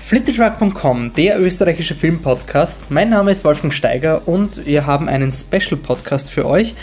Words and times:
Flittertruck.com, 0.00 1.12
der 1.14 1.40
österreichische 1.40 1.94
Filmpodcast. 1.94 2.90
Mein 2.90 3.10
Name 3.10 3.30
ist 3.30 3.44
Wolfgang 3.44 3.72
Steiger 3.72 4.26
und 4.26 4.66
wir 4.66 4.86
haben 4.86 5.08
einen 5.08 5.30
Special-Podcast 5.30 6.30
für 6.30 6.46
euch. 6.46 6.74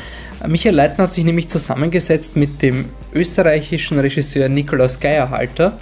Michael 0.47 0.75
Leitner 0.75 1.05
hat 1.05 1.13
sich 1.13 1.25
nämlich 1.25 1.49
zusammengesetzt 1.49 2.35
mit 2.35 2.61
dem 2.61 2.85
österreichischen 3.13 3.99
Regisseur 3.99 4.47
Nikolaus 4.47 4.99
Geierhalter 4.99 5.77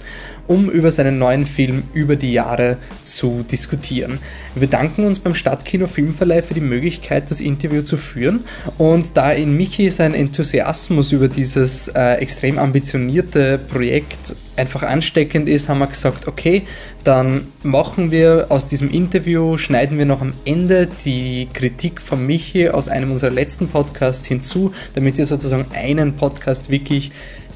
um 0.46 0.70
über 0.70 0.90
seinen 0.90 1.18
neuen 1.18 1.46
Film 1.46 1.84
über 1.92 2.16
die 2.16 2.32
Jahre 2.32 2.78
zu 3.02 3.44
diskutieren. 3.50 4.18
Wir 4.54 4.60
bedanken 4.60 5.04
uns 5.04 5.18
beim 5.18 5.34
Stadtkino 5.34 5.86
Filmverleih 5.86 6.42
für 6.42 6.54
die 6.54 6.60
Möglichkeit, 6.60 7.30
das 7.30 7.40
Interview 7.40 7.82
zu 7.82 7.96
führen. 7.96 8.44
Und 8.78 9.16
da 9.16 9.32
in 9.32 9.56
Michi 9.56 9.90
sein 9.90 10.14
Enthusiasmus 10.14 11.12
über 11.12 11.28
dieses 11.28 11.88
äh, 11.88 12.14
extrem 12.14 12.58
ambitionierte 12.58 13.58
Projekt 13.58 14.36
einfach 14.56 14.82
ansteckend 14.82 15.48
ist, 15.48 15.68
haben 15.68 15.78
wir 15.78 15.86
gesagt, 15.86 16.26
okay, 16.26 16.62
dann 17.04 17.52
machen 17.62 18.10
wir 18.10 18.46
aus 18.48 18.66
diesem 18.66 18.90
Interview, 18.90 19.56
schneiden 19.58 19.98
wir 19.98 20.06
noch 20.06 20.22
am 20.22 20.32
Ende 20.44 20.88
die 21.04 21.48
Kritik 21.52 22.00
von 22.00 22.26
Michi 22.26 22.68
aus 22.68 22.88
einem 22.88 23.10
unserer 23.10 23.30
letzten 23.30 23.68
Podcasts 23.68 24.26
hinzu, 24.26 24.72
damit 24.94 25.18
ihr 25.18 25.26
sozusagen 25.26 25.66
einen 25.74 26.14
Podcast 26.14 26.70
wirklich 26.70 27.12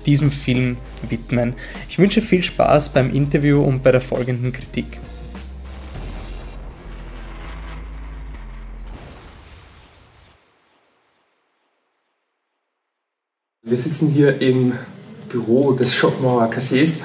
diesem 0.06 0.30
Film 0.30 0.76
widmen. 1.08 1.54
Ich 1.88 1.98
wünsche 1.98 2.22
viel 2.22 2.42
Spaß 2.42 2.90
beim 2.90 3.10
Interview 3.10 3.62
und 3.62 3.82
bei 3.82 3.92
der 3.92 4.00
folgenden 4.00 4.52
Kritik. 4.52 4.98
Wir 13.62 13.76
sitzen 13.76 14.08
hier 14.10 14.40
im 14.40 14.72
Büro 15.28 15.72
des 15.72 15.94
Schopenhauer 15.94 16.50
Cafés 16.50 17.02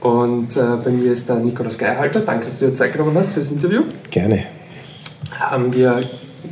und 0.00 0.56
äh, 0.56 0.76
bei 0.82 0.90
mir 0.90 1.12
ist 1.12 1.28
der 1.28 1.36
Nikolaus 1.36 1.76
Geierhalter. 1.76 2.20
Danke, 2.20 2.46
dass 2.46 2.60
du 2.60 2.66
dir 2.66 2.74
Zeit 2.74 2.92
genommen 2.92 3.16
hast 3.16 3.32
für 3.32 3.40
das 3.40 3.50
Interview. 3.50 3.82
Gerne. 4.10 4.44
Ähm, 5.52 5.72
wir 5.72 6.02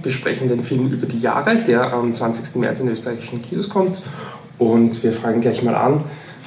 besprechen 0.02 0.48
den 0.48 0.60
Film 0.60 0.92
über 0.92 1.06
die 1.06 1.20
Jahre, 1.20 1.56
der 1.56 1.92
am 1.92 2.12
20. 2.12 2.56
März 2.56 2.80
in 2.80 2.86
den 2.86 2.94
österreichischen 2.94 3.40
Kinos 3.40 3.68
kommt 3.68 4.02
und 4.58 5.02
wir 5.02 5.12
fragen 5.12 5.40
gleich 5.40 5.62
mal 5.62 5.74
an. 5.74 6.04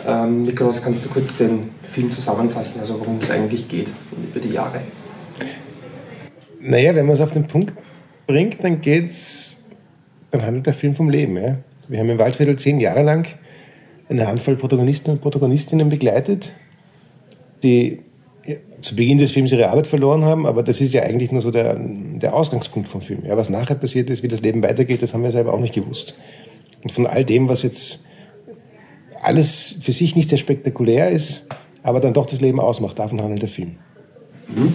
Ähm, 0.08 0.44
Nikolaus, 0.44 0.84
kannst 0.84 1.06
du 1.06 1.10
kurz 1.10 1.38
den 1.38 1.70
Film 1.84 2.12
zusammenfassen, 2.12 2.80
also 2.80 3.00
worum 3.00 3.18
es 3.22 3.30
eigentlich 3.30 3.68
geht 3.68 3.92
über 4.32 4.40
die 4.40 4.54
Jahre? 4.54 4.82
Naja, 6.62 6.96
wenn 6.96 7.06
man 7.06 7.14
es 7.14 7.22
auf 7.22 7.32
den 7.32 7.48
Punkt 7.48 7.74
bringt, 8.28 8.64
dann 8.64 8.82
geht's, 8.82 9.58
dann 10.32 10.46
handelt 10.46 10.68
der 10.68 10.74
Film 10.74 10.96
vom 10.96 11.10
Leben. 11.10 11.38
Ja? 11.38 11.58
Wir 11.88 12.00
haben 12.00 12.10
im 12.10 12.20
Waldviertel 12.20 12.58
zehn 12.58 12.80
Jahre 12.80 13.04
lang 13.04 13.28
eine 14.10 14.28
Handvoll 14.28 14.56
Protagonisten 14.56 15.12
und 15.12 15.22
Protagonistinnen 15.22 15.90
begleitet, 15.90 16.52
die 17.64 18.00
zu 18.82 18.96
Beginn 18.96 19.18
des 19.18 19.32
Films 19.32 19.52
ihre 19.52 19.70
Arbeit 19.70 19.88
verloren 19.88 20.24
haben, 20.24 20.46
aber 20.46 20.64
das 20.64 20.82
ist 20.82 20.94
ja 20.94 21.04
eigentlich 21.04 21.32
nur 21.32 21.42
so 21.42 21.52
der, 21.52 21.76
der 21.78 22.34
Ausgangspunkt 22.34 22.88
vom 22.88 23.02
Film. 23.02 23.24
Ja, 23.26 23.38
was 23.38 23.50
nachher 23.50 23.76
passiert 23.76 24.10
ist, 24.10 24.24
wie 24.24 24.28
das 24.28 24.42
Leben 24.42 24.64
weitergeht, 24.64 25.02
das 25.02 25.14
haben 25.14 25.24
wir 25.24 25.32
selber 25.32 25.54
auch 25.54 25.60
nicht 25.60 25.74
gewusst. 25.74 26.16
Und 26.84 26.92
von 26.92 27.08
all 27.08 27.26
dem, 27.26 27.50
was 27.50 27.64
jetzt 27.64 28.06
alles 29.22 29.76
für 29.82 29.92
sich 29.92 30.16
nicht 30.16 30.30
sehr 30.30 30.38
spektakulär 30.38 31.12
ist, 31.12 31.48
aber 31.84 32.00
dann 32.00 32.14
doch 32.14 32.26
das 32.26 32.42
Leben 32.42 32.60
ausmacht, 32.60 33.00
davon 33.00 33.22
handelt 33.22 33.42
der 33.42 33.50
Film. 33.50 33.78
Mhm. 34.48 34.74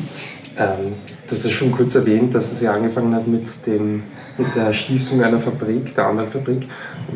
Ähm, 0.57 0.93
das 1.29 1.45
ist 1.45 1.53
schon 1.53 1.73
kurz 1.73 1.95
erwähnt, 1.95 2.35
dass 2.35 2.53
es 2.53 2.61
ja 2.61 2.73
angefangen 2.75 3.15
hat 3.15 3.27
mit, 3.27 3.67
dem, 3.67 4.05
mit 4.39 4.55
der 4.55 4.73
Schließung 4.73 5.23
einer 5.23 5.41
Fabrik, 5.41 5.95
der 5.95 6.07
anderen 6.07 6.29
Fabrik. 6.29 6.63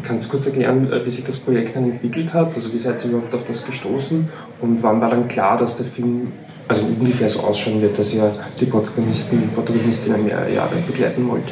Kannst 0.02 0.26
du 0.26 0.30
kurz 0.30 0.46
erklären, 0.46 0.90
äh, 0.92 1.04
wie 1.04 1.10
sich 1.10 1.24
das 1.24 1.38
Projekt 1.38 1.76
dann 1.76 1.84
entwickelt 1.84 2.34
hat? 2.34 2.54
Also 2.54 2.72
wie 2.72 2.78
seid 2.78 3.04
ihr 3.04 3.10
überhaupt 3.10 3.34
auf 3.34 3.44
das 3.44 3.64
gestoßen? 3.64 4.28
Und 4.60 4.82
wann 4.82 5.00
war 5.00 5.10
dann 5.10 5.28
klar, 5.28 5.56
dass 5.56 5.76
der 5.76 5.86
Film 5.86 6.32
also 6.68 6.84
ungefähr 6.84 7.28
so 7.28 7.40
ausschauen 7.40 7.80
wird, 7.80 7.98
dass 7.98 8.14
ihr 8.14 8.30
die 8.60 8.66
Protagonisten 8.66 9.42
und 9.42 9.54
Protagonistinnen 9.54 10.24
mehrere 10.24 10.54
Jahre 10.54 10.76
begleiten 10.86 11.28
wollt? 11.28 11.44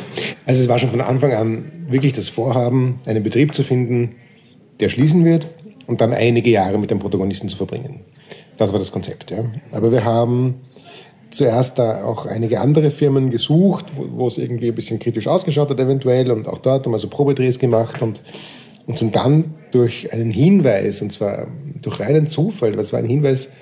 Also 0.44 0.62
es 0.62 0.68
war 0.68 0.78
schon 0.78 0.90
von 0.90 1.00
Anfang 1.00 1.32
an 1.32 1.72
wirklich 1.88 2.12
das 2.12 2.28
Vorhaben, 2.28 3.00
einen 3.06 3.22
Betrieb 3.22 3.54
zu 3.54 3.64
finden, 3.64 4.16
der 4.80 4.88
schließen 4.90 5.24
wird 5.24 5.46
und 5.86 6.00
dann 6.00 6.12
einige 6.12 6.50
Jahre 6.50 6.78
mit 6.78 6.90
dem 6.90 6.98
Protagonisten 6.98 7.48
zu 7.48 7.56
verbringen. 7.56 8.00
Das 8.56 8.72
war 8.72 8.78
das 8.78 8.92
Konzept. 8.92 9.30
Ja. 9.30 9.44
Aber 9.72 9.90
wir 9.90 10.04
haben 10.04 10.56
zuerst 11.30 11.78
da 11.78 12.04
auch 12.04 12.26
einige 12.26 12.60
andere 12.60 12.90
Firmen 12.90 13.30
gesucht, 13.30 13.86
wo, 13.96 14.26
es 14.26 14.38
irgendwie 14.38 14.68
ein 14.68 14.74
bisschen 14.74 14.98
kritisch 14.98 15.26
ausgeschaut 15.26 15.70
hat 15.70 15.80
eventuell 15.80 16.30
und 16.30 16.48
auch 16.48 16.58
dort 16.58 16.84
haben 16.84 16.92
wir 16.92 16.98
so 16.98 17.08
Probedrehs 17.08 17.58
gemacht 17.58 18.00
und, 18.02 18.22
und 18.86 18.98
sind 18.98 19.16
dann 19.16 19.54
durch 19.72 20.12
einen 20.12 20.30
Hinweis, 20.30 21.02
und 21.02 21.12
zwar 21.12 21.48
durch 21.82 22.00
reinen 22.00 22.26
Zufall, 22.26 22.72
das 22.72 22.92
war 22.92 23.00
ein 23.00 23.06
Hinweis, 23.06 23.52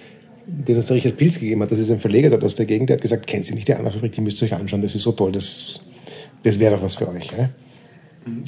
den 0.46 0.76
uns 0.76 0.86
der 0.86 0.96
Richard 0.96 1.16
Pilz 1.16 1.38
gegeben 1.38 1.62
hat, 1.62 1.70
das 1.70 1.78
ist 1.78 1.90
ein 1.90 2.00
Verleger 2.00 2.30
dort 2.30 2.44
aus 2.44 2.54
der 2.54 2.66
Gegend, 2.66 2.90
der 2.90 2.96
hat 2.96 3.02
gesagt, 3.02 3.26
kennt 3.26 3.46
Sie 3.46 3.54
nicht 3.54 3.68
die 3.68 3.74
Anna-Fabrik, 3.74 4.12
die 4.12 4.20
müsst 4.20 4.40
ihr 4.42 4.46
euch 4.46 4.54
anschauen, 4.54 4.82
das 4.82 4.94
ist 4.94 5.02
so 5.02 5.12
toll, 5.12 5.32
das, 5.32 5.80
das 6.42 6.58
wäre 6.58 6.76
doch 6.76 6.82
was 6.82 6.96
für 6.96 7.08
euch. 7.08 7.30
Ja? 7.36 7.50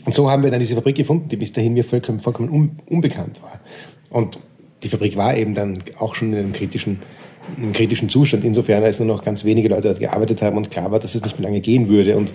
Und 0.04 0.14
so 0.14 0.30
haben 0.30 0.42
wir 0.42 0.50
dann 0.50 0.60
diese 0.60 0.74
Fabrik 0.74 0.96
gefunden, 0.96 1.28
die 1.28 1.36
bis 1.36 1.52
dahin 1.52 1.74
mir 1.74 1.84
vollkommen, 1.84 2.20
vollkommen 2.20 2.78
unbekannt 2.88 3.42
war. 3.42 3.60
Und 4.10 4.38
die 4.82 4.88
Fabrik 4.88 5.16
war 5.16 5.36
eben 5.36 5.54
dann 5.54 5.82
auch 5.98 6.14
schon 6.14 6.32
in 6.32 6.38
einem 6.38 6.52
kritischen, 6.52 7.00
in 7.56 7.64
einem 7.64 7.72
kritischen 7.72 8.08
Zustand, 8.08 8.44
insofern 8.44 8.82
als 8.82 8.98
nur 8.98 9.08
noch 9.08 9.24
ganz 9.24 9.44
wenige 9.44 9.68
Leute 9.68 9.88
dort 9.88 10.00
gearbeitet 10.00 10.42
haben 10.42 10.56
und 10.56 10.70
klar 10.70 10.90
war, 10.90 10.98
dass 10.98 11.14
es 11.14 11.22
nicht 11.22 11.38
mehr 11.38 11.48
lange 11.48 11.60
gehen 11.60 11.88
würde. 11.88 12.16
Und, 12.16 12.32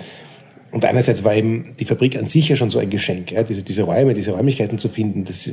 und 0.71 0.85
einerseits 0.85 1.23
war 1.23 1.35
eben 1.35 1.73
die 1.79 1.85
Fabrik 1.85 2.17
an 2.17 2.27
sich 2.27 2.47
ja 2.47 2.55
schon 2.55 2.69
so 2.69 2.79
ein 2.79 2.89
Geschenk, 2.89 3.31
ja, 3.31 3.43
diese, 3.43 3.63
diese 3.63 3.83
Räume, 3.83 4.13
diese 4.13 4.31
Räumlichkeiten 4.31 4.77
zu 4.77 4.87
finden. 4.87 5.25
Das, 5.25 5.49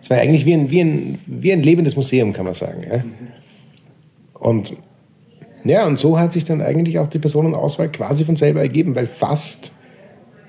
das 0.00 0.10
war 0.10 0.18
eigentlich 0.18 0.44
wie 0.44 0.52
ein, 0.52 0.70
wie, 0.70 0.80
ein, 0.80 1.18
wie 1.26 1.52
ein 1.52 1.62
lebendes 1.62 1.96
Museum, 1.96 2.32
kann 2.32 2.44
man 2.44 2.54
sagen. 2.54 2.82
Ja. 2.88 3.04
Und 4.34 4.76
ja, 5.64 5.86
und 5.86 5.98
so 5.98 6.18
hat 6.18 6.32
sich 6.32 6.44
dann 6.44 6.62
eigentlich 6.62 6.98
auch 6.98 7.08
die 7.08 7.18
Personenauswahl 7.18 7.90
quasi 7.90 8.24
von 8.24 8.36
selber 8.36 8.60
ergeben, 8.60 8.94
weil 8.94 9.06
fast 9.06 9.72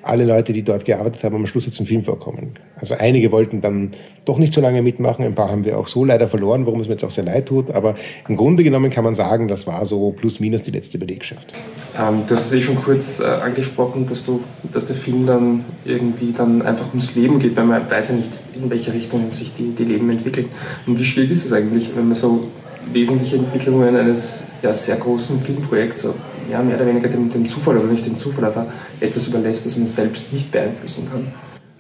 alle 0.10 0.26
Leute, 0.26 0.54
die 0.54 0.64
dort 0.64 0.86
gearbeitet 0.86 1.24
haben, 1.24 1.36
am 1.36 1.48
Schluss 1.48 1.66
jetzt 1.66 1.80
im 1.80 1.86
Film 1.86 2.04
vorkommen. 2.04 2.52
Also 2.76 2.96
einige 2.98 3.32
wollten 3.32 3.62
dann 3.62 3.92
doch 4.26 4.38
nicht 4.38 4.54
so 4.54 4.62
lange 4.62 4.82
mitmachen, 4.82 5.26
ein 5.26 5.36
paar 5.36 5.50
haben 5.50 5.66
wir 5.66 5.78
auch 5.78 5.88
so 5.88 6.04
leider 6.04 6.28
verloren, 6.28 6.66
worum 6.66 6.82
es 6.82 6.88
mir 6.88 6.94
jetzt 6.94 7.04
auch 7.04 7.12
sehr 7.12 7.24
leid 7.24 7.48
tut. 7.48 7.72
Aber 7.72 7.96
im 8.28 8.36
Grunde 8.36 8.64
genommen 8.64 8.90
kann 8.90 9.04
man 9.04 9.16
sagen, 9.16 9.48
das 9.48 9.68
war 9.68 9.86
so 9.86 10.12
plus 10.12 10.40
minus 10.40 10.64
die 10.64 10.72
letzte 10.72 10.98
Belegschaft. 10.98 11.54
Ähm, 11.98 12.22
du 12.28 12.36
hast 12.36 12.48
es 12.48 12.54
eh 12.54 12.62
schon 12.62 12.76
kurz 12.76 13.20
äh, 13.20 13.24
angesprochen, 13.24 14.06
dass, 14.08 14.26
du, 14.26 14.44
dass 14.72 14.86
der 14.86 14.96
Film 14.96 15.26
dann 15.26 15.66
irgendwie 15.86 16.32
dann 16.32 16.62
einfach 16.62 16.90
ums 16.90 17.16
Leben 17.16 17.40
geht, 17.40 17.56
weil 17.56 17.66
man 17.66 17.90
weiß 17.90 18.10
ja 18.10 18.16
nicht, 18.16 18.40
in 18.54 18.70
welche 18.70 18.94
Richtung 18.94 19.30
sich 19.32 19.54
die, 19.54 19.74
die 19.74 19.86
Leben 19.86 20.10
entwickeln. 20.10 20.48
Und 20.86 21.00
wie 21.00 21.06
schwierig 21.06 21.32
ist 21.32 21.46
es 21.46 21.54
eigentlich, 21.54 21.96
wenn 21.96 22.08
man 22.08 22.16
so 22.16 22.46
wesentliche 22.92 23.38
Entwicklungen 23.38 23.96
eines 23.96 24.48
ja, 24.62 24.74
sehr 24.74 24.96
großen 24.96 25.40
Filmprojekts 25.40 26.10
ja, 26.50 26.62
mehr 26.62 26.76
oder 26.76 26.88
weniger 26.88 27.10
dem, 27.10 27.32
dem 27.32 27.48
Zufall 27.48 27.78
oder 27.78 27.88
nicht 27.88 28.06
dem 28.06 28.18
Zufall, 28.18 28.46
aber 28.46 28.68
etwas 29.00 29.28
überlässt, 29.28 29.66
das 29.66 29.78
man 29.78 29.88
selbst 29.88 30.34
nicht 30.34 30.52
beeinflussen 30.52 31.08
kann. 31.10 31.28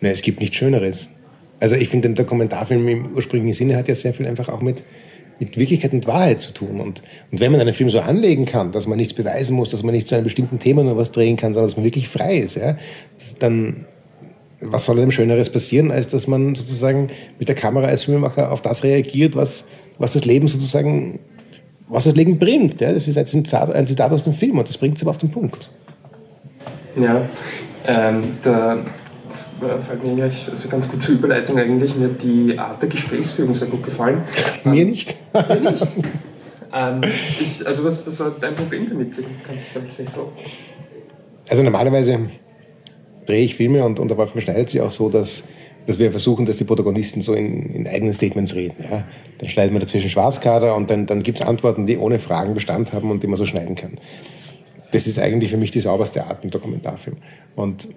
Nein, 0.02 0.12
es 0.12 0.22
gibt 0.22 0.40
nichts 0.40 0.56
Schöneres. 0.56 1.09
Also 1.59 1.75
ich 1.75 1.90
finde, 1.90 2.09
der 2.09 2.24
Dokumentarfilm 2.24 2.88
im 2.88 3.13
ursprünglichen 3.13 3.53
Sinne 3.53 3.78
hat 3.78 3.88
ja 3.88 3.96
sehr 3.96 4.13
viel 4.13 4.28
einfach 4.28 4.47
auch 4.50 4.62
mit, 4.62 4.84
mit 5.40 5.58
Wirklichkeit 5.58 5.94
und 5.94 6.08
Wahrheit 6.08 6.40
zu 6.40 6.53
tun. 6.53 6.79
Und, 6.79 7.03
und 7.31 7.40
wenn 7.40 7.52
man 7.52 7.59
einen 7.59 7.74
Film 7.74 7.90
so 7.90 8.00
anlegen 8.00 8.46
kann, 8.46 8.72
dass 8.72 8.88
man 8.88 8.97
nichts 8.97 9.13
beweisen 9.13 9.56
muss, 9.56 9.69
dass 9.69 9.84
man 9.84 9.94
nicht 9.94 10.08
zu 10.08 10.16
einem 10.16 10.24
bestimmten 10.24 10.59
Thema 10.59 10.84
nur 10.84 10.96
was 10.96 11.12
drehen 11.12 11.35
kann, 11.35 11.53
sondern 11.53 11.69
dass 11.69 11.78
man 11.78 11.85
wirklich 11.85 12.08
frei 12.08 12.38
ist, 12.38 12.56
ja, 12.56 12.78
dann 13.40 13.85
was 14.62 14.85
soll 14.85 14.97
dem 14.97 15.12
Schöneres 15.12 15.50
passieren, 15.50 15.91
als 15.91 16.09
dass 16.09 16.28
man 16.28 16.56
sozusagen 16.56 17.09
mit 17.38 17.47
der 17.47 17.56
Kamera 17.56 17.88
als 17.88 18.03
Filmemacher 18.03 18.52
auf 18.52 18.62
das 18.62 18.84
reagiert, 18.84 19.35
was, 19.35 19.66
was 19.97 20.13
das 20.13 20.25
Leben 20.25 20.47
sozusagen 20.47 21.19
was 21.89 22.05
das 22.05 22.16
Leben 22.16 22.39
bringt. 22.39 22.79
Ja? 22.79 22.94
Das 22.94 23.07
ist 23.07 23.17
ein 23.17 23.25
Zitat, 23.25 23.73
ein 23.73 23.88
Zitat 23.88 24.11
aus 24.11 24.23
dem 24.23 24.33
Film 24.33 24.57
und 24.57 24.67
das 24.69 24.77
bringt 24.77 24.95
es 24.97 25.03
aber 25.03 25.11
auf 25.11 25.17
den 25.17 25.31
Punkt. 25.31 25.69
Ja, 26.95 27.22
ähm, 27.85 28.38
da 28.41 28.77
fällt 29.85 30.03
mir 30.03 30.16
gleich 30.16 30.47
also 30.49 30.69
ganz 30.69 30.89
gute 30.89 31.11
Überleitung 31.11 31.57
eigentlich. 31.57 31.95
Mir 31.95 32.09
hat 32.09 32.23
die 32.23 32.57
Art 32.57 32.81
der 32.81 32.89
Gesprächsführung 32.89 33.53
sehr 33.53 33.67
gut 33.67 33.83
gefallen. 33.83 34.22
Mir 34.64 34.85
nicht. 34.85 35.16
Mir 35.49 35.72
nicht. 35.72 35.87
ähm, 36.73 37.02
ich, 37.03 37.66
also 37.66 37.84
was, 37.84 38.05
was 38.08 38.19
war 38.19 38.31
dein 38.40 38.55
Problem 38.55 38.87
damit? 38.87 39.16
Kannst 39.46 39.75
du 39.75 39.79
vielleicht 39.81 40.11
so? 40.11 40.31
Also 41.49 41.64
normalerweise 41.64 42.19
drehe 43.25 43.46
ich 43.46 43.55
Filme 43.55 43.84
und, 43.84 43.99
und 43.99 44.08
der 44.09 44.17
Wolfgang 44.17 44.43
schneidet 44.43 44.69
sich 44.69 44.81
auch 44.81 44.91
so, 44.91 45.09
dass 45.09 45.43
dass 45.90 45.97
wir 45.97 46.12
versuchen, 46.12 46.46
dass 46.46 46.58
die 46.58 46.66
Protagonisten 46.66 47.24
so 47.24 47.34
in, 47.34 47.74
in 47.74 47.88
eigenen 47.88 48.14
Statements 48.14 48.53
reden. 48.53 48.76
Ja. 48.84 49.06
Dann 49.40 49.50
schneidet 49.50 49.72
man 49.72 49.80
dazwischen 49.80 50.08
Schwarzkader 50.08 50.76
und 50.76 50.88
dann, 50.91 51.08
dann 51.08 51.24
gibt 51.24 51.41
es 51.41 51.47
Antworten, 51.47 51.88
die 51.88 51.97
ohne 51.97 52.20
Fragen 52.20 52.53
Bestand 52.53 52.94
haben 52.94 53.09
und 53.09 53.24
die 53.24 53.28
man 53.28 53.38
so 53.38 53.46
schneiden 53.47 53.74
kann. 53.74 53.94
Das 54.91 55.08
ist 55.08 55.18
eigentlich 55.18 55.50
für 55.50 55.58
mich 55.58 55.72
die 55.72 55.80
sauberste 55.80 56.26
Art 56.26 56.44
im 56.44 56.52
Dokumentarfilm. 56.52 57.18
Und 57.56 57.88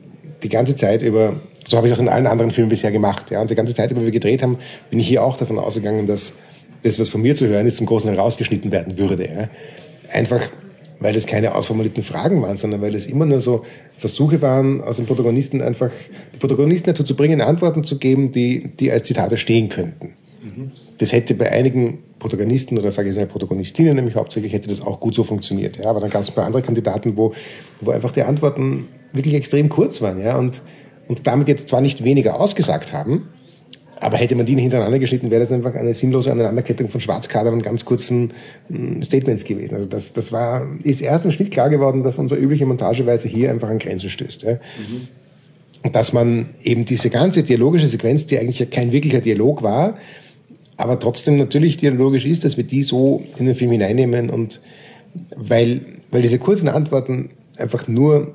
die 0.42 0.48
ganze 0.48 0.74
Zeit 0.74 1.02
über, 1.02 1.34
so 1.66 1.76
habe 1.76 1.86
ich 1.86 1.92
auch 1.92 1.98
in 1.98 2.08
allen 2.08 2.26
anderen 2.26 2.50
Filmen 2.50 2.70
bisher 2.70 2.92
gemacht, 2.92 3.30
ja, 3.30 3.42
und 3.42 3.50
die 3.50 3.54
ganze 3.54 3.74
Zeit 3.74 3.90
über, 3.90 4.00
wie 4.00 4.06
wir 4.06 4.12
gedreht 4.12 4.42
haben, 4.42 4.56
bin 4.88 4.98
ich 4.98 5.06
hier 5.06 5.22
auch 5.22 5.36
davon 5.36 5.58
ausgegangen, 5.58 6.06
dass 6.06 6.32
das, 6.84 6.98
was 6.98 7.10
von 7.10 7.20
mir 7.20 7.36
zu 7.36 7.46
hören 7.46 7.66
ist, 7.66 7.76
zum 7.76 7.84
großen 7.84 8.08
Teil 8.08 8.18
rausgeschnitten 8.18 8.72
werden 8.72 8.96
würde. 8.96 9.24
Ja. 9.24 9.50
Einfach 10.10 10.40
weil 11.02 11.16
es 11.16 11.26
keine 11.26 11.54
ausformulierten 11.54 12.02
Fragen 12.02 12.42
waren, 12.42 12.56
sondern 12.56 12.80
weil 12.80 12.94
es 12.94 13.06
immer 13.06 13.26
nur 13.26 13.40
so 13.40 13.64
Versuche 13.96 14.40
waren, 14.40 14.80
aus 14.80 14.96
den 14.96 15.06
Protagonisten 15.06 15.60
einfach, 15.60 15.90
die 16.34 16.38
Protagonisten 16.38 16.90
dazu 16.90 17.04
zu 17.04 17.16
bringen, 17.16 17.40
Antworten 17.40 17.84
zu 17.84 17.98
geben, 17.98 18.32
die, 18.32 18.68
die 18.78 18.90
als 18.90 19.04
Zitate 19.04 19.36
stehen 19.36 19.68
könnten. 19.68 20.14
Mhm. 20.42 20.70
Das 20.98 21.12
hätte 21.12 21.34
bei 21.34 21.50
einigen 21.50 21.98
Protagonisten 22.18 22.78
oder 22.78 22.92
sage 22.92 23.10
ich 23.10 23.16
mal 23.16 23.26
Protagonistinnen 23.26 23.96
nämlich 23.96 24.14
hauptsächlich 24.14 24.52
hätte 24.52 24.68
das 24.68 24.80
auch 24.80 25.00
gut 25.00 25.14
so 25.14 25.24
funktioniert. 25.24 25.78
Ja. 25.82 25.90
Aber 25.90 26.00
dann 26.00 26.10
gab 26.10 26.22
es 26.22 26.30
bei 26.30 26.42
anderen 26.42 26.64
Kandidaten, 26.64 27.16
wo, 27.16 27.34
wo 27.80 27.90
einfach 27.90 28.12
die 28.12 28.22
Antworten 28.22 28.86
wirklich 29.12 29.34
extrem 29.34 29.68
kurz 29.68 30.00
waren 30.00 30.20
ja, 30.20 30.38
und, 30.38 30.62
und 31.08 31.26
damit 31.26 31.48
jetzt 31.48 31.68
zwar 31.68 31.80
nicht 31.80 32.04
weniger 32.04 32.40
ausgesagt 32.40 32.92
haben, 32.92 33.28
aber 34.02 34.16
hätte 34.16 34.34
man 34.34 34.44
die 34.44 34.56
hintereinander 34.56 34.98
geschnitten, 34.98 35.30
wäre 35.30 35.40
das 35.40 35.52
einfach 35.52 35.76
eine 35.76 35.94
sinnlose 35.94 36.32
Aneinanderkettung 36.32 36.88
von 36.88 37.00
Schwarzkadern 37.00 37.54
und 37.54 37.62
ganz 37.62 37.84
kurzen 37.84 38.32
hm, 38.68 39.00
Statements 39.02 39.44
gewesen. 39.44 39.76
Also 39.76 39.88
das, 39.88 40.12
das 40.12 40.32
war, 40.32 40.66
ist 40.82 41.00
erst 41.00 41.24
im 41.24 41.30
Schnitt 41.30 41.52
klar 41.52 41.70
geworden, 41.70 42.02
dass 42.02 42.18
unsere 42.18 42.40
übliche 42.40 42.66
Montageweise 42.66 43.28
hier 43.28 43.50
einfach 43.50 43.68
an 43.68 43.78
Grenzen 43.78 44.10
stößt. 44.10 44.42
Ja. 44.42 44.54
Mhm. 44.54 45.08
Und 45.84 45.94
dass 45.94 46.12
man 46.12 46.46
eben 46.64 46.84
diese 46.84 47.10
ganze 47.10 47.44
dialogische 47.44 47.86
Sequenz, 47.86 48.26
die 48.26 48.38
eigentlich 48.38 48.58
ja 48.58 48.66
kein 48.66 48.90
wirklicher 48.90 49.20
Dialog 49.20 49.62
war, 49.62 49.96
aber 50.76 50.98
trotzdem 50.98 51.36
natürlich 51.36 51.76
dialogisch 51.76 52.26
ist, 52.26 52.44
dass 52.44 52.56
wir 52.56 52.64
die 52.64 52.82
so 52.82 53.22
in 53.38 53.46
den 53.46 53.54
Film 53.54 53.70
hineinnehmen 53.70 54.30
und 54.30 54.60
weil, 55.36 55.82
weil 56.10 56.22
diese 56.22 56.40
kurzen 56.40 56.68
Antworten 56.68 57.30
einfach 57.56 57.86
nur 57.86 58.34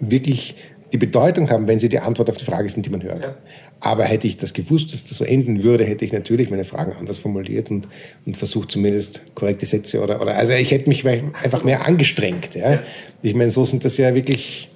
wirklich 0.00 0.54
die 0.92 0.98
Bedeutung 0.98 1.50
haben, 1.50 1.66
wenn 1.68 1.78
sie 1.78 1.88
die 1.88 1.98
Antwort 1.98 2.30
auf 2.30 2.36
die 2.36 2.44
Frage 2.44 2.68
sind, 2.68 2.86
die 2.86 2.90
man 2.90 3.02
hört. 3.02 3.24
Ja. 3.24 3.34
Aber 3.80 4.04
hätte 4.04 4.26
ich 4.26 4.36
das 4.36 4.54
gewusst, 4.54 4.92
dass 4.92 5.04
das 5.04 5.16
so 5.16 5.24
enden 5.24 5.62
würde, 5.62 5.84
hätte 5.84 6.04
ich 6.04 6.12
natürlich 6.12 6.50
meine 6.50 6.64
Fragen 6.64 6.92
anders 6.98 7.18
formuliert 7.18 7.70
und, 7.70 7.86
und 8.26 8.36
versucht 8.36 8.72
zumindest 8.72 9.22
korrekte 9.36 9.66
Sätze 9.66 10.02
oder, 10.02 10.20
oder 10.20 10.34
also 10.36 10.52
ich 10.52 10.72
hätte 10.72 10.88
mich 10.88 11.06
einfach 11.06 11.62
mehr 11.62 11.86
angestrengt. 11.86 12.56
Ja. 12.56 12.82
Ich 13.22 13.34
meine, 13.34 13.52
so 13.52 13.64
sind 13.64 13.84
das 13.84 13.96
ja 13.96 14.14
wirklich 14.14 14.68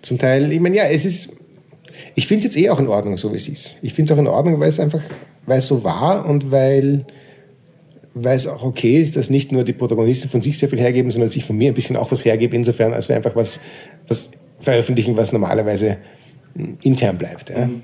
zum 0.00 0.18
Teil, 0.18 0.50
ich 0.52 0.60
meine, 0.60 0.76
ja, 0.76 0.84
es 0.84 1.04
ist, 1.04 1.36
ich 2.14 2.26
finde 2.26 2.46
es 2.46 2.54
jetzt 2.54 2.64
eh 2.64 2.70
auch 2.70 2.80
in 2.80 2.88
Ordnung, 2.88 3.18
so 3.18 3.30
wie 3.32 3.36
es 3.36 3.48
ist. 3.48 3.76
Ich 3.82 3.92
finde 3.92 4.12
es 4.12 4.16
auch 4.16 4.20
in 4.20 4.26
Ordnung, 4.26 4.58
weil 4.58 4.70
es 4.70 4.80
einfach 4.80 5.02
weil 5.46 5.60
es 5.60 5.68
so 5.68 5.82
war 5.84 6.28
und 6.28 6.50
weil, 6.50 7.06
weil 8.14 8.36
es 8.36 8.46
auch 8.46 8.62
okay 8.62 9.00
ist, 9.00 9.16
dass 9.16 9.30
nicht 9.30 9.52
nur 9.52 9.64
die 9.64 9.72
Protagonisten 9.72 10.28
von 10.28 10.42
sich 10.42 10.58
sehr 10.58 10.68
viel 10.68 10.80
hergeben, 10.80 11.10
sondern 11.10 11.28
dass 11.28 11.36
ich 11.36 11.44
von 11.44 11.56
mir 11.56 11.70
ein 11.70 11.74
bisschen 11.74 11.96
auch 11.96 12.10
was 12.10 12.24
hergebe, 12.24 12.54
insofern, 12.54 12.92
als 12.92 13.08
wir 13.08 13.16
einfach 13.16 13.34
was, 13.36 13.60
was 14.08 14.32
veröffentlichen, 14.58 15.16
was 15.16 15.32
normalerweise 15.32 15.98
hm, 16.54 16.76
intern 16.82 17.16
bleibt. 17.16 17.50
Ja. 17.50 17.66
Mhm. 17.66 17.82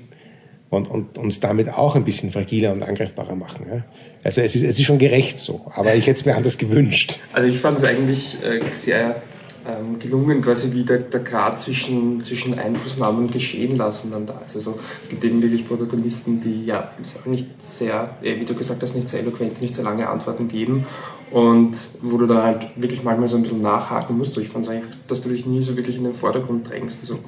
Und, 0.73 0.89
und 0.89 1.19
uns 1.19 1.39
damit 1.39 1.71
auch 1.71 1.95
ein 1.95 2.03
bisschen 2.03 2.31
fragiler 2.31 2.71
und 2.71 2.81
angreifbarer 2.81 3.35
machen. 3.35 3.67
Ja. 3.69 3.83
Also 4.23 4.41
es 4.41 4.55
ist, 4.55 4.63
es 4.63 4.79
ist 4.79 4.85
schon 4.85 4.97
gerecht 4.97 5.37
so, 5.37 5.61
aber 5.75 5.93
ich 5.93 6.07
hätte 6.07 6.19
es 6.19 6.25
mir 6.25 6.35
anders 6.35 6.57
gewünscht. 6.57 7.19
Also 7.31 7.47
ich 7.47 7.59
fand 7.59 7.77
es 7.77 7.83
eigentlich 7.83 8.43
äh, 8.43 8.59
sehr 8.71 9.21
ähm, 9.67 9.99
gelungen, 9.99 10.41
quasi 10.41 10.73
wie 10.73 10.83
der, 10.83 10.97
der 10.97 11.19
Grad 11.19 11.59
zwischen, 11.59 12.23
zwischen 12.23 12.57
Einflussnahme 12.57 13.19
und 13.19 13.31
Geschehen 13.31 13.77
lassen 13.77 14.09
dann 14.09 14.25
da 14.25 14.41
ist. 14.43 14.55
Also 14.55 14.79
es 14.99 15.09
gibt 15.09 15.23
eben 15.23 15.43
wirklich 15.43 15.67
Protagonisten, 15.67 16.41
die 16.41 16.65
ja 16.65 16.91
nicht 17.25 17.63
sehr, 17.63 18.17
wie 18.21 18.43
du 18.43 18.55
gesagt 18.55 18.81
hast, 18.81 18.95
nicht 18.95 19.09
sehr 19.09 19.19
eloquent, 19.19 19.61
nicht 19.61 19.75
sehr 19.75 19.83
lange 19.83 20.09
Antworten 20.09 20.47
geben 20.47 20.87
und 21.29 21.77
wo 22.01 22.17
du 22.17 22.25
dann 22.25 22.43
halt 22.43 22.67
wirklich 22.75 23.03
manchmal 23.03 23.27
so 23.27 23.37
ein 23.37 23.43
bisschen 23.43 23.61
nachhaken 23.61 24.17
musst. 24.17 24.35
Ich 24.37 24.49
fand 24.49 24.65
es 24.65 24.71
eigentlich, 24.71 24.91
dass 25.07 25.21
du 25.21 25.29
dich 25.29 25.45
nie 25.45 25.61
so 25.61 25.77
wirklich 25.77 25.97
in 25.97 26.03
den 26.03 26.15
Vordergrund 26.15 26.67
drängst. 26.67 27.01
Also, 27.01 27.19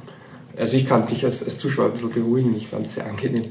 also 0.57 0.77
ich 0.77 0.85
kann 0.85 1.05
dich 1.07 1.23
als, 1.23 1.43
als 1.43 1.57
Zuschauer 1.57 1.87
ein 1.87 1.91
bisschen 1.93 2.11
beruhigen, 2.11 2.55
ich 2.55 2.67
fand 2.67 2.85
es 2.85 2.95
sehr 2.95 3.07
angenehm. 3.07 3.45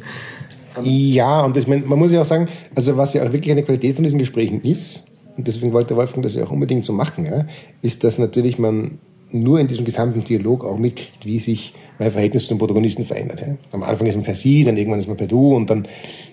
Ja, 0.83 1.45
und 1.45 1.57
das, 1.57 1.67
man 1.67 1.87
muss 1.87 2.11
ja 2.11 2.21
auch 2.21 2.25
sagen, 2.25 2.49
also 2.75 2.97
was 2.97 3.15
ja 3.15 3.23
auch 3.23 3.33
wirklich 3.33 3.53
eine 3.53 3.63
Qualität 3.63 3.95
von 3.95 4.05
diesen 4.05 4.19
Gesprächen 4.19 4.61
ist, 4.63 5.07
und 5.37 5.47
deswegen 5.47 5.73
wollte 5.73 5.97
Wolfgang 5.97 6.23
das 6.23 6.35
ja 6.35 6.45
auch 6.45 6.51
unbedingt 6.51 6.85
so 6.85 6.93
machen, 6.93 7.27
ja, 7.27 7.47
ist, 7.83 8.05
dass 8.05 8.19
natürlich 8.19 8.59
man 8.59 8.99
nur 9.31 9.59
in 9.59 9.67
diesem 9.67 9.85
gesamten 9.85 10.23
Dialog 10.23 10.65
auch 10.65 10.79
mitkriegt, 10.79 11.25
wie 11.25 11.39
sich 11.39 11.75
mein 11.99 12.11
Verhältnis 12.11 12.45
zu 12.45 12.55
den 12.55 12.59
Protagonisten 12.59 13.05
verändert. 13.05 13.41
Ja. 13.41 13.57
Am 13.73 13.83
Anfang 13.83 14.07
ist 14.07 14.15
man 14.15 14.25
per 14.25 14.35
Sie, 14.35 14.65
dann 14.65 14.77
irgendwann 14.77 15.01
ist 15.01 15.09
man 15.09 15.17
per 15.17 15.27
Du 15.27 15.55
und 15.55 15.69
dann 15.71 15.87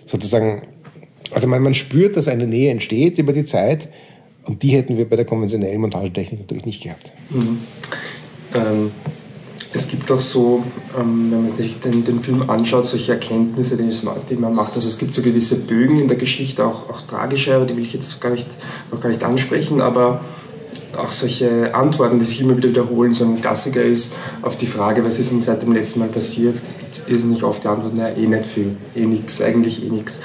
sozusagen, 0.06 0.64
also 1.32 1.48
man, 1.48 1.62
man 1.62 1.74
spürt, 1.74 2.16
dass 2.16 2.28
eine 2.28 2.48
Nähe 2.48 2.72
entsteht 2.72 3.18
über 3.18 3.34
die 3.34 3.44
Zeit 3.44 3.90
und 4.46 4.62
die 4.64 4.70
hätten 4.70 4.98
wir 4.98 5.10
bei 5.10 5.16
der 5.16 5.26
konventionellen 5.26 5.82
Montagetechnik 5.82 6.42
natürlich 6.42 6.66
nicht 6.66 6.84
gehabt. 6.84 7.12
Mhm. 7.30 7.60
Ähm, 8.54 8.92
es 9.74 9.88
gibt 9.88 10.12
auch 10.12 10.20
so, 10.20 10.64
ähm, 11.00 11.32
wenn 11.32 11.46
man 11.46 11.54
sich 11.54 11.80
den, 11.80 12.04
den, 12.04 12.22
Film 12.22 12.50
anschaut, 12.50 12.86
solche 12.86 13.14
Erkenntnisse, 13.14 13.78
die, 13.78 14.36
man 14.36 14.54
macht. 14.54 14.76
Also 14.76 14.88
es 14.88 14.98
gibt 14.98 15.14
so 15.14 15.22
gewisse 15.22 15.62
Bögen 15.62 16.00
in 16.00 16.08
der 16.08 16.18
Geschichte, 16.18 16.66
auch, 16.66 16.90
auch 16.90 17.02
tragische, 17.02 17.56
aber 17.56 17.66
die 17.66 17.76
will 17.78 17.84
ich 17.84 17.94
jetzt 17.94 18.20
gar 18.20 18.32
nicht, 18.32 18.48
noch 18.92 19.00
gar 19.00 19.10
nicht 19.10 19.24
ansprechen, 19.24 19.82
aber 19.82 20.22
auch 20.98 21.12
solche 21.12 21.74
Antworten, 21.74 22.20
die 22.20 22.26
sich 22.26 22.42
immer 22.42 22.58
wieder 22.58 22.68
wiederholen. 22.68 23.14
So 23.14 23.24
ein 23.24 23.40
Klassiker 23.40 23.82
ist 23.82 24.14
auf 24.42 24.58
die 24.58 24.68
Frage, 24.68 25.06
was 25.06 25.20
ist 25.20 25.32
denn 25.32 25.42
seit 25.42 25.62
dem 25.62 25.72
letzten 25.72 26.00
Mal 26.00 26.10
passiert, 26.10 26.56
gibt 26.80 26.96
es 26.96 27.08
irrsinnig 27.08 27.44
oft 27.44 27.64
die 27.64 27.70
Antwort, 27.70 27.96
naja, 27.96 28.16
eh 28.18 28.28
nicht 28.28 28.46
viel, 28.46 28.76
eh 28.94 29.06
nix, 29.06 29.42
eigentlich 29.42 29.86
eh 29.86 29.90
nix. 29.90 30.20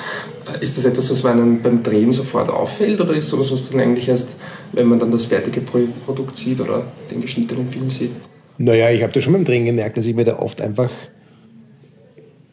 Äh, 0.52 0.60
ist 0.60 0.76
das 0.76 0.86
etwas, 0.86 1.10
was 1.12 1.24
einem 1.24 1.62
beim 1.62 1.84
Drehen 1.84 2.10
sofort 2.10 2.50
auffällt 2.50 3.00
oder 3.00 3.14
ist 3.14 3.28
sowas, 3.28 3.52
was 3.52 3.70
dann 3.70 3.80
eigentlich 3.80 4.08
erst, 4.08 4.38
wenn 4.72 4.88
man 4.88 4.98
dann 4.98 5.12
das 5.12 5.26
fertige 5.26 5.60
Produkt 5.60 6.36
sieht 6.36 6.60
oder 6.60 6.82
den 7.12 7.20
geschnittenen 7.20 7.68
Film 7.68 7.88
sieht? 7.90 8.10
Naja, 8.58 8.90
ich 8.90 9.02
habe 9.02 9.12
da 9.12 9.20
schon 9.20 9.34
beim 9.34 9.44
Drehen 9.44 9.64
gemerkt, 9.64 9.98
dass 9.98 10.06
ich 10.06 10.14
mir 10.14 10.24
da 10.24 10.38
oft 10.38 10.60
einfach 10.60 10.90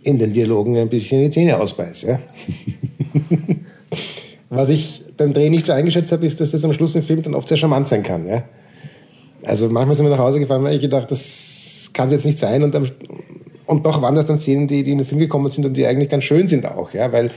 in 0.03 0.19
den 0.19 0.33
Dialogen 0.33 0.77
ein 0.77 0.89
bisschen 0.89 1.21
die 1.21 1.29
Zähne 1.29 1.59
ausbeiße. 1.59 2.19
Was 4.49 4.69
ich 4.69 5.03
beim 5.17 5.33
Drehen 5.33 5.51
nicht 5.51 5.65
so 5.65 5.71
eingeschätzt 5.71 6.11
habe, 6.11 6.25
ist, 6.25 6.41
dass 6.41 6.51
das 6.51 6.65
am 6.65 6.73
Schluss 6.73 6.95
im 6.95 7.03
Film 7.03 7.21
dann 7.21 7.33
oft 7.33 7.47
sehr 7.47 7.57
charmant 7.57 7.87
sein 7.87 8.03
kann. 8.03 8.27
Ja? 8.27 8.43
Also 9.43 9.69
manchmal 9.69 9.95
sind 9.95 10.05
wir 10.05 10.11
nach 10.11 10.19
Hause 10.19 10.39
gefahren, 10.39 10.63
weil 10.63 10.75
ich 10.75 10.81
gedacht, 10.81 11.09
das 11.09 11.91
kann 11.93 12.07
es 12.07 12.13
jetzt 12.13 12.25
nicht 12.25 12.39
sein. 12.39 12.63
Und, 12.63 12.75
und 13.65 13.85
doch 13.85 14.01
waren 14.01 14.15
das 14.15 14.25
dann 14.25 14.37
Szenen, 14.37 14.67
die, 14.67 14.83
die 14.83 14.91
in 14.91 14.97
den 14.97 15.07
Film 15.07 15.19
gekommen 15.19 15.49
sind 15.49 15.65
und 15.65 15.77
die 15.77 15.87
eigentlich 15.87 16.09
ganz 16.09 16.25
schön 16.25 16.47
sind 16.47 16.65
auch. 16.65 16.93
Ja? 16.93 17.11
Weil, 17.13 17.31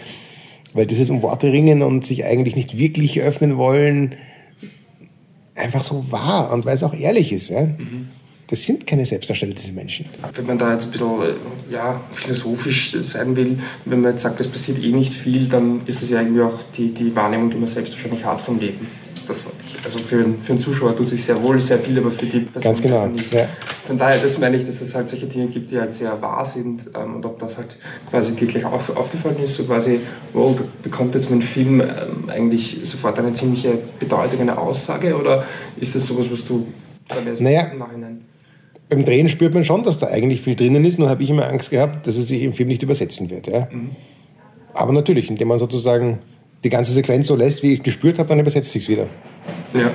weil 0.74 0.86
dieses 0.86 1.08
um 1.10 1.22
Worte 1.22 1.52
ringen 1.52 1.82
und 1.82 2.04
sich 2.04 2.24
eigentlich 2.24 2.56
nicht 2.56 2.76
wirklich 2.76 3.20
öffnen 3.20 3.56
wollen, 3.56 4.16
einfach 5.54 5.84
so 5.84 6.04
war 6.10 6.52
und 6.52 6.66
weil 6.66 6.74
es 6.74 6.82
auch 6.82 6.94
ehrlich 6.94 7.32
ist. 7.32 7.50
Ja? 7.50 7.62
Mhm 7.62 8.08
das 8.48 8.64
sind 8.64 8.86
keine 8.86 9.04
Selbstdarsteller, 9.04 9.54
diese 9.54 9.72
Menschen. 9.72 10.06
Wenn 10.34 10.46
man 10.46 10.58
da 10.58 10.72
jetzt 10.72 10.86
ein 10.86 10.90
bisschen 10.92 11.36
ja, 11.70 12.00
philosophisch 12.12 12.96
sein 13.00 13.34
will, 13.34 13.58
wenn 13.84 14.00
man 14.00 14.12
jetzt 14.12 14.22
sagt, 14.22 14.38
es 14.38 14.48
passiert 14.48 14.82
eh 14.82 14.92
nicht 14.92 15.12
viel, 15.12 15.48
dann 15.48 15.82
ist 15.86 16.02
das 16.02 16.10
ja 16.10 16.20
irgendwie 16.20 16.42
auch 16.42 16.58
die, 16.76 16.92
die 16.92 17.14
Wahrnehmung, 17.14 17.50
die 17.50 17.56
man 17.56 17.66
selbst 17.66 17.94
wahrscheinlich 17.94 18.24
hat 18.24 18.40
vom 18.40 18.60
Leben. 18.60 18.86
Das, 19.26 19.44
also 19.82 19.98
für, 19.98 20.22
einen, 20.22 20.40
für 20.40 20.52
einen 20.52 20.60
Zuschauer 20.60 20.94
tut 20.94 21.08
sich 21.08 21.24
sehr 21.24 21.42
wohl 21.42 21.58
sehr 21.58 21.80
viel, 21.80 21.98
aber 21.98 22.12
für 22.12 22.26
die 22.26 22.40
Person 22.40 22.62
Ganz 22.62 22.80
genau. 22.80 23.08
nicht. 23.08 23.32
Ja. 23.32 23.48
Von 23.84 23.98
daher, 23.98 24.20
das 24.20 24.38
meine 24.38 24.56
ich, 24.56 24.64
dass 24.64 24.80
es 24.80 24.94
halt 24.94 25.08
solche 25.08 25.26
Dinge 25.26 25.48
gibt, 25.48 25.72
die 25.72 25.80
halt 25.80 25.90
sehr 25.90 26.22
wahr 26.22 26.46
sind 26.46 26.84
ähm, 26.94 27.16
und 27.16 27.26
ob 27.26 27.40
das 27.40 27.58
halt 27.58 27.76
quasi 28.08 28.36
dir 28.36 28.46
gleich 28.46 28.64
auf, 28.64 28.96
aufgefallen 28.96 29.38
ist, 29.42 29.56
so 29.56 29.64
quasi, 29.64 29.98
wow, 30.32 30.56
bekommt 30.80 31.16
jetzt 31.16 31.28
mein 31.30 31.42
Film 31.42 31.80
ähm, 31.80 32.28
eigentlich 32.28 32.78
sofort 32.84 33.18
eine 33.18 33.32
ziemliche 33.32 33.76
Bedeutung, 33.98 34.42
eine 34.42 34.56
Aussage 34.56 35.16
oder 35.16 35.44
ist 35.76 35.96
das 35.96 36.06
sowas, 36.06 36.26
was 36.30 36.44
du 36.44 36.68
dann 37.08 37.26
erst 37.26 37.42
naja, 37.42 37.62
im 37.72 37.78
Nachhinein 37.78 38.25
beim 38.88 39.04
Drehen 39.04 39.28
spürt 39.28 39.54
man 39.54 39.64
schon, 39.64 39.82
dass 39.82 39.98
da 39.98 40.08
eigentlich 40.08 40.40
viel 40.40 40.54
drinnen 40.54 40.84
ist, 40.84 40.98
nur 40.98 41.08
habe 41.08 41.22
ich 41.22 41.30
immer 41.30 41.48
Angst 41.48 41.70
gehabt, 41.70 42.06
dass 42.06 42.16
es 42.16 42.28
sich 42.28 42.42
im 42.42 42.52
Film 42.52 42.68
nicht 42.68 42.82
übersetzen 42.82 43.30
wird. 43.30 43.48
Ja? 43.48 43.68
Mhm. 43.70 43.90
Aber 44.74 44.92
natürlich, 44.92 45.28
indem 45.28 45.48
man 45.48 45.58
sozusagen 45.58 46.18
die 46.62 46.70
ganze 46.70 46.92
Sequenz 46.92 47.26
so 47.26 47.36
lässt, 47.36 47.62
wie 47.62 47.74
ich 47.74 47.82
gespürt 47.82 48.18
habe, 48.18 48.28
dann 48.28 48.40
übersetzt 48.40 48.70
sich 48.70 48.84
es 48.84 48.88
wieder. 48.88 49.06
Ja. 49.74 49.90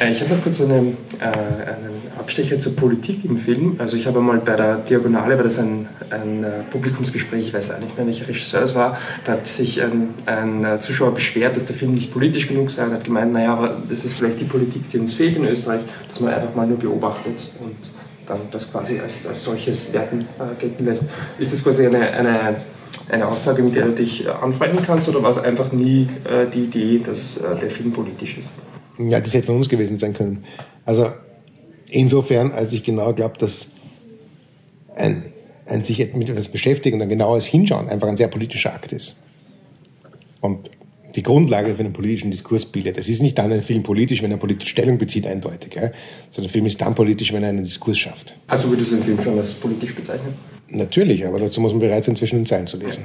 Äh, 0.00 0.12
ich 0.12 0.20
habe 0.20 0.34
noch 0.34 0.42
kurz 0.42 0.60
eine, 0.60 0.74
äh, 0.74 1.24
einen 1.24 1.96
Abstecher 2.18 2.58
zur 2.58 2.76
Politik 2.76 3.24
im 3.24 3.36
Film. 3.36 3.76
Also 3.78 3.96
ich 3.96 4.06
habe 4.06 4.20
mal 4.20 4.38
bei 4.38 4.56
der 4.56 4.78
Diagonale, 4.78 5.36
war 5.36 5.44
das 5.44 5.58
ein, 5.58 5.88
ein 6.10 6.44
äh, 6.44 6.50
Publikumsgespräch, 6.70 7.48
ich 7.48 7.54
weiß 7.54 7.72
auch 7.72 7.78
nicht 7.78 7.96
mehr, 7.96 8.06
welcher 8.06 8.28
Regisseur 8.28 8.62
es 8.62 8.74
war, 8.74 8.98
da 9.24 9.32
hat 9.32 9.46
sich 9.46 9.82
ein, 9.82 10.14
ein, 10.26 10.80
Zuschauer 10.80 11.14
beschwert, 11.14 11.56
dass 11.56 11.66
der 11.66 11.76
Film 11.76 11.94
nicht 11.94 12.12
politisch 12.12 12.48
genug 12.48 12.70
sei 12.70 12.84
und 12.84 12.92
hat 12.92 13.04
gemeint, 13.04 13.32
naja, 13.32 13.54
aber 13.54 13.82
das 13.88 14.04
ist 14.04 14.14
vielleicht 14.14 14.40
die 14.40 14.44
Politik, 14.44 14.88
die 14.90 14.98
uns 14.98 15.14
fehlt 15.14 15.36
in 15.36 15.44
Österreich, 15.44 15.80
dass 16.08 16.20
man 16.20 16.34
einfach 16.34 16.54
mal 16.54 16.66
nur 16.66 16.78
beobachtet 16.78 17.50
und 17.60 17.76
dann 18.26 18.40
das 18.50 18.70
quasi 18.70 19.00
als, 19.00 19.26
als 19.26 19.42
solches 19.42 19.92
werten 19.92 20.22
äh, 20.38 20.54
gelten 20.58 20.84
lässt. 20.84 21.04
Ist 21.38 21.52
das 21.52 21.62
quasi 21.62 21.86
eine, 21.86 22.10
eine, 22.10 22.56
eine 23.08 23.28
Aussage, 23.28 23.62
mit 23.62 23.76
der 23.76 23.86
du 23.86 23.92
dich 23.92 24.26
äh, 24.26 24.28
anfreunden 24.28 24.80
kannst 24.84 25.08
oder 25.08 25.22
war 25.22 25.30
es 25.30 25.38
einfach 25.38 25.72
nie 25.72 26.08
äh, 26.24 26.46
die 26.48 26.64
Idee, 26.64 27.00
dass 27.04 27.38
äh, 27.38 27.56
der 27.58 27.70
Film 27.70 27.92
politisch 27.92 28.38
ist? 28.38 28.50
Ja, 28.98 29.20
das 29.20 29.34
hätte 29.34 29.46
von 29.46 29.56
uns 29.56 29.68
gewesen 29.68 29.98
sein 29.98 30.14
können. 30.14 30.44
Also 30.84 31.10
insofern, 31.88 32.52
als 32.52 32.72
ich 32.72 32.82
genau 32.82 33.12
glaube, 33.12 33.38
dass 33.38 33.68
ein, 34.94 35.32
ein 35.66 35.82
sich 35.82 36.14
mit 36.14 36.30
etwas 36.30 36.48
beschäftigen 36.48 36.96
und 36.96 37.02
ein 37.02 37.08
genaues 37.08 37.46
Hinschauen 37.46 37.88
einfach 37.88 38.08
ein 38.08 38.16
sehr 38.16 38.28
politischer 38.28 38.72
Akt 38.72 38.92
ist. 38.92 39.22
Und 40.40 40.70
die 41.16 41.22
Grundlage 41.22 41.74
für 41.74 41.80
einen 41.80 41.92
politischen 41.92 42.30
Diskurs 42.30 42.66
bildet. 42.66 42.98
Es 42.98 43.08
ist 43.08 43.22
nicht 43.22 43.38
dann 43.38 43.50
ein 43.50 43.62
Film 43.62 43.82
politisch, 43.82 44.22
wenn 44.22 44.30
er 44.30 44.36
politische 44.36 44.70
Stellung 44.70 44.98
bezieht, 44.98 45.26
eindeutig, 45.26 45.74
ja? 45.74 45.90
sondern 46.30 46.50
ein 46.50 46.52
Film 46.52 46.66
ist 46.66 46.80
dann 46.80 46.94
politisch, 46.94 47.32
wenn 47.32 47.42
er 47.42 47.48
einen 47.48 47.62
Diskurs 47.62 47.98
schafft. 47.98 48.36
Also 48.46 48.70
würdest 48.70 48.92
du 48.92 48.96
den 48.96 49.02
Film 49.02 49.20
schon 49.20 49.38
als 49.38 49.54
politisch 49.54 49.94
bezeichnen? 49.94 50.34
Natürlich, 50.68 51.26
aber 51.26 51.40
dazu 51.40 51.60
muss 51.60 51.72
man 51.72 51.80
bereit 51.80 52.04
sein, 52.04 52.16
zwischen 52.16 52.40
den 52.40 52.46
Zeilen 52.46 52.66
zu 52.66 52.76
lesen. 52.76 53.04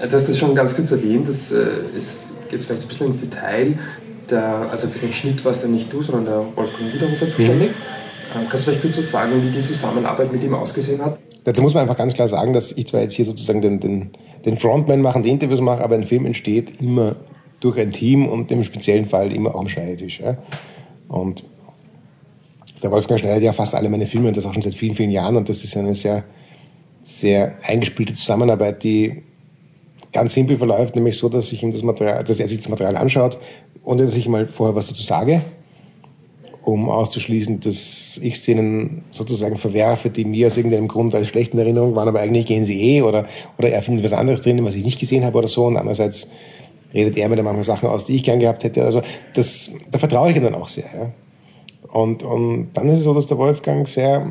Ja. 0.00 0.06
Du 0.06 0.12
hast 0.12 0.28
das 0.28 0.38
schon 0.38 0.54
ganz 0.54 0.76
kurz 0.76 0.90
erwähnt, 0.90 1.26
das 1.26 1.52
äh, 1.52 1.64
ist 1.96 2.24
jetzt 2.50 2.66
vielleicht 2.66 2.82
ein 2.82 2.88
bisschen 2.88 3.06
ins 3.06 3.20
Detail. 3.22 3.78
Der, 4.28 4.68
also 4.70 4.88
für 4.88 4.98
den 4.98 5.12
Schnitt 5.12 5.44
warst 5.44 5.62
ja 5.62 5.68
nicht 5.68 5.90
du, 5.92 6.02
sondern 6.02 6.24
der 6.26 6.56
Wolfgang 6.56 6.92
Wiederhofer 6.92 7.28
zuständig. 7.28 7.70
Mhm. 7.70 7.95
Kannst 8.32 8.54
du 8.54 8.58
vielleicht 8.58 8.82
kurz 8.82 9.10
sagen, 9.10 9.42
wie 9.42 9.50
die 9.50 9.60
Zusammenarbeit 9.60 10.32
mit 10.32 10.42
ihm 10.42 10.54
ausgesehen 10.54 11.02
hat? 11.04 11.18
Dazu 11.44 11.62
muss 11.62 11.74
man 11.74 11.82
einfach 11.82 11.96
ganz 11.96 12.12
klar 12.12 12.28
sagen, 12.28 12.52
dass 12.52 12.72
ich 12.72 12.88
zwar 12.88 13.00
jetzt 13.00 13.14
hier 13.14 13.24
sozusagen 13.24 13.62
den, 13.62 13.78
den, 13.78 14.10
den 14.44 14.58
Frontman 14.58 15.00
mache, 15.00 15.22
die 15.22 15.30
Interviews 15.30 15.60
mache, 15.60 15.82
aber 15.82 15.94
ein 15.94 16.04
Film 16.04 16.26
entsteht 16.26 16.80
immer 16.80 17.16
durch 17.60 17.78
ein 17.78 17.90
Team 17.90 18.26
und 18.28 18.50
im 18.50 18.64
speziellen 18.64 19.06
Fall 19.06 19.32
immer 19.32 19.54
auch 19.54 19.60
am 19.60 19.68
Schneidetisch. 19.68 20.20
Ja. 20.20 20.36
Und 21.08 21.44
der 22.82 22.90
Wolfgang 22.90 23.20
schneidet 23.20 23.44
ja 23.44 23.52
fast 23.52 23.74
alle 23.74 23.88
meine 23.88 24.06
Filme 24.06 24.28
und 24.28 24.36
das 24.36 24.44
auch 24.44 24.52
schon 24.52 24.62
seit 24.62 24.74
vielen, 24.74 24.94
vielen 24.94 25.10
Jahren 25.10 25.36
und 25.36 25.48
das 25.48 25.64
ist 25.64 25.76
eine 25.76 25.94
sehr, 25.94 26.24
sehr 27.02 27.56
eingespielte 27.62 28.14
Zusammenarbeit, 28.14 28.82
die 28.82 29.22
ganz 30.12 30.34
simpel 30.34 30.58
verläuft, 30.58 30.94
nämlich 30.94 31.16
so, 31.16 31.28
dass, 31.28 31.52
ich 31.52 31.62
ihm 31.62 31.72
das 31.72 31.82
Material, 31.82 32.24
dass 32.24 32.40
er 32.40 32.46
sich 32.46 32.58
das 32.58 32.68
Material 32.68 32.96
anschaut, 32.96 33.38
ohne 33.82 34.04
dass 34.04 34.16
ich 34.16 34.28
mal 34.28 34.46
vorher 34.46 34.74
was 34.74 34.86
dazu 34.88 35.02
sage, 35.02 35.42
um 36.66 36.90
auszuschließen, 36.90 37.60
dass 37.60 38.18
ich 38.20 38.34
Szenen 38.34 39.04
sozusagen 39.12 39.56
verwerfe, 39.56 40.10
die 40.10 40.24
mir 40.24 40.48
aus 40.48 40.56
irgendeinem 40.56 40.88
Grund 40.88 41.14
als 41.14 41.28
schlechten 41.28 41.58
Erinnerung 41.58 41.94
waren, 41.94 42.08
aber 42.08 42.18
eigentlich 42.18 42.46
gehen 42.46 42.64
sie 42.64 42.80
eh 42.80 43.02
oder, 43.02 43.26
oder 43.56 43.70
er 43.70 43.82
findet 43.82 44.04
was 44.04 44.12
anderes 44.12 44.40
drin, 44.40 44.64
was 44.64 44.74
ich 44.74 44.84
nicht 44.84 44.98
gesehen 44.98 45.24
habe 45.24 45.38
oder 45.38 45.46
so 45.46 45.66
und 45.66 45.76
andererseits 45.76 46.28
redet 46.92 47.16
er 47.16 47.28
mir 47.28 47.36
dann 47.36 47.44
manchmal 47.44 47.62
Sachen 47.62 47.88
aus, 47.88 48.04
die 48.04 48.16
ich 48.16 48.24
gern 48.24 48.40
gehabt 48.40 48.64
hätte. 48.64 48.82
Also 48.82 49.00
das, 49.34 49.70
da 49.92 49.98
vertraue 50.00 50.30
ich 50.30 50.36
ihm 50.36 50.42
dann 50.42 50.56
auch 50.56 50.66
sehr. 50.66 50.86
Ja. 50.92 51.12
Und, 51.92 52.24
und 52.24 52.70
dann 52.74 52.88
ist 52.88 52.98
es 52.98 53.04
so, 53.04 53.14
dass 53.14 53.26
der 53.26 53.38
Wolfgang 53.38 53.86
sehr 53.86 54.28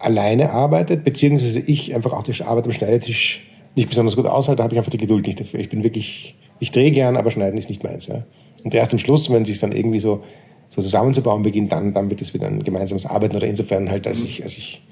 alleine 0.00 0.50
arbeitet, 0.50 1.04
beziehungsweise 1.04 1.60
ich 1.60 1.94
einfach 1.94 2.14
auch 2.14 2.24
die 2.24 2.42
Arbeit 2.42 2.64
am 2.64 2.72
Schneidetisch 2.72 3.46
nicht 3.76 3.88
besonders 3.88 4.16
gut 4.16 4.26
aushalte, 4.26 4.56
da 4.56 4.64
habe 4.64 4.74
ich 4.74 4.78
einfach 4.78 4.90
die 4.90 4.98
Geduld 4.98 5.24
nicht 5.28 5.38
dafür. 5.38 5.60
Ich 5.60 5.68
bin 5.68 5.84
wirklich, 5.84 6.36
ich 6.58 6.72
drehe 6.72 6.90
gern, 6.90 7.16
aber 7.16 7.30
schneiden 7.30 7.58
ist 7.58 7.68
nicht 7.68 7.84
meins. 7.84 8.08
Ja. 8.08 8.24
Und 8.64 8.74
erst 8.74 8.92
am 8.92 8.98
Schluss, 8.98 9.30
wenn 9.30 9.42
es 9.42 9.48
sich 9.48 9.58
dann 9.58 9.72
irgendwie 9.72 10.00
so, 10.00 10.22
so 10.68 10.82
zusammenzubauen 10.82 11.42
beginnt, 11.42 11.72
dann, 11.72 11.94
dann 11.94 12.10
wird 12.10 12.22
es 12.22 12.34
wieder 12.34 12.46
ein 12.46 12.62
gemeinsames 12.62 13.06
Arbeiten 13.06 13.36
oder 13.36 13.46
insofern 13.46 13.90
halt, 13.90 14.06
als 14.06 14.22
ich, 14.22 14.42
als 14.42 14.56
ich 14.58 14.82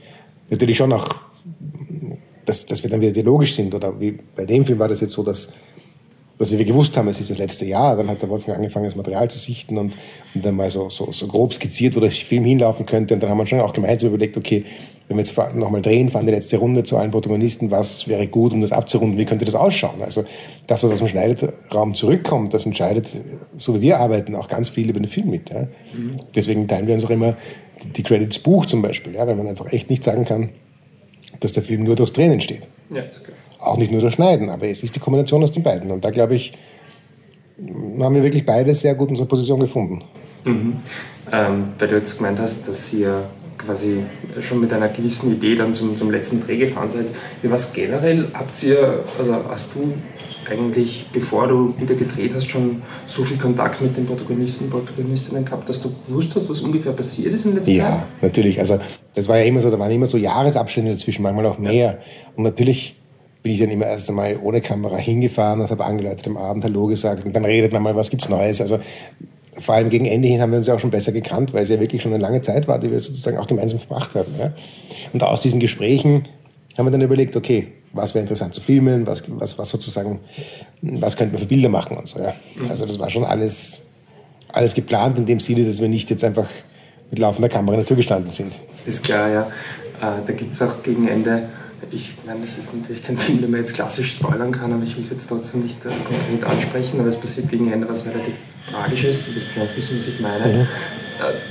natürlich 0.51 0.77
schon 0.77 0.93
auch, 0.93 1.09
dass, 2.45 2.67
dass 2.67 2.83
wir 2.83 2.91
dann 2.91 3.01
wieder 3.01 3.13
dialogisch 3.13 3.55
sind 3.55 3.75
oder 3.75 4.01
wie 4.01 4.19
bei 4.35 4.45
dem 4.45 4.65
Film 4.65 4.79
war 4.79 4.89
das 4.89 5.01
jetzt 5.01 5.13
so, 5.13 5.23
dass 5.23 5.53
dass 6.39 6.57
wir 6.57 6.65
gewusst 6.65 6.97
haben, 6.97 7.09
es 7.09 7.21
ist 7.21 7.31
das 7.31 7.39
letzte 7.39 7.67
Jahr. 7.67 7.97
Dann 7.97 8.09
hat 8.09 8.23
der 8.23 8.29
Wolfgang 8.29 8.59
angefangen, 8.59 8.85
das 8.87 8.95
Material 8.95 9.29
zu 9.29 9.39
sichten 9.39 9.77
und, 9.77 9.97
und 10.35 10.45
dann 10.45 10.55
mal 10.55 10.71
so, 10.71 10.89
so, 10.89 11.11
so 11.11 11.27
grob 11.27 11.53
skizziert, 11.53 11.97
wo 11.97 12.01
der 12.01 12.13
Film 12.13 12.45
hinlaufen 12.45 12.87
könnte. 12.87 13.15
Und 13.15 13.23
dann 13.23 13.31
haben 13.31 13.39
wir 13.39 13.47
schon 13.47 13.61
auch 13.61 13.73
gemeinsam 13.73 14.11
überlegt, 14.11 14.37
okay, 14.37 14.65
wenn 15.09 15.17
wir 15.17 15.25
jetzt 15.25 15.37
nochmal 15.55 15.81
drehen, 15.81 16.11
fahren 16.11 16.27
die 16.27 16.33
letzte 16.33 16.59
Runde 16.59 16.85
zu 16.85 16.99
allen 16.99 17.11
Protagonisten, 17.11 17.71
was 17.71 18.07
wäre 18.09 18.27
gut, 18.27 18.53
um 18.53 18.61
das 18.61 18.73
abzurunden, 18.73 19.19
wie 19.19 19.25
könnte 19.25 19.47
das 19.47 19.55
ausschauen? 19.55 20.03
Also 20.03 20.25
das, 20.67 20.85
was 20.85 20.93
aus 20.93 20.99
dem 20.99 21.09
Schneidraum 21.09 21.95
zurückkommt, 21.95 22.53
das 22.53 22.67
entscheidet, 22.67 23.09
so 23.57 23.75
wie 23.75 23.81
wir 23.81 24.01
arbeiten, 24.01 24.35
auch 24.35 24.49
ganz 24.49 24.69
viel 24.69 24.91
über 24.91 25.01
den 25.01 25.09
Film 25.09 25.31
mit. 25.31 25.49
Ja? 25.49 25.63
Mhm. 25.63 26.17
Deswegen 26.35 26.69
teilen 26.69 26.87
wir 26.87 26.95
uns 26.95 27.07
auch 27.07 27.11
immer 27.11 27.37
die, 27.83 27.89
die 27.89 28.03
Credits 28.03 28.39
Buch 28.39 28.67
zum 28.67 28.83
Beispiel, 28.83 29.15
ja? 29.15 29.27
weil 29.27 29.35
man 29.35 29.49
einfach 29.49 29.73
echt 29.73 29.89
nicht 29.89 30.05
sagen 30.05 30.27
kann, 30.27 30.51
dass 31.41 31.53
der 31.53 31.63
Film 31.63 31.85
nur 31.85 31.97
durchs 31.97 32.13
Drehen 32.13 32.33
entsteht. 32.33 32.69
Ja. 32.91 33.03
Auch 33.61 33.79
nicht 33.79 33.91
nur 33.91 34.03
durch 34.03 34.15
Schneiden, 34.15 34.51
aber 34.51 34.69
es 34.69 34.83
ist 34.83 34.95
die 34.95 35.01
Kombination 35.01 35.43
aus 35.43 35.53
den 35.53 35.63
beiden. 35.63 35.91
Und 35.91 36.05
da 36.05 36.11
glaube 36.11 36.35
ich, 36.35 36.53
haben 37.59 38.15
wir 38.15 38.23
wirklich 38.23 38.45
beide 38.45 38.75
sehr 38.75 38.95
gut 38.95 39.09
unsere 39.09 39.27
Position 39.27 39.59
gefunden. 39.59 40.05
Mhm. 40.45 40.75
Ähm, 41.33 41.69
weil 41.79 41.89
du 41.89 41.97
jetzt 41.97 42.19
gemeint 42.19 42.39
hast, 42.39 42.69
dass 42.69 42.93
ihr 42.93 43.25
quasi 43.59 43.99
schon 44.41 44.61
mit 44.61 44.73
einer 44.73 44.89
gewissen 44.89 45.33
Idee 45.33 45.55
dann 45.55 45.75
zum, 45.75 45.97
zum 45.97 46.11
letzten 46.11 46.41
Dreh 46.41 46.57
gefahren 46.57 46.89
seid. 46.89 47.13
Wie 47.43 47.51
was 47.51 47.73
generell 47.73 48.29
habt 48.33 48.63
ihr, 48.63 49.05
also 49.19 49.35
hast 49.49 49.75
du 49.75 49.93
eigentlich, 50.49 51.07
bevor 51.13 51.47
du 51.47 51.75
wieder 51.79 51.95
gedreht 51.95 52.33
hast, 52.35 52.49
schon 52.49 52.83
so 53.07 53.23
viel 53.23 53.37
Kontakt 53.37 53.81
mit 53.83 53.97
den 53.97 54.07
Protagonisten, 54.07 54.65
und 54.65 54.71
Protagonistinnen 54.71 55.45
gehabt, 55.45 55.69
dass 55.69 55.83
du 55.83 55.95
gewusst 56.07 56.35
hast, 56.35 56.49
was 56.49 56.61
ungefähr 56.61 56.93
passiert 56.93 57.35
ist 57.35 57.45
in 57.45 57.55
letzter 57.55 57.73
Zeit? 57.73 57.77
Ja, 57.77 58.07
natürlich. 58.23 58.59
Also 58.59 58.79
das 59.15 59.29
war 59.29 59.39
ja 59.39 59.45
immer 59.45 59.61
so, 59.61 59.71
da 59.71 59.79
waren 59.79 59.91
immer 59.91 60.07
so 60.07 60.17
Jahresabstände 60.17 60.93
dazwischen, 60.93 61.23
manchmal 61.23 61.47
auch 61.47 61.59
mehr. 61.59 61.73
Ja. 61.73 61.99
Und 62.37 62.45
natürlich 62.45 62.97
bin 63.43 63.53
ich 63.53 63.61
dann 63.61 63.71
immer 63.71 63.87
erst 63.87 64.09
einmal 64.09 64.37
ohne 64.43 64.61
Kamera 64.61 64.97
hingefahren 64.97 65.61
und 65.61 65.71
habe 65.71 65.85
angeleitet 65.85 66.27
am 66.27 66.37
Abend 66.37 66.65
Hallo 66.65 66.87
gesagt 66.87 67.25
und 67.25 67.35
dann 67.35 67.45
redet 67.45 67.73
man 67.73 67.83
mal, 67.83 67.95
was 67.95 68.11
gibt's 68.11 68.29
Neues. 68.29 68.61
Also 68.61 68.79
vor 69.55 69.75
allem 69.75 69.91
gegen 69.91 70.07
Ende 70.07 70.29
hin 70.29 70.41
haben 70.41 70.51
wir 70.51 70.59
uns 70.59 70.67
ja 70.67 70.75
auch 70.75 70.81
schon 70.81 70.91
besser 70.91 71.13
gekannt, 71.13 71.53
weil 71.55 71.63
es 71.63 71.69
ja 71.69 71.81
wirklich 71.81 72.03
schon 72.03 72.13
eine 72.13 72.23
lange 72.23 72.43
Zeit 72.43 72.69
war, 72.69 72.79
die 72.79 72.91
wir 72.91 73.01
sozusagen 73.01 73.39
auch 73.39 73.47
gemeinsam 73.47 73.79
verbracht 73.79 74.15
haben. 74.15 74.33
Ja? 74.39 74.53
Und 75.13 75.23
aus 75.23 75.41
diesen 75.41 75.61
Gesprächen 75.61 76.25
haben 76.77 76.87
wir 76.87 76.91
dann 76.91 77.01
überlegt, 77.01 77.37
okay, 77.37 77.69
was 77.93 78.15
wäre 78.15 78.23
interessant 78.23 78.55
zu 78.55 78.61
filmen, 78.61 79.07
was, 79.07 79.25
was, 79.29 79.59
was 79.59 79.71
sozusagen, 79.71 80.21
was 80.83 81.17
könnten 81.17 81.33
wir 81.33 81.41
für 81.41 81.47
Bilder 81.47 81.69
machen 81.69 81.97
und 81.97 82.07
so. 82.07 82.21
Ja? 82.21 82.35
Also 82.69 82.87
das 82.87 82.99
war 82.99 83.11
schon 83.11 83.25
alles, 83.25 83.83
alles 84.53 84.75
geplant 84.75 85.19
in 85.19 85.27
dem 85.27 85.41
Sinne, 85.41 85.65
dass 85.65 85.81
wir 85.81 85.89
nicht 85.89 86.11
jetzt 86.11 86.25
einfach 86.25 86.49
mit 87.11 87.19
laufender 87.19 87.49
Kamera 87.49 87.75
in 87.75 87.81
der 87.81 87.87
Tür 87.87 87.97
gestanden 87.97 88.31
sind. 88.31 88.59
Ist 88.87 89.05
klar, 89.05 89.29
ja. 89.29 89.43
Äh, 90.01 90.21
da 90.27 90.33
gibt 90.33 90.53
es 90.53 90.63
auch 90.63 90.83
gegen 90.83 91.09
Ende 91.09 91.49
ich 91.91 92.15
meine, 92.27 92.41
das 92.41 92.59
ist 92.59 92.75
natürlich 92.75 93.03
kein 93.03 93.17
Film, 93.17 93.41
den 93.41 93.51
man 93.51 93.61
jetzt 93.61 93.75
klassisch 93.75 94.15
spoilern 94.15 94.53
kann, 94.53 94.73
aber 94.73 94.83
ich 94.83 94.97
will 94.97 95.05
es 95.05 95.11
jetzt 95.11 95.29
trotzdem 95.29 95.63
nicht 95.63 95.85
äh, 95.87 95.89
konkret 95.89 96.45
ansprechen, 96.45 96.99
aber 97.01 97.09
es 97.09 97.17
passiert 97.17 97.49
gegen 97.49 97.71
Ende 97.71 97.89
was 97.89 98.05
relativ 98.07 98.35
Tragisches, 98.73 99.27
du 99.27 99.35
wirst 99.35 99.47
vielleicht 99.49 99.77
wissen, 99.77 99.97
was 99.97 100.09
ich 100.09 100.21
meine. 100.21 100.47
Mhm. 100.47 100.67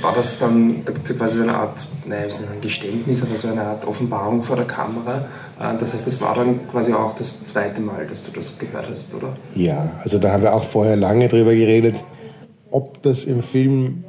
War 0.00 0.14
das 0.14 0.38
dann, 0.38 0.82
da 0.84 0.92
gibt 0.92 1.10
es 1.10 1.18
quasi 1.18 1.38
so 1.38 1.42
eine 1.42 1.54
Art, 1.54 1.86
naja, 2.06 2.24
ist 2.24 2.40
nicht 2.40 2.50
ein 2.50 2.60
Geständnis, 2.60 3.22
aber 3.22 3.36
so 3.36 3.48
eine 3.48 3.62
Art 3.62 3.86
Offenbarung 3.86 4.42
vor 4.42 4.56
der 4.56 4.64
Kamera. 4.64 5.26
Äh, 5.60 5.76
das 5.78 5.92
heißt, 5.92 6.06
das 6.06 6.20
war 6.22 6.34
dann 6.34 6.66
quasi 6.70 6.94
auch 6.94 7.14
das 7.16 7.44
zweite 7.44 7.82
Mal, 7.82 8.06
dass 8.06 8.24
du 8.24 8.32
das 8.32 8.58
gehört 8.58 8.88
hast, 8.90 9.14
oder? 9.14 9.36
Ja, 9.54 9.90
also 10.02 10.18
da 10.18 10.32
haben 10.32 10.42
wir 10.42 10.54
auch 10.54 10.64
vorher 10.64 10.96
lange 10.96 11.28
drüber 11.28 11.54
geredet, 11.54 12.02
ob 12.70 13.02
das 13.02 13.24
im 13.24 13.42
Film 13.42 14.04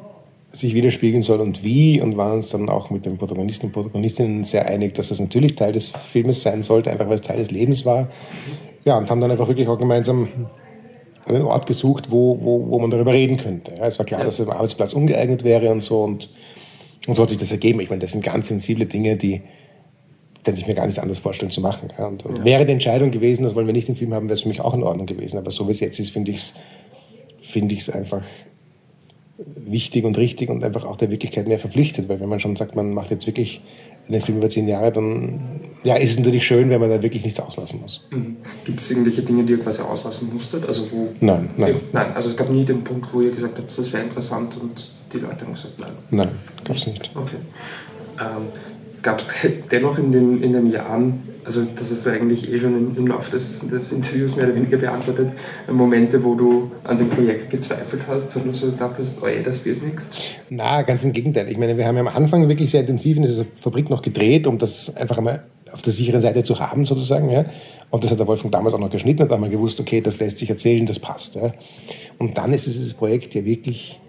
sich 0.51 0.73
widerspiegeln 0.73 1.23
soll 1.23 1.41
und 1.41 1.63
wie 1.63 2.01
und 2.01 2.17
waren 2.17 2.37
uns 2.37 2.49
dann 2.49 2.69
auch 2.69 2.89
mit 2.89 3.05
den 3.05 3.17
Protagonisten 3.17 3.67
und 3.67 3.71
Protagonistinnen 3.71 4.43
sehr 4.43 4.65
einig, 4.65 4.95
dass 4.95 5.09
das 5.09 5.19
natürlich 5.19 5.55
Teil 5.55 5.73
des 5.73 5.89
Filmes 5.89 6.41
sein 6.41 6.63
sollte, 6.63 6.89
einfach 6.89 7.07
weil 7.07 7.15
es 7.15 7.21
Teil 7.21 7.37
des 7.37 7.51
Lebens 7.51 7.85
war. 7.85 8.07
Ja, 8.85 8.97
und 8.97 9.11
haben 9.11 9.21
dann 9.21 9.29
einfach 9.29 9.47
wirklich 9.47 9.67
auch 9.67 9.77
gemeinsam 9.77 10.27
einen 11.35 11.45
Ort 11.45 11.65
gesucht, 11.65 12.11
wo, 12.11 12.39
wo, 12.41 12.69
wo 12.69 12.79
man 12.79 12.89
darüber 12.89 13.13
reden 13.13 13.37
könnte. 13.37 13.73
Ja, 13.77 13.87
es 13.87 13.99
war 13.99 14.05
klar, 14.05 14.21
ja. 14.21 14.25
dass 14.25 14.39
es 14.39 14.47
am 14.47 14.53
Arbeitsplatz 14.53 14.93
ungeeignet 14.93 15.43
wäre 15.43 15.71
und 15.71 15.83
so 15.83 16.03
und, 16.03 16.29
und 17.07 17.15
so 17.15 17.23
hat 17.23 17.29
sich 17.29 17.37
das 17.37 17.51
ergeben. 17.51 17.79
Ich 17.79 17.89
meine, 17.89 18.01
das 18.01 18.11
sind 18.11 18.23
ganz 18.23 18.47
sensible 18.47 18.85
Dinge, 18.85 19.17
die 19.17 19.41
könnte 20.43 20.61
ich 20.61 20.67
mir 20.67 20.73
gar 20.73 20.85
nicht 20.85 20.99
anders 20.99 21.19
vorstellen 21.19 21.51
zu 21.51 21.61
machen. 21.61 21.89
Ja, 21.97 22.07
und, 22.07 22.25
und 22.25 22.45
wäre 22.45 22.65
die 22.65 22.73
Entscheidung 22.73 23.11
gewesen, 23.11 23.43
das 23.43 23.55
wollen 23.55 23.67
wir 23.67 23.73
nicht 23.73 23.89
im 23.89 23.95
Film 23.95 24.13
haben, 24.13 24.27
wäre 24.27 24.35
es 24.35 24.41
für 24.41 24.49
mich 24.49 24.61
auch 24.61 24.73
in 24.73 24.83
Ordnung 24.83 25.05
gewesen. 25.05 25.37
Aber 25.37 25.51
so 25.51 25.67
wie 25.67 25.71
es 25.71 25.79
jetzt 25.79 25.99
ist, 25.99 26.11
finde 26.11 26.31
ich 26.31 26.37
es 26.37 26.53
finde 27.39 27.73
ich 27.73 27.81
es 27.81 27.89
einfach 27.89 28.23
wichtig 29.37 30.05
und 30.05 30.17
richtig 30.17 30.49
und 30.49 30.63
einfach 30.63 30.85
auch 30.85 30.95
der 30.95 31.11
Wirklichkeit 31.11 31.47
mehr 31.47 31.59
verpflichtet. 31.59 32.09
Weil 32.09 32.19
wenn 32.19 32.29
man 32.29 32.39
schon 32.39 32.55
sagt, 32.55 32.75
man 32.75 32.93
macht 32.93 33.11
jetzt 33.11 33.27
wirklich 33.27 33.61
einen 34.09 34.21
Film 34.21 34.39
über 34.39 34.49
zehn 34.49 34.67
Jahre, 34.67 34.91
dann 34.91 35.39
ja, 35.83 35.95
ist 35.95 36.11
es 36.11 36.17
natürlich 36.17 36.45
schön, 36.45 36.69
wenn 36.69 36.81
man 36.81 36.89
da 36.89 37.01
wirklich 37.01 37.23
nichts 37.23 37.39
auslassen 37.39 37.79
muss. 37.81 38.05
Mhm. 38.11 38.37
Gibt 38.65 38.81
es 38.81 38.91
irgendwelche 38.91 39.21
Dinge, 39.21 39.43
die 39.43 39.53
ihr 39.53 39.59
quasi 39.59 39.81
auslassen 39.81 40.33
musstet? 40.33 40.65
Also 40.65 40.91
wo 40.91 41.09
nein, 41.21 41.49
nein. 41.55 41.75
nein, 41.93 42.13
also 42.13 42.29
es 42.29 42.35
gab 42.35 42.49
nie 42.49 42.65
den 42.65 42.83
Punkt, 42.83 43.13
wo 43.13 43.21
ihr 43.21 43.31
gesagt 43.31 43.57
habt, 43.57 43.77
das 43.77 43.93
wäre 43.93 44.03
interessant 44.03 44.57
und 44.61 44.91
die 45.13 45.19
Leute 45.19 45.45
haben 45.45 45.53
gesagt, 45.53 45.79
nein. 45.79 45.91
Nein, 46.09 46.29
gab 46.65 46.75
es 46.75 46.85
nicht. 46.85 47.09
Okay. 47.15 47.37
Ähm, 48.19 48.47
gab 49.01 49.19
es 49.19 49.27
dennoch 49.71 49.97
in 49.97 50.11
den, 50.11 50.43
in 50.43 50.53
den 50.53 50.71
Jahren 50.71 51.23
also 51.49 51.65
das 51.75 51.89
hast 51.89 52.05
du 52.05 52.11
eigentlich 52.11 52.47
eh 52.47 52.59
schon 52.59 52.95
im, 52.95 53.07
Laufe 53.07 53.31
des, 53.31 53.67
des, 53.67 53.91
Interviews 53.91 54.35
mehr 54.35 54.45
oder 54.45 54.55
weniger 54.55 54.77
beantwortet, 54.77 55.31
Momente, 55.67 56.23
wo 56.23 56.35
du 56.35 56.69
an 56.83 56.99
dem 56.99 57.09
Projekt 57.09 57.49
gezweifelt 57.49 58.03
hast, 58.07 58.35
wo 58.35 58.39
du 58.41 58.53
so 58.53 58.69
dachtest, 58.69 59.23
oh 59.23 59.25
ey, 59.25 59.41
das 59.41 59.65
wird 59.65 59.81
nichts? 59.81 60.09
Na, 60.51 60.83
ganz 60.83 61.03
im 61.03 61.11
Gegenteil. 61.11 61.49
Ich 61.49 61.57
meine, 61.57 61.75
wir 61.75 61.87
haben 61.87 61.95
ja 61.95 62.01
am 62.01 62.07
Anfang 62.07 62.47
wirklich 62.47 62.69
sehr 62.69 62.81
intensiv 62.81 63.17
in 63.17 63.23
dieser 63.23 63.45
Fabrik 63.55 63.89
noch 63.89 64.03
gedreht, 64.03 64.45
um 64.45 64.59
das 64.59 64.95
einfach 64.95 65.17
einmal 65.17 65.41
auf 65.71 65.81
der 65.81 65.91
sicheren 65.91 66.21
Seite 66.21 66.43
zu 66.43 66.59
haben, 66.59 66.85
sozusagen. 66.85 67.31
Ja. 67.31 67.45
Und 67.89 68.03
das 68.03 68.11
hat 68.11 68.19
der 68.19 68.27
Wolfgang 68.27 68.51
damals 68.51 68.75
auch 68.75 68.79
noch 68.79 68.91
geschnitten, 68.91 69.23
hat 69.23 69.31
einmal 69.31 69.49
gewusst, 69.49 69.79
okay, 69.79 70.01
das 70.01 70.19
lässt 70.19 70.37
sich 70.37 70.51
erzählen, 70.51 70.85
das 70.85 70.99
passt. 70.99 71.33
Ja. 71.33 71.51
Und 72.19 72.37
dann 72.37 72.53
ist 72.53 72.67
dieses 72.67 72.93
Projekt 72.93 73.33
ja 73.33 73.43
wirklich 73.43 73.99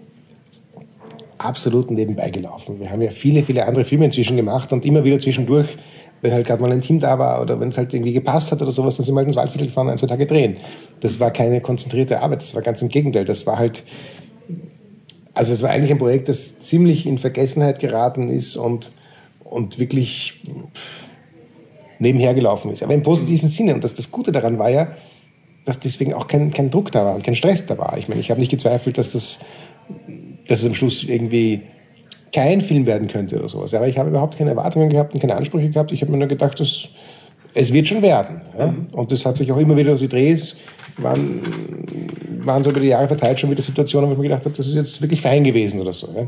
absolut 1.39 1.89
nebenbei 1.89 2.29
gelaufen. 2.29 2.79
Wir 2.79 2.91
haben 2.91 3.01
ja 3.01 3.09
viele, 3.09 3.41
viele 3.41 3.65
andere 3.65 3.83
Filme 3.83 4.05
inzwischen 4.05 4.37
gemacht 4.37 4.71
und 4.73 4.85
immer 4.85 5.03
wieder 5.03 5.17
zwischendurch 5.17 5.75
wenn 6.21 6.31
halt 6.31 6.45
gerade 6.45 6.61
mal 6.61 6.71
ein 6.71 6.81
Team 6.81 6.99
da 6.99 7.17
war 7.17 7.41
oder 7.41 7.59
wenn 7.59 7.69
es 7.69 7.77
halt 7.77 7.93
irgendwie 7.93 8.13
gepasst 8.13 8.51
hat 8.51 8.61
oder 8.61 8.71
sowas, 8.71 8.97
dann 8.97 9.05
sind 9.05 9.15
wir 9.15 9.19
halt 9.19 9.27
ins 9.27 9.35
Waldviertel 9.35 9.67
gefahren, 9.67 9.89
ein, 9.89 9.97
zwei 9.97 10.07
Tage 10.07 10.27
drehen. 10.27 10.57
Das 10.99 11.19
war 11.19 11.31
keine 11.31 11.61
konzentrierte 11.61 12.21
Arbeit, 12.21 12.41
das 12.41 12.53
war 12.53 12.61
ganz 12.61 12.81
im 12.81 12.89
Gegenteil. 12.89 13.25
Das 13.25 13.47
war 13.47 13.57
halt, 13.57 13.83
also 15.33 15.53
es 15.53 15.63
war 15.63 15.71
eigentlich 15.71 15.91
ein 15.91 15.97
Projekt, 15.97 16.29
das 16.29 16.59
ziemlich 16.59 17.05
in 17.05 17.17
Vergessenheit 17.17 17.79
geraten 17.79 18.29
ist 18.29 18.55
und, 18.55 18.91
und 19.43 19.79
wirklich 19.79 20.43
nebenher 21.97 22.33
gelaufen 22.33 22.71
ist. 22.71 22.83
Aber 22.83 22.93
im 22.93 23.03
positiven 23.03 23.47
Sinne. 23.47 23.73
Und 23.75 23.83
das, 23.83 23.93
das 23.93 24.11
Gute 24.11 24.31
daran 24.31 24.59
war 24.59 24.69
ja, 24.69 24.95
dass 25.65 25.79
deswegen 25.79 26.13
auch 26.13 26.27
kein, 26.27 26.51
kein 26.51 26.69
Druck 26.69 26.91
da 26.91 27.05
war 27.05 27.15
und 27.15 27.23
kein 27.23 27.35
Stress 27.35 27.65
da 27.65 27.77
war. 27.77 27.97
Ich 27.97 28.07
meine, 28.07 28.21
ich 28.21 28.31
habe 28.31 28.39
nicht 28.39 28.49
gezweifelt, 28.49 28.97
dass 28.97 29.11
das, 29.11 29.39
dass 30.47 30.59
es 30.59 30.65
am 30.65 30.73
Schluss 30.73 31.03
irgendwie 31.03 31.61
kein 32.33 32.61
Film 32.61 32.85
werden 32.85 33.07
könnte 33.07 33.37
oder 33.37 33.49
sowas. 33.49 33.73
Aber 33.73 33.87
ich 33.87 33.97
habe 33.97 34.09
überhaupt 34.09 34.37
keine 34.37 34.51
Erwartungen 34.51 34.89
gehabt 34.89 35.13
und 35.13 35.19
keine 35.19 35.35
Ansprüche 35.35 35.69
gehabt. 35.69 35.91
Ich 35.91 36.01
habe 36.01 36.11
mir 36.11 36.17
nur 36.17 36.27
gedacht, 36.27 36.59
dass 36.59 36.89
es 37.53 37.73
wird 37.73 37.87
schon 37.87 38.01
werden. 38.01 38.41
Ja? 38.57 38.67
Mhm. 38.67 38.87
Und 38.91 39.11
das 39.11 39.25
hat 39.25 39.37
sich 39.37 39.51
auch 39.51 39.57
immer 39.57 39.75
wieder, 39.75 39.95
die 39.95 40.07
Drehs 40.07 40.57
waren, 40.97 41.41
waren 42.43 42.63
so 42.63 42.69
über 42.69 42.79
die 42.79 42.87
Jahre 42.87 43.07
verteilt 43.07 43.39
schon 43.39 43.51
wieder 43.51 43.61
Situationen, 43.61 44.09
wo 44.09 44.13
ich 44.13 44.19
mir 44.19 44.29
gedacht 44.29 44.45
habe, 44.45 44.55
das 44.55 44.67
ist 44.67 44.75
jetzt 44.75 45.01
wirklich 45.01 45.21
fein 45.21 45.43
gewesen 45.43 45.81
oder 45.81 45.93
so. 45.93 46.07
Ja? 46.15 46.27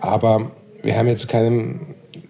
Aber 0.00 0.50
wir 0.82 0.96
haben 0.96 1.08
jetzt 1.08 1.20
zu 1.20 1.26
keinem 1.26 1.80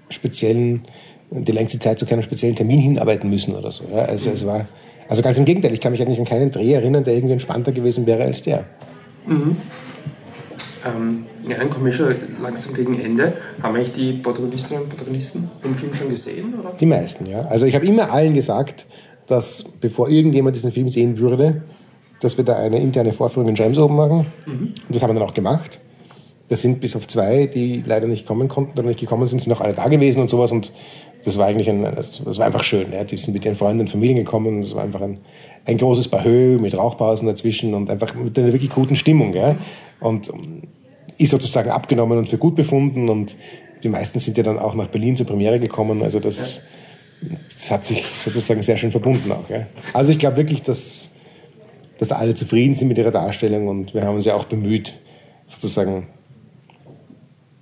speziellen, 0.08 0.82
die 1.30 1.52
längste 1.52 1.78
Zeit 1.78 1.98
zu 1.98 2.06
keinem 2.06 2.22
speziellen 2.22 2.54
Termin 2.54 2.78
hinarbeiten 2.78 3.28
müssen 3.28 3.54
oder 3.56 3.72
so. 3.72 3.84
Ja? 3.92 4.02
Also 4.02 4.28
mhm. 4.28 4.34
es 4.36 4.46
war 4.46 4.66
Also 5.08 5.22
ganz 5.22 5.38
im 5.38 5.44
Gegenteil, 5.44 5.72
ich 5.72 5.80
kann 5.80 5.92
mich 5.92 6.02
eigentlich 6.02 6.18
an 6.18 6.24
keinen 6.24 6.50
Dreh 6.50 6.72
erinnern, 6.72 7.04
der 7.04 7.14
irgendwie 7.14 7.32
entspannter 7.32 7.72
gewesen 7.72 8.06
wäre 8.06 8.24
als 8.24 8.42
der. 8.42 8.64
Mhm. 9.26 9.56
Ähm, 10.86 11.26
ja, 11.48 11.58
dann 11.58 11.70
komme 11.70 11.90
ich 11.90 11.96
schon 11.96 12.14
langsam 12.42 12.74
gegen 12.74 13.00
Ende. 13.00 13.34
Haben 13.62 13.76
eigentlich 13.76 13.92
die 13.92 14.12
Protagonistinnen 14.12 14.84
und 14.84 14.90
Protagonisten 14.90 15.50
den 15.64 15.74
Film 15.74 15.94
schon 15.94 16.10
gesehen? 16.10 16.54
Oder? 16.60 16.72
Die 16.78 16.86
meisten, 16.86 17.26
ja. 17.26 17.42
Also 17.46 17.66
ich 17.66 17.74
habe 17.74 17.86
immer 17.86 18.12
allen 18.12 18.34
gesagt, 18.34 18.86
dass 19.26 19.64
bevor 19.64 20.08
irgendjemand 20.08 20.54
diesen 20.54 20.70
Film 20.70 20.88
sehen 20.88 21.18
würde, 21.18 21.62
dass 22.20 22.36
wir 22.36 22.44
da 22.44 22.56
eine 22.56 22.78
interne 22.80 23.12
Vorführung 23.12 23.48
in 23.48 23.54
James 23.54 23.78
oben 23.78 23.96
machen. 23.96 24.26
Mhm. 24.46 24.52
Und 24.52 24.74
das 24.88 25.02
haben 25.02 25.10
wir 25.10 25.14
dann 25.18 25.28
auch 25.28 25.34
gemacht. 25.34 25.80
Das 26.48 26.62
sind 26.62 26.80
bis 26.80 26.94
auf 26.94 27.08
zwei, 27.08 27.46
die 27.46 27.82
leider 27.84 28.06
nicht 28.06 28.24
kommen 28.24 28.46
konnten 28.46 28.78
oder 28.78 28.86
nicht 28.86 29.00
gekommen 29.00 29.26
sind, 29.26 29.40
sind 29.42 29.50
noch 29.50 29.60
alle 29.60 29.74
da 29.74 29.88
gewesen 29.88 30.20
und 30.20 30.30
sowas. 30.30 30.52
Und 30.52 30.72
das 31.24 31.38
war 31.38 31.46
eigentlich 31.46 31.68
ein, 31.68 31.82
das 31.82 32.24
war 32.38 32.46
einfach 32.46 32.62
schön. 32.62 32.92
Ja. 32.92 33.02
Die 33.02 33.16
sind 33.16 33.34
mit 33.34 33.44
ihren 33.44 33.56
Freunden 33.56 33.80
und 33.80 33.90
Familien 33.90 34.18
gekommen 34.18 34.58
und 34.58 34.62
es 34.62 34.74
war 34.74 34.84
einfach 34.84 35.00
ein, 35.00 35.18
ein 35.64 35.76
großes 35.76 36.06
Bahö 36.06 36.58
mit 36.58 36.76
Rauchpausen 36.76 37.26
dazwischen 37.26 37.74
und 37.74 37.90
einfach 37.90 38.14
mit 38.14 38.38
einer 38.38 38.52
wirklich 38.52 38.70
guten 38.70 38.94
Stimmung. 38.94 39.34
Ja. 39.34 39.56
Und 39.98 40.30
ist 41.18 41.30
sozusagen 41.30 41.70
abgenommen 41.70 42.18
und 42.18 42.28
für 42.28 42.38
gut 42.38 42.54
befunden 42.54 43.08
und 43.08 43.36
die 43.82 43.88
meisten 43.88 44.18
sind 44.18 44.36
ja 44.36 44.42
dann 44.42 44.58
auch 44.58 44.74
nach 44.74 44.88
Berlin 44.88 45.16
zur 45.16 45.26
Premiere 45.26 45.60
gekommen. 45.60 46.02
Also 46.02 46.20
das, 46.20 46.62
das 47.52 47.70
hat 47.70 47.84
sich 47.84 48.04
sozusagen 48.04 48.62
sehr 48.62 48.76
schön 48.76 48.90
verbunden 48.90 49.30
auch. 49.32 49.48
Ja. 49.48 49.66
Also 49.92 50.12
ich 50.12 50.18
glaube 50.18 50.36
wirklich, 50.36 50.62
dass, 50.62 51.10
dass 51.98 52.12
alle 52.12 52.34
zufrieden 52.34 52.74
sind 52.74 52.88
mit 52.88 52.98
ihrer 52.98 53.10
Darstellung 53.10 53.68
und 53.68 53.94
wir 53.94 54.02
haben 54.02 54.16
uns 54.16 54.24
ja 54.24 54.34
auch 54.34 54.44
bemüht, 54.44 54.94
sozusagen 55.46 56.08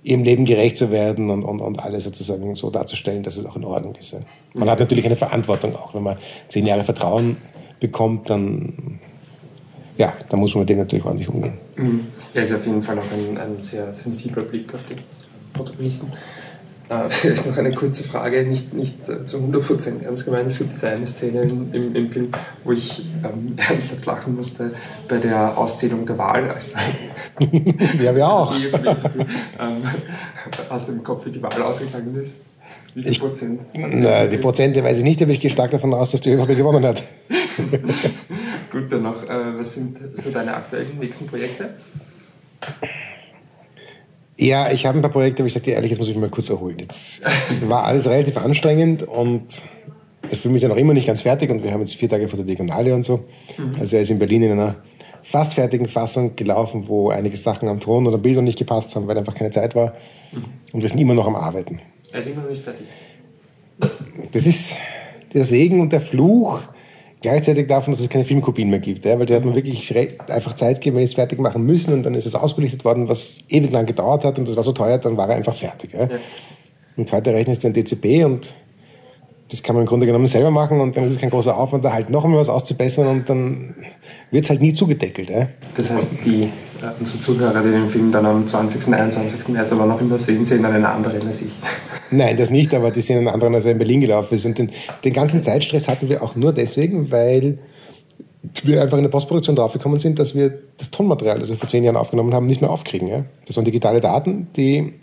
ihrem 0.03 0.23
Leben 0.23 0.45
gerecht 0.45 0.77
zu 0.77 0.91
werden 0.91 1.29
und, 1.29 1.43
und, 1.43 1.61
und 1.61 1.83
alles 1.83 2.03
sozusagen 2.03 2.55
so 2.55 2.69
darzustellen, 2.69 3.23
dass 3.23 3.37
es 3.37 3.45
auch 3.45 3.55
in 3.55 3.65
Ordnung 3.65 3.95
ist. 3.95 4.13
Ja. 4.13 4.19
Man 4.53 4.69
hat 4.69 4.79
natürlich 4.79 5.05
eine 5.05 5.15
Verantwortung 5.15 5.75
auch. 5.75 5.95
Wenn 5.95 6.03
man 6.03 6.17
zehn 6.47 6.65
Jahre 6.65 6.83
Vertrauen 6.83 7.37
bekommt, 7.79 8.29
dann 8.29 8.99
ja, 9.97 10.13
da 10.29 10.37
muss 10.37 10.53
man 10.53 10.61
mit 10.61 10.69
dem 10.69 10.79
natürlich 10.79 11.05
ordentlich 11.05 11.29
umgehen. 11.29 11.53
Mhm. 11.75 12.07
Ja, 12.33 12.41
ist 12.41 12.53
auf 12.53 12.65
jeden 12.65 12.81
Fall 12.81 12.97
auch 12.99 13.11
ein, 13.11 13.37
ein 13.37 13.59
sehr 13.59 13.93
sensibler 13.93 14.43
Blick 14.43 14.73
auf 14.73 14.81
die 14.85 14.95
Protagonisten. 15.53 16.11
Äh, 16.87 17.09
vielleicht 17.09 17.47
noch 17.47 17.57
eine 17.57 17.71
kurze 17.71 18.03
Frage, 18.03 18.43
nicht, 18.43 18.73
nicht 18.73 19.09
äh, 19.09 19.25
zu 19.25 19.37
100% 19.37 20.03
ernst 20.03 20.25
gemeint. 20.25 20.47
Es 20.47 20.59
gibt 20.59 20.73
diese 20.73 20.89
eine 20.89 21.07
Szene 21.07 21.41
im, 21.43 21.95
im, 21.95 22.09
Film, 22.09 22.29
wo 22.63 22.73
ich 22.73 23.03
ähm, 23.23 23.55
ernsthaft 23.57 24.05
lachen 24.05 24.35
musste 24.35 24.71
bei 25.07 25.17
der 25.17 25.57
Auszählung 25.57 26.05
der 26.05 26.17
Wahl. 26.17 26.51
Als 26.51 26.73
ja, 27.99 28.15
wir 28.15 28.27
auch. 28.27 28.55
Die, 28.57 28.65
ähm, 28.65 28.75
du 30.85 30.91
im 30.91 31.03
Kopf, 31.03 31.25
wie 31.25 31.31
die 31.31 31.41
Wahl 31.41 31.61
ausgegangen 31.63 32.15
ist? 32.21 32.35
Wie 32.95 33.03
viel 33.03 33.11
ich, 33.11 33.19
Prozent? 33.19 33.61
Na, 33.73 34.25
die 34.25 34.37
Prozente 34.37 34.81
weiß 34.81 34.99
ich 34.99 35.03
nicht, 35.03 35.21
aber 35.21 35.31
ich 35.33 35.41
gehe 35.41 35.51
stark 35.51 35.71
davon 35.71 35.93
aus, 35.93 36.11
dass 36.11 36.21
die 36.21 36.31
ÖVP 36.31 36.55
gewonnen 36.55 36.85
hat. 36.85 37.03
Gut, 38.71 38.89
dann 38.89 39.03
noch, 39.03 39.21
äh, 39.23 39.59
was 39.59 39.75
sind 39.75 39.99
so 40.13 40.31
deine 40.31 40.55
aktuellen 40.55 40.97
nächsten 40.97 41.27
Projekte? 41.27 41.71
Ja, 44.37 44.71
ich 44.71 44.85
habe 44.85 44.97
ein 44.97 45.01
paar 45.01 45.11
Projekte, 45.11 45.43
aber 45.43 45.47
ich 45.47 45.53
sage 45.53 45.65
dir 45.65 45.73
ehrlich, 45.75 45.91
jetzt 45.91 45.99
muss 45.99 46.07
ich 46.07 46.15
mich 46.15 46.21
mal 46.21 46.29
kurz 46.29 46.49
erholen. 46.49 46.77
Jetzt 46.79 47.21
war 47.65 47.83
alles 47.83 48.07
relativ 48.07 48.37
anstrengend 48.37 49.03
und 49.03 49.61
der 50.31 50.37
Film 50.37 50.55
ist 50.55 50.61
ja 50.61 50.69
noch 50.69 50.77
immer 50.77 50.93
nicht 50.93 51.05
ganz 51.05 51.21
fertig 51.21 51.49
und 51.49 51.63
wir 51.63 51.73
haben 51.73 51.81
jetzt 51.81 51.95
vier 51.95 52.07
Tage 52.07 52.29
vor 52.29 52.37
der 52.37 52.45
Diagonale 52.45 52.95
und 52.95 53.05
so. 53.05 53.25
Mhm. 53.57 53.75
Also 53.77 53.97
er 53.97 54.03
ist 54.03 54.11
in 54.11 54.19
Berlin 54.19 54.43
in 54.43 54.51
einer 54.53 54.75
fast 55.21 55.55
fertigen 55.55 55.89
Fassung 55.89 56.37
gelaufen, 56.37 56.87
wo 56.87 57.09
einige 57.09 57.35
Sachen 57.35 57.67
am 57.67 57.81
Ton 57.81 58.07
oder 58.07 58.17
Bildern 58.17 58.45
nicht 58.45 58.57
gepasst 58.57 58.95
haben, 58.95 59.05
weil 59.07 59.17
einfach 59.17 59.35
keine 59.35 59.51
Zeit 59.51 59.75
war. 59.75 59.93
Mhm. 60.31 60.43
Und 60.71 60.81
wir 60.81 60.87
sind 60.87 60.99
immer 60.99 61.13
noch 61.13 61.27
am 61.27 61.35
Arbeiten. 61.35 61.81
Er 62.15 62.19
ist 62.19 62.27
immer 62.27 62.43
noch 62.43 62.49
nicht 62.49 62.63
fertig. 62.63 62.87
Das 64.31 64.47
ist 64.47 64.77
der 65.33 65.43
Segen 65.43 65.81
und 65.81 65.91
der 65.91 65.99
Fluch 65.99 66.61
gleichzeitig 67.21 67.67
davon, 67.67 67.91
dass 67.91 67.99
es 67.99 68.07
keine 68.07 68.23
Filmkopien 68.23 68.69
mehr 68.69 68.79
gibt, 68.79 69.03
ja, 69.03 69.19
weil 69.19 69.25
die 69.25 69.35
hat 69.35 69.43
man 69.43 69.53
wirklich 69.53 69.93
einfach 70.29 70.53
zeitgemäß 70.53 71.15
fertig 71.15 71.39
machen 71.39 71.65
müssen 71.65 71.93
und 71.93 72.03
dann 72.03 72.15
ist 72.15 72.25
es 72.25 72.33
ausbelichtet 72.33 72.85
worden, 72.85 73.09
was 73.09 73.39
ewig 73.49 73.69
lang 73.69 73.85
gedauert 73.85 74.23
hat 74.23 74.39
und 74.39 74.47
das 74.47 74.55
war 74.55 74.63
so 74.63 74.71
teuer, 74.71 74.97
dann 74.97 75.17
war 75.17 75.27
er 75.27 75.35
einfach 75.35 75.55
fertig. 75.55 75.91
Ja. 75.91 76.03
Ja. 76.03 76.19
Und 76.95 77.11
heute 77.11 77.33
rechnest 77.33 77.65
du 77.65 77.67
ein 77.67 77.73
DCP 77.73 78.23
und 78.23 78.53
das 79.51 79.61
kann 79.61 79.75
man 79.75 79.83
im 79.83 79.87
Grunde 79.87 80.05
genommen 80.05 80.27
selber 80.27 80.51
machen 80.51 80.79
und 80.79 80.95
dann 80.95 81.03
ist 81.03 81.11
es 81.11 81.19
kein 81.19 81.29
großer 81.29 81.57
Aufwand, 81.57 81.83
da 81.83 81.91
halt 81.91 82.09
noch 82.09 82.23
einmal 82.23 82.39
was 82.39 82.47
auszubessern 82.47 83.07
und 83.07 83.29
dann 83.29 83.75
wird 84.31 84.45
es 84.45 84.49
halt 84.49 84.61
nie 84.61 84.71
zugedeckelt. 84.71 85.29
Ja. 85.29 85.49
Das 85.75 85.89
heißt, 85.89 86.13
die, 86.23 86.43
äh, 86.43 86.47
unsere 86.97 87.19
Zuhörer, 87.19 87.61
die 87.61 87.71
den 87.71 87.89
Film 87.89 88.11
dann 88.11 88.25
am 88.25 88.47
20., 88.47 88.93
21. 88.93 89.49
März 89.49 89.73
aber 89.73 89.85
noch 89.85 89.99
immer 89.99 90.17
sehen, 90.17 90.45
sehen 90.45 90.63
einen 90.63 90.85
anderen 90.85 91.27
als 91.27 91.41
ich. 91.41 91.51
Nein, 92.11 92.37
das 92.37 92.51
nicht, 92.51 92.73
aber 92.73 92.91
die 92.91 93.01
sehen 93.01 93.17
einen 93.17 93.27
anderen, 93.27 93.55
als 93.55 93.65
in 93.65 93.77
Berlin 93.77 94.01
gelaufen 94.01 94.35
ist. 94.35 94.45
Und 94.45 94.57
den, 94.57 94.71
den 95.03 95.13
ganzen 95.13 95.41
Zeitstress 95.41 95.87
hatten 95.87 96.09
wir 96.09 96.21
auch 96.21 96.35
nur 96.35 96.53
deswegen, 96.53 97.11
weil 97.11 97.57
wir 98.63 98.81
einfach 98.81 98.97
in 98.97 99.03
der 99.03 99.09
Postproduktion 99.09 99.55
draufgekommen 99.55 99.99
sind, 99.99 100.19
dass 100.19 100.35
wir 100.35 100.59
das 100.77 100.91
Tonmaterial, 100.91 101.39
das 101.39 101.49
wir 101.49 101.55
vor 101.55 101.67
zehn 101.67 101.83
Jahren 101.83 101.97
aufgenommen 101.97 102.33
haben, 102.33 102.45
nicht 102.45 102.61
mehr 102.61 102.69
aufkriegen. 102.69 103.07
Ja? 103.07 103.25
Das 103.45 103.57
waren 103.57 103.65
digitale 103.65 104.01
Daten, 104.01 104.47
die 104.55 104.93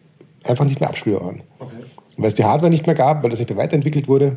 einfach 0.45 0.65
nicht 0.65 0.81
mehr 0.81 0.89
abspielbar 0.89 1.25
waren. 1.25 1.43
Okay. 1.59 1.73
Weil 2.17 2.29
es 2.29 2.35
die 2.35 2.45
Hardware 2.45 2.71
nicht 2.71 2.87
mehr 2.87 2.95
gab, 2.95 3.23
weil 3.23 3.31
das 3.31 3.39
nicht 3.39 3.49
mehr 3.49 3.59
weiterentwickelt 3.59 4.09
wurde. 4.09 4.37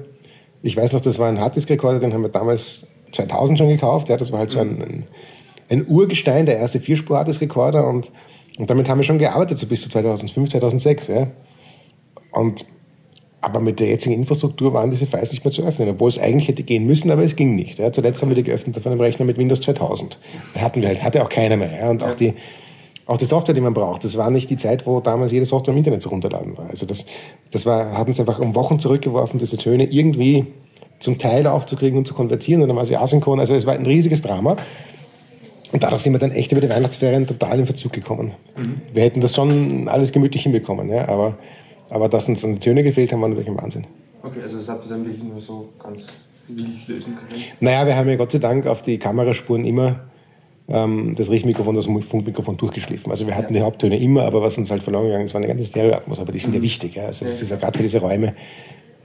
Ich 0.63 0.75
weiß 0.75 0.93
noch, 0.93 1.01
das 1.01 1.19
war 1.19 1.29
ein 1.29 1.39
Harddisk-Rekorder, 1.39 1.99
den 1.99 2.13
haben 2.13 2.23
wir 2.23 2.29
damals 2.29 2.87
2000 3.11 3.59
schon 3.59 3.69
gekauft. 3.69 4.09
Ja, 4.09 4.17
das 4.17 4.31
war 4.31 4.39
halt 4.39 4.51
so 4.51 4.59
ein, 4.59 4.81
ein, 4.81 5.03
ein 5.69 5.87
Urgestein, 5.87 6.45
der 6.45 6.57
erste 6.57 6.79
Vierspur-Harddisk-Rekorder 6.79 7.87
und, 7.87 8.11
und 8.57 8.69
damit 8.69 8.89
haben 8.89 8.99
wir 8.99 9.03
schon 9.03 9.19
gearbeitet, 9.19 9.59
so 9.59 9.67
bis 9.67 9.81
zu 9.83 9.89
2005, 9.89 10.49
2006. 10.49 11.07
Ja. 11.07 11.27
Und, 12.35 12.65
aber 13.41 13.59
mit 13.59 13.79
der 13.79 13.87
jetzigen 13.87 14.15
Infrastruktur 14.15 14.73
waren 14.73 14.89
diese 14.89 15.05
Files 15.05 15.31
nicht 15.31 15.43
mehr 15.43 15.51
zu 15.51 15.63
öffnen, 15.63 15.89
obwohl 15.89 16.09
es 16.09 16.19
eigentlich 16.19 16.47
hätte 16.47 16.63
gehen 16.63 16.85
müssen, 16.85 17.11
aber 17.11 17.23
es 17.23 17.35
ging 17.35 17.55
nicht. 17.55 17.79
Ja. 17.79 17.91
Zuletzt 17.91 18.21
haben 18.21 18.29
wir 18.29 18.35
die 18.35 18.43
geöffnet 18.43 18.77
auf 18.77 18.85
einem 18.87 18.99
Rechner 18.99 19.25
mit 19.25 19.37
Windows 19.37 19.61
2000. 19.61 20.19
Da 20.53 20.61
hatten 20.61 20.81
wir 20.81 20.89
halt, 20.89 21.03
hatte 21.03 21.23
auch 21.23 21.29
keiner 21.29 21.57
mehr. 21.57 21.79
Ja. 21.79 21.89
Und 21.89 22.03
auch 22.03 22.15
die, 22.15 22.33
auch 23.05 23.17
die 23.17 23.25
Software, 23.25 23.53
die 23.53 23.61
man 23.61 23.73
braucht, 23.73 24.03
das 24.03 24.17
war 24.17 24.31
nicht 24.31 24.49
die 24.49 24.57
Zeit, 24.57 24.85
wo 24.85 24.99
damals 24.99 25.31
jede 25.31 25.45
Software 25.45 25.73
im 25.73 25.77
Internet 25.77 26.01
zu 26.01 26.09
runterladen 26.09 26.57
war. 26.57 26.69
Also 26.69 26.85
das, 26.85 27.05
das 27.51 27.65
war, 27.65 27.97
hat 27.97 28.07
uns 28.07 28.19
einfach 28.19 28.39
um 28.39 28.55
Wochen 28.55 28.79
zurückgeworfen, 28.79 29.39
diese 29.39 29.57
Töne 29.57 29.85
irgendwie 29.85 30.47
zum 30.99 31.17
Teil 31.17 31.45
aufzukriegen 31.45 31.97
und 31.97 32.07
zu 32.07 32.13
konvertieren 32.13 32.61
und 32.63 32.69
dann 32.69 32.77
war 32.77 32.85
sie 32.85 32.95
asynchron. 32.95 33.39
Also 33.39 33.53
es 33.53 33.65
war 33.65 33.75
ein 33.75 33.85
riesiges 33.85 34.21
Drama. 34.21 34.57
Und 35.71 35.83
dadurch 35.83 36.03
sind 36.03 36.13
wir 36.13 36.19
dann 36.19 36.31
echt 36.31 36.51
über 36.51 36.61
die 36.61 36.69
Weihnachtsferien 36.69 37.27
total 37.27 37.59
in 37.59 37.65
Verzug 37.65 37.91
gekommen. 37.91 38.31
Mhm. 38.55 38.81
Wir 38.93 39.03
hätten 39.03 39.19
das 39.19 39.35
schon 39.35 39.87
alles 39.87 40.11
gemütlich 40.11 40.43
hinbekommen, 40.43 40.89
ja, 40.89 41.07
aber, 41.07 41.37
aber 41.89 42.09
dass 42.09 42.27
uns 42.29 42.41
dann 42.41 42.53
die 42.53 42.59
Töne 42.59 42.83
gefehlt 42.83 43.11
haben, 43.11 43.21
war 43.21 43.29
natürlich 43.29 43.49
ein 43.49 43.57
Wahnsinn. 43.57 43.85
Okay, 44.23 44.41
also 44.41 44.57
das 44.57 44.69
habt 44.69 44.85
ihr 44.85 44.89
dann 44.89 45.05
wirklich 45.05 45.23
nur 45.23 45.39
so 45.39 45.69
ganz 45.81 46.13
wild 46.47 46.87
lösen 46.87 47.15
können? 47.15 47.43
Naja, 47.59 47.85
wir 47.85 47.95
haben 47.95 48.09
ja 48.09 48.15
Gott 48.15 48.31
sei 48.31 48.39
Dank 48.39 48.65
auf 48.67 48.81
die 48.81 48.97
Kameraspuren 48.97 49.65
immer 49.65 50.01
ähm, 50.67 51.13
das 51.15 51.29
Richtmikrofon, 51.29 51.75
das 51.75 51.85
Funkmikrofon 51.85 52.57
durchgeschliffen. 52.57 53.11
Also 53.11 53.27
wir 53.27 53.35
hatten 53.35 53.53
ja. 53.53 53.59
die 53.59 53.65
Haupttöne 53.65 53.99
immer, 53.99 54.23
aber 54.23 54.41
was 54.41 54.57
uns 54.57 54.71
halt 54.71 54.83
verloren 54.83 55.05
gegangen 55.05 55.25
ist, 55.25 55.33
war 55.33 55.41
eine 55.41 55.47
ganze 55.47 55.65
Stereoatmos. 55.65 56.19
Aber 56.19 56.31
die 56.31 56.39
sind 56.39 56.51
mhm. 56.51 56.57
ja 56.57 56.63
wichtig. 56.63 56.95
Ja. 56.95 57.05
Also 57.05 57.25
das 57.25 57.39
ja. 57.39 57.43
ist 57.43 57.51
ja 57.51 57.57
gerade 57.57 57.77
für 57.77 57.83
diese 57.83 57.99
Räume. 57.99 58.33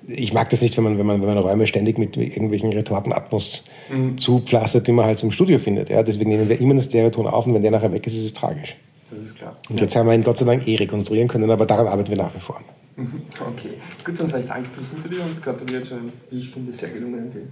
Ich 0.07 0.33
mag 0.33 0.49
das 0.51 0.62
nicht, 0.62 0.77
wenn 0.77 0.85
man, 0.85 0.99
wenn 0.99 1.07
man, 1.07 1.21
wenn 1.21 1.29
man 1.29 1.38
Räume 1.38 1.66
ständig 1.66 1.99
mit 1.99 2.16
irgendwelchen 2.16 2.73
Retortenatmos 2.73 3.64
mhm. 3.93 4.16
zupflastert, 4.19 4.87
die 4.87 4.93
man 4.93 5.05
halt 5.05 5.23
im 5.23 5.31
Studio 5.31 5.59
findet. 5.59 5.90
Ja. 5.90 6.03
Deswegen 6.03 6.31
nehmen 6.31 6.49
wir 6.49 6.59
immer 6.61 6.73
einen 6.73 6.83
Stereoton 6.83 7.27
auf 7.27 7.47
und 7.47 7.55
wenn 7.55 7.62
der 7.62 7.71
nachher 7.71 7.93
weg 7.93 8.07
ist, 8.07 8.16
ist 8.16 8.25
es 8.25 8.33
tragisch. 8.33 8.77
Das 9.11 9.20
ist 9.20 9.38
klar. 9.38 9.57
Und 9.68 9.77
ja. 9.77 9.83
jetzt 9.83 9.96
haben 9.96 10.07
wir 10.07 10.14
ihn 10.14 10.25
Gott 10.25 10.38
sei 10.38 10.44
Dank 10.44 10.66
eh 10.66 10.77
rekonstruieren 10.77 11.29
können, 11.29 11.51
aber 11.51 11.66
daran 11.66 11.87
arbeiten 11.87 12.11
wir 12.11 12.16
nach 12.16 12.35
wie 12.35 12.40
vor. 12.40 12.61
Mhm. 12.96 13.23
Okay, 13.40 13.75
gut, 14.05 14.20
dann 14.20 14.27
sage 14.27 14.44
ich 14.44 14.49
danke 14.49 14.68
fürs 14.70 14.92
Interview 14.92 15.23
und 15.23 15.42
gratuliere 15.42 15.83
zu 15.83 15.94
einem, 15.94 16.12
wie 16.31 16.38
ich 16.38 16.51
finde, 16.51 16.73
sehr 16.73 16.90
gelungenen 16.90 17.31
Film. 17.31 17.49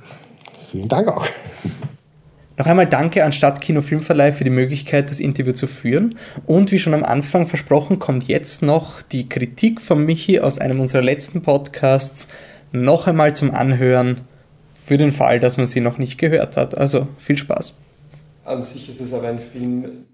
Vielen 0.71 0.89
Dank 0.89 1.09
auch. 1.09 1.27
Noch 2.59 2.67
einmal 2.67 2.87
danke 2.87 3.25
an 3.25 3.33
Stadtkino 3.33 3.81
Filmverleih 3.81 4.33
für 4.33 4.43
die 4.43 4.51
Möglichkeit, 4.51 5.11
das 5.11 5.21
Interview 5.21 5.53
zu 5.53 5.69
führen. 5.69 6.19
Und 6.45 6.73
wie 6.73 6.81
schon 6.81 6.93
am 6.93 7.05
Anfang 7.05 7.47
versprochen, 7.47 8.01
kommt 8.01 8.25
jetzt 8.25 8.63
noch 8.63 9.01
die 9.01 9.29
Kritik 9.29 9.81
von 9.81 10.05
Michi 10.05 10.41
aus 10.41 10.59
einem 10.59 10.81
unserer 10.81 11.03
letzten 11.03 11.43
Podcasts 11.43 12.29
noch 12.73 13.07
einmal 13.07 13.35
zum 13.35 13.53
Anhören, 13.53 14.21
für 14.75 14.97
den 14.97 15.13
Fall, 15.13 15.39
dass 15.39 15.57
man 15.57 15.67
sie 15.67 15.81
noch 15.81 15.99
nicht 15.99 16.19
gehört 16.19 16.57
hat. 16.57 16.77
Also 16.77 17.09
viel 17.19 17.37
Spaß. 17.37 17.77
An 18.45 18.63
sich 18.63 18.89
ist 18.89 19.01
es 19.01 19.13
aber 19.13 19.29
ein 19.29 19.39
Film, 19.39 20.07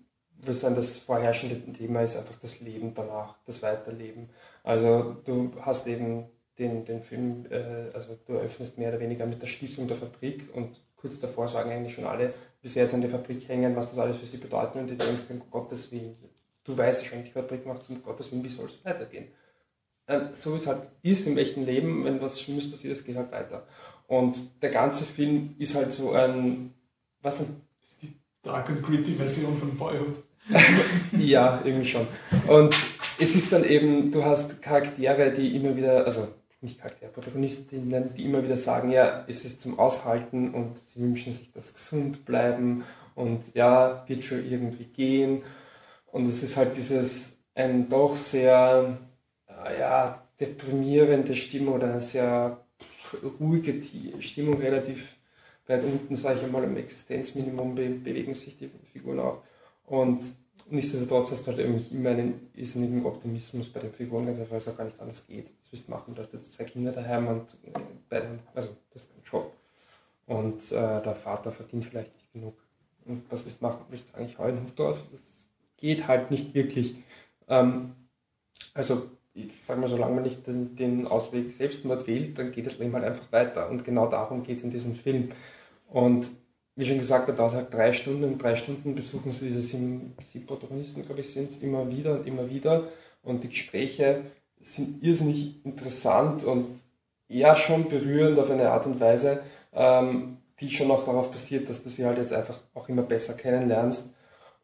wo 0.47 0.53
sagen, 0.53 0.75
das 0.75 0.99
vorherrschende 0.99 1.61
Thema 1.73 2.03
ist 2.03 2.17
einfach 2.17 2.37
das 2.37 2.61
Leben 2.61 2.95
danach, 2.95 3.37
das 3.45 3.63
Weiterleben. 3.63 4.29
Also 4.63 5.17
du 5.25 5.53
hast 5.61 5.87
eben 5.87 6.27
den, 6.59 6.85
den 6.85 7.03
Film, 7.03 7.47
äh, 7.51 7.91
also 7.93 8.19
du 8.27 8.35
eröffnest 8.35 8.79
mehr 8.79 8.91
oder 8.91 9.01
weniger 9.01 9.27
mit 9.27 9.43
der 9.43 9.47
Schließung 9.47 9.89
der 9.89 9.97
Fabrik 9.97 10.55
und 10.55 10.81
kurz 10.97 11.21
davor 11.21 11.49
sagen 11.49 11.71
eigentlich 11.71 11.95
schon 11.95 12.07
alle, 12.07 12.33
wie 12.63 12.69
sehr 12.69 12.87
sie 12.87 12.95
an 12.95 13.03
der 13.03 13.11
Fabrik 13.11 13.49
hängen, 13.49 13.77
was 13.77 13.91
das 13.91 13.99
alles 13.99 14.17
für 14.17 14.27
sie 14.27 14.39
bedeutet 14.39 14.77
und 14.77 14.91
du 14.91 14.97
denkst, 14.97 15.25
um 15.31 15.43
Gottes 15.51 15.93
Willen, 15.93 16.17
du 16.65 16.77
weißt 16.77 17.05
schon, 17.05 17.25
die 17.25 17.31
Fabrik 17.31 17.67
macht 17.67 17.89
um 17.91 18.03
Gottes 18.03 18.31
Willen, 18.31 18.45
wie 18.45 18.49
soll 18.49 18.67
es 18.67 18.85
weitergehen? 18.85 19.29
Ähm, 20.07 20.29
so 20.33 20.53
wie 20.53 20.57
es 20.57 20.67
halt 20.67 20.83
ist 21.03 21.27
im 21.27 21.39
echten 21.39 21.65
Leben, 21.65 22.05
wenn 22.05 22.21
was 22.21 22.41
Schlimmes 22.41 22.71
passiert, 22.71 22.93
es 22.93 23.05
geht 23.05 23.17
halt 23.17 23.33
weiter. 23.33 23.67
Und 24.07 24.63
der 24.63 24.71
ganze 24.71 25.05
Film 25.05 25.55
ist 25.59 25.75
halt 25.75 25.93
so 25.93 26.13
ein, 26.13 26.75
was 27.23 27.39
denn? 27.39 27.61
Die 28.03 28.15
Dark 28.43 28.69
and 28.69 28.83
Gritty 28.83 29.15
Version 29.15 29.57
von 29.59 29.77
Boyhood. 29.77 30.23
ja, 31.19 31.61
irgendwie 31.65 31.89
schon. 31.89 32.07
Und 32.47 32.75
es 33.19 33.35
ist 33.35 33.53
dann 33.53 33.65
eben, 33.65 34.11
du 34.11 34.25
hast 34.25 34.61
Charaktere, 34.61 35.33
die 35.33 35.57
immer 35.57 35.77
wieder, 35.77 36.05
also 36.05 36.29
nicht 36.61 36.81
Charaktere, 36.81 37.11
Protagonistinnen, 37.11 38.15
die 38.15 38.25
immer 38.25 38.43
wieder 38.43 38.57
sagen, 38.57 38.91
ja, 38.91 39.25
es 39.29 39.45
ist 39.45 39.61
zum 39.61 39.79
Aushalten 39.79 40.53
und 40.53 40.79
sie 40.79 41.01
wünschen 41.01 41.33
sich 41.33 41.53
das 41.53 41.75
gesund 41.75 42.25
bleiben 42.25 42.85
und 43.15 43.55
ja, 43.55 44.05
wird 44.07 44.25
schon 44.25 44.51
irgendwie 44.51 44.85
gehen. 44.85 45.43
Und 46.11 46.29
es 46.29 46.43
ist 46.43 46.57
halt 46.57 46.77
dieses 46.77 47.39
ein 47.55 47.89
doch 47.89 48.17
sehr 48.17 48.99
äh, 49.49 49.81
ja, 49.81 50.23
deprimierende 50.41 51.35
Stimmung 51.37 51.75
oder 51.75 51.91
eine 51.91 52.01
sehr 52.01 52.59
ruhige 53.39 53.81
Stimmung, 54.21 54.59
relativ 54.59 55.17
weit 55.67 55.85
unten, 55.85 56.17
sage 56.17 56.39
ich 56.39 56.45
einmal, 56.45 56.65
am 56.65 56.77
Existenzminimum 56.77 57.75
be 57.75 57.89
bewegen 57.89 58.35
sich 58.35 58.59
die 58.59 58.71
Figuren 58.93 59.21
auch. 59.21 59.43
Und 59.87 60.25
nichtsdestotrotz 60.71 61.31
hast 61.31 61.47
du 61.47 61.51
halt 61.51 61.61
irgendwie 61.61 61.95
immer 61.95 62.11
einen 62.11 62.51
irrsinnigen 62.55 63.05
Optimismus 63.05 63.69
bei 63.69 63.81
den 63.81 63.93
Figuren, 63.93 64.27
ganz 64.27 64.39
einfach, 64.39 64.53
weil 64.53 64.59
es 64.59 64.69
auch 64.69 64.77
gar 64.77 64.85
nicht 64.85 65.01
anders 65.01 65.27
geht. 65.27 65.51
Was 65.61 65.73
willst 65.73 65.89
du 65.89 65.93
machen? 65.93 66.15
Du 66.15 66.23
hast 66.23 66.33
jetzt 66.33 66.53
zwei 66.53 66.65
Kinder 66.65 66.93
daheim 66.93 67.29
und 67.29 67.57
äh, 67.65 67.79
beide, 68.09 68.39
also 68.55 68.71
das 68.93 69.05
ist 69.05 69.11
ein 69.13 69.23
Job. 69.25 69.53
Und 70.27 70.73
äh, 70.73 71.03
der 71.03 71.15
Vater 71.15 71.53
verdient 71.53 71.85
vielleicht 71.85 72.15
nicht 72.15 72.33
genug. 72.33 72.55
Und 73.05 73.31
was 73.31 73.45
willst 73.45 73.61
du 73.61 73.67
machen? 73.67 73.85
Willst 73.91 74.11
du 74.11 74.19
eigentlich 74.19 74.39
heulen 74.39 74.63
Hut 74.63 74.79
drauf? 74.79 74.99
Das 75.13 75.49
geht 75.77 76.09
halt 76.09 76.31
nicht 76.31 76.55
wirklich. 76.55 76.95
Ähm, 77.49 77.95
also 78.73 79.11
ich 79.35 79.65
sage 79.65 79.81
mal, 79.81 79.89
solange 79.89 80.15
man 80.15 80.23
nicht 80.23 80.47
den, 80.47 80.77
den 80.77 81.07
Ausweg 81.07 81.53
Selbstmord 81.53 82.07
wählt, 82.07 82.39
dann 82.39 82.53
geht 82.53 82.67
das 82.67 82.79
Leben 82.79 82.95
halt 82.95 83.05
einfach 83.05 83.31
weiter. 83.33 83.69
Und 83.69 83.85
genau 83.85 84.07
darum 84.07 84.43
geht 84.43 84.59
es 84.59 84.65
in 84.65 84.71
diesem 84.71 84.95
Film. 84.95 85.31
Und 85.89 86.31
wie 86.77 86.87
schon 86.87 86.99
gesagt, 86.99 87.29
er 87.29 87.35
dauert 87.35 87.55
halt 87.55 87.73
drei 87.73 87.93
Stunden. 87.93 88.25
In 88.25 88.39
drei 88.39 88.57
Stunden 88.57 88.95
besuchen 88.95 89.33
sie 89.33 89.47
diese 89.47 89.63
sieben, 89.63 90.15
sieben 90.21 90.47
Protagonisten, 90.47 91.05
glaube 91.05 91.21
ich, 91.21 91.33
sind 91.33 91.51
es 91.51 91.59
immer 91.59 91.91
wieder 91.91 92.13
und 92.13 92.27
immer 92.27 92.51
wieder. 92.51 92.89
Und 93.23 93.45
die 93.45 93.49
Gespräche 93.49 94.23
sind 94.61 95.03
irrsinnig 95.03 95.65
interessant 95.65 96.45
und 96.45 96.67
ja 97.29 97.55
schon 97.57 97.89
berührend 97.89 98.39
auf 98.39 98.51
eine 98.51 98.71
Art 98.71 98.87
und 98.87 99.01
Weise, 99.01 99.43
ähm, 99.73 100.39
die 100.61 100.71
schon 100.71 100.91
auch 100.91 101.05
darauf 101.05 101.31
basiert, 101.31 101.69
dass 101.69 101.83
du 101.83 101.89
sie 101.89 102.05
halt 102.05 102.19
jetzt 102.19 102.33
einfach 102.33 102.59
auch 102.75 102.89
immer 102.89 103.03
besser 103.03 103.35
kennenlernst. 103.35 104.15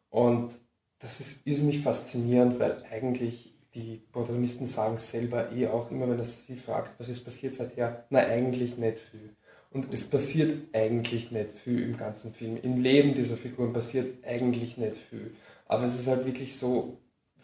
Und 0.09 0.53
das 0.99 1.19
ist 1.19 1.47
irrsinnig 1.47 1.81
faszinierend, 1.81 2.59
weil 2.59 2.83
eigentlich 2.91 3.53
die 3.73 4.01
Protagonisten 4.11 4.67
sagen 4.67 4.97
selber 4.97 5.51
eh 5.51 5.67
auch 5.67 5.91
immer, 5.91 6.09
wenn 6.09 6.19
es 6.19 6.45
sie 6.45 6.55
fragt, 6.55 6.99
was 6.99 7.09
ist 7.09 7.23
passiert 7.23 7.55
seither, 7.55 8.05
na 8.09 8.19
eigentlich 8.19 8.77
nicht 8.77 8.99
viel. 8.99 9.35
Und 9.71 9.93
es 9.93 10.03
passiert 10.03 10.75
eigentlich 10.75 11.31
nicht 11.31 11.49
viel 11.49 11.81
im 11.81 11.97
ganzen 11.97 12.33
Film. 12.33 12.57
Im 12.61 12.81
Leben 12.81 13.13
dieser 13.13 13.37
Figuren 13.37 13.71
passiert 13.71 14.25
eigentlich 14.25 14.77
nicht 14.77 14.97
viel. 14.97 15.31
Aber 15.65 15.85
es 15.85 15.97
ist 15.97 16.07
halt 16.07 16.25
wirklich 16.25 16.57
so, 16.57 16.97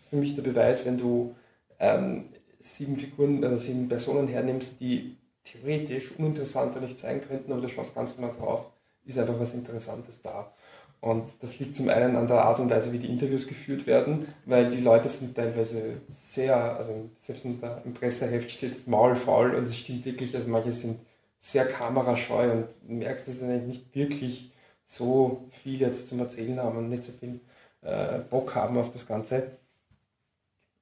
für 0.10 0.18
mich 0.18 0.36
der 0.36 0.42
Beweis, 0.42 0.86
wenn 0.86 0.98
du 0.98 1.36
ähm, 1.80 2.26
sieben 2.60 2.98
Figuren, 2.98 3.44
also 3.44 3.56
sieben 3.56 3.88
Personen 3.88 4.28
hernimmst, 4.28 4.82
die 4.82 5.18
theoretisch 5.46 6.12
uninteressanter 6.18 6.82
nicht 6.82 7.00
sein 7.00 7.22
könnten, 7.26 7.52
aber 7.52 7.62
du 7.62 7.70
schaust 7.70 7.96
ganz 7.96 8.16
genau 8.16 8.34
drauf, 8.34 8.72
ist 9.06 9.18
einfach 9.18 9.40
was 9.40 9.54
Interessantes 9.54 10.22
da. 10.22 10.54
Und 11.00 11.30
das 11.42 11.60
liegt 11.60 11.76
zum 11.76 11.90
einen 11.90 12.16
an 12.16 12.28
der 12.28 12.44
Art 12.44 12.60
und 12.60 12.70
Weise, 12.70 12.92
wie 12.92 13.00
die 13.00 13.08
Interviews 13.08 13.48
geführt 13.48 13.86
werden, 13.86 14.28
weil 14.46 14.72
die 14.72 14.82
Leute 14.82 15.08
sind 15.08 15.36
teilweise 15.36 16.02
sehr, 16.10 16.76
also 16.76 17.10
selbst 17.16 17.46
in 17.46 17.62
der, 17.62 17.84
im 17.86 17.94
Presseheft 17.94 18.50
steht 18.52 18.72
es 18.72 18.88
maulfaul 18.88 19.56
und 19.56 19.64
es 19.66 19.78
stimmt 19.78 20.06
wirklich, 20.06 20.36
also 20.36 20.50
manche 20.50 20.74
sind 20.74 21.00
sehr 21.40 21.68
kamerascheu 21.68 22.52
und 22.52 22.90
merkst, 22.90 23.28
dass 23.28 23.40
sie 23.40 23.46
nicht 23.46 23.94
wirklich 23.96 24.52
so 24.86 25.48
viel 25.52 25.80
jetzt 25.80 26.08
zum 26.08 26.20
Erzählen 26.20 26.60
haben 26.60 26.78
und 26.78 26.90
nicht 26.90 27.04
so 27.04 27.12
viel 27.12 27.42
äh, 27.82 28.20
Bock 28.20 28.56
haben 28.56 28.78
auf 28.78 28.92
das 28.92 29.06
Ganze. 29.06 29.52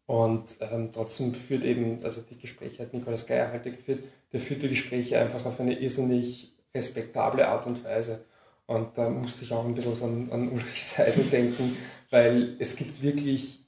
Und 0.06 0.58
ähm, 0.62 0.92
trotzdem 0.94 1.34
führt 1.34 1.66
eben, 1.66 2.04
also 2.04 2.22
die 2.22 2.38
Gespräche 2.38 2.84
hat 2.84 2.94
Nikolaus 2.94 3.26
Geier 3.26 3.52
halt 3.52 3.64
geführt, 3.64 4.04
der 4.32 4.40
führt 4.40 4.62
die 4.62 4.70
Gespräche 4.70 5.20
einfach 5.20 5.46
auf 5.46 5.60
eine 5.60 5.80
irrsinnig 5.80 6.54
respektable 6.76 7.48
Art 7.48 7.66
und 7.66 7.84
Weise. 7.84 8.24
Und 8.68 8.98
da 8.98 9.10
musste 9.10 9.46
ich 9.46 9.52
auch 9.52 9.66
ein 9.66 9.76
bisschen 9.76 9.94
so 9.94 10.06
an, 10.06 10.30
an 10.32 10.50
Ulrich 10.50 10.86
Seidel 10.86 11.24
denken, 11.26 11.76
weil 12.12 12.56
es 12.60 12.76
gibt 12.76 13.02
wirklich, 13.02 13.66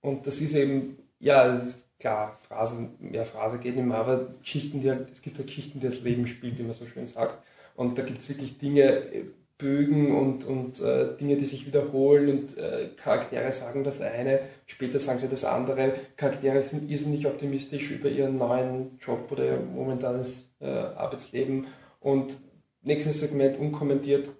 und 0.00 0.26
das 0.26 0.40
ist 0.40 0.54
eben, 0.54 0.98
ja, 1.18 1.56
ist 1.56 1.89
klar, 2.00 2.36
Phrasen, 2.48 2.96
mehr 2.98 3.24
Phrase 3.24 3.58
geht 3.58 3.76
nicht 3.76 3.86
mehr, 3.86 3.98
aber 3.98 4.34
Geschichten, 4.40 4.80
die 4.80 4.90
halt, 4.90 5.10
es 5.12 5.22
gibt 5.22 5.38
halt 5.38 5.46
Geschichten, 5.46 5.78
die 5.78 5.86
das 5.86 6.00
Leben 6.00 6.26
spielt, 6.26 6.58
wie 6.58 6.62
man 6.62 6.72
so 6.72 6.86
schön 6.86 7.06
sagt. 7.06 7.38
Und 7.76 7.98
da 7.98 8.02
gibt 8.02 8.20
es 8.20 8.28
wirklich 8.28 8.58
Dinge, 8.58 9.02
Bögen 9.58 10.16
und, 10.16 10.44
und 10.44 10.80
äh, 10.80 11.16
Dinge, 11.18 11.36
die 11.36 11.44
sich 11.44 11.66
wiederholen 11.66 12.30
und 12.30 12.58
äh, 12.58 12.88
Charaktere 12.96 13.52
sagen 13.52 13.84
das 13.84 14.00
eine, 14.00 14.40
später 14.66 14.98
sagen 14.98 15.18
sie 15.18 15.28
das 15.28 15.44
andere. 15.44 15.92
Charaktere 16.16 16.62
sind 16.62 16.90
irrsinnig 16.90 17.26
optimistisch 17.26 17.90
über 17.90 18.08
ihren 18.08 18.38
neuen 18.38 18.98
Job 18.98 19.30
oder 19.30 19.44
ihr 19.44 19.60
momentanes 19.60 20.54
äh, 20.60 20.66
Arbeitsleben 20.66 21.66
und 22.00 22.38
nächstes 22.82 23.20
Segment 23.20 23.58
unkommentiert 23.58 24.30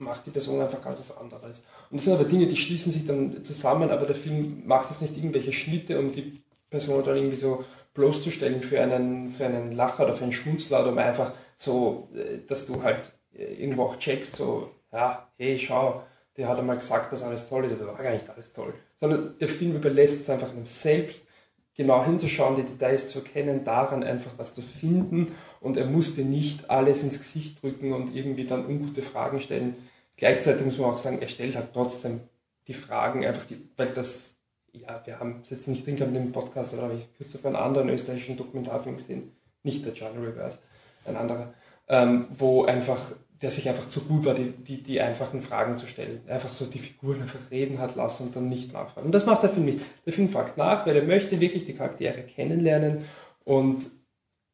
macht 0.00 0.26
die 0.26 0.30
Person 0.30 0.60
einfach 0.60 0.80
ganz 0.80 1.00
was 1.00 1.16
anderes. 1.16 1.64
Und 1.90 1.98
das 1.98 2.04
sind 2.04 2.14
aber 2.14 2.24
Dinge, 2.24 2.46
die 2.46 2.54
schließen 2.54 2.92
sich 2.92 3.04
dann 3.04 3.44
zusammen, 3.44 3.90
aber 3.90 4.06
der 4.06 4.14
Film 4.14 4.62
macht 4.64 4.90
jetzt 4.90 5.02
nicht 5.02 5.16
irgendwelche 5.16 5.52
Schnitte, 5.52 5.98
um 5.98 6.12
die 6.12 6.40
Person 6.70 7.04
dann 7.04 7.16
irgendwie 7.16 7.36
so 7.36 7.64
bloßzustellen 7.94 8.62
für 8.62 8.80
einen, 8.80 9.30
für 9.30 9.46
einen 9.46 9.72
Lacher 9.72 10.04
oder 10.04 10.14
für 10.14 10.24
einen 10.24 10.32
Schmunzler 10.32 10.82
oder 10.82 10.92
um 10.92 10.98
einfach 10.98 11.32
so, 11.56 12.08
äh, 12.14 12.46
dass 12.46 12.66
du 12.66 12.82
halt 12.82 13.12
äh, 13.34 13.54
irgendwo 13.54 13.84
auch 13.84 13.98
checkst, 13.98 14.36
so, 14.36 14.70
ja, 14.92 15.28
hey, 15.36 15.58
schau, 15.58 16.02
der 16.36 16.48
hat 16.48 16.58
einmal 16.58 16.78
gesagt, 16.78 17.12
dass 17.12 17.22
alles 17.22 17.48
toll 17.48 17.64
ist, 17.64 17.72
aber 17.72 17.88
war 17.88 18.02
gar 18.02 18.12
nicht 18.12 18.30
alles 18.30 18.52
toll. 18.52 18.72
Sondern 18.96 19.36
der 19.40 19.48
Film 19.48 19.74
überlässt 19.74 20.20
es 20.20 20.30
einfach 20.30 20.50
einem 20.50 20.66
selbst, 20.66 21.26
genau 21.74 22.04
hinzuschauen, 22.04 22.56
die 22.56 22.62
Details 22.62 23.08
zu 23.08 23.20
erkennen, 23.20 23.64
daran 23.64 24.02
einfach 24.02 24.32
was 24.36 24.54
zu 24.54 24.62
finden 24.62 25.34
und 25.60 25.76
er 25.76 25.86
musste 25.86 26.22
nicht 26.22 26.70
alles 26.70 27.04
ins 27.04 27.18
Gesicht 27.18 27.62
drücken 27.62 27.92
und 27.92 28.14
irgendwie 28.14 28.44
dann 28.44 28.66
ungute 28.66 29.00
Fragen 29.00 29.40
stellen. 29.40 29.76
Gleichzeitig 30.16 30.64
muss 30.64 30.78
man 30.78 30.90
auch 30.90 30.96
sagen, 30.96 31.20
er 31.20 31.28
stellt 31.28 31.56
halt 31.56 31.70
trotzdem 31.72 32.20
die 32.66 32.74
Fragen 32.74 33.24
einfach, 33.24 33.44
die, 33.46 33.68
weil 33.76 33.88
das, 33.88 34.37
ja, 34.80 35.02
wir 35.04 35.18
haben 35.20 35.40
es 35.42 35.50
jetzt 35.50 35.68
nicht 35.68 35.86
drin 35.86 35.96
gehabt 35.96 36.14
in 36.14 36.22
dem 36.22 36.32
Podcast, 36.32 36.78
aber 36.78 36.92
ich 36.94 37.06
kürzlich 37.16 37.44
einen 37.44 37.56
anderen 37.56 37.88
österreichischen 37.88 38.36
Dokumentarfilm 38.36 38.96
gesehen, 38.96 39.32
nicht 39.62 39.84
der 39.84 39.94
China 39.94 40.20
Reverse, 40.20 40.60
ein 41.04 41.16
anderer, 41.16 41.52
ähm, 41.88 42.26
wo 42.36 42.64
einfach, 42.64 43.00
der 43.40 43.50
sich 43.50 43.68
einfach 43.68 43.88
zu 43.88 44.02
gut 44.02 44.24
war, 44.24 44.34
die, 44.34 44.50
die, 44.50 44.82
die 44.82 45.00
einfachen 45.00 45.42
Fragen 45.42 45.76
zu 45.76 45.86
stellen. 45.86 46.20
Einfach 46.28 46.52
so 46.52 46.66
die 46.66 46.78
Figuren 46.78 47.22
einfach 47.22 47.50
reden 47.50 47.78
hat 47.78 47.96
lassen 47.96 48.28
und 48.28 48.36
dann 48.36 48.48
nicht 48.48 48.72
nachfragen. 48.72 49.06
Und 49.06 49.12
das 49.12 49.26
macht 49.26 49.42
der 49.42 49.50
Film 49.50 49.66
nicht. 49.66 49.80
Der 50.06 50.12
Film 50.12 50.28
fragt 50.28 50.56
nach, 50.56 50.86
weil 50.86 50.96
er 50.96 51.04
möchte 51.04 51.40
wirklich 51.40 51.64
die 51.64 51.74
Charaktere 51.74 52.22
kennenlernen 52.22 53.04
und 53.44 53.90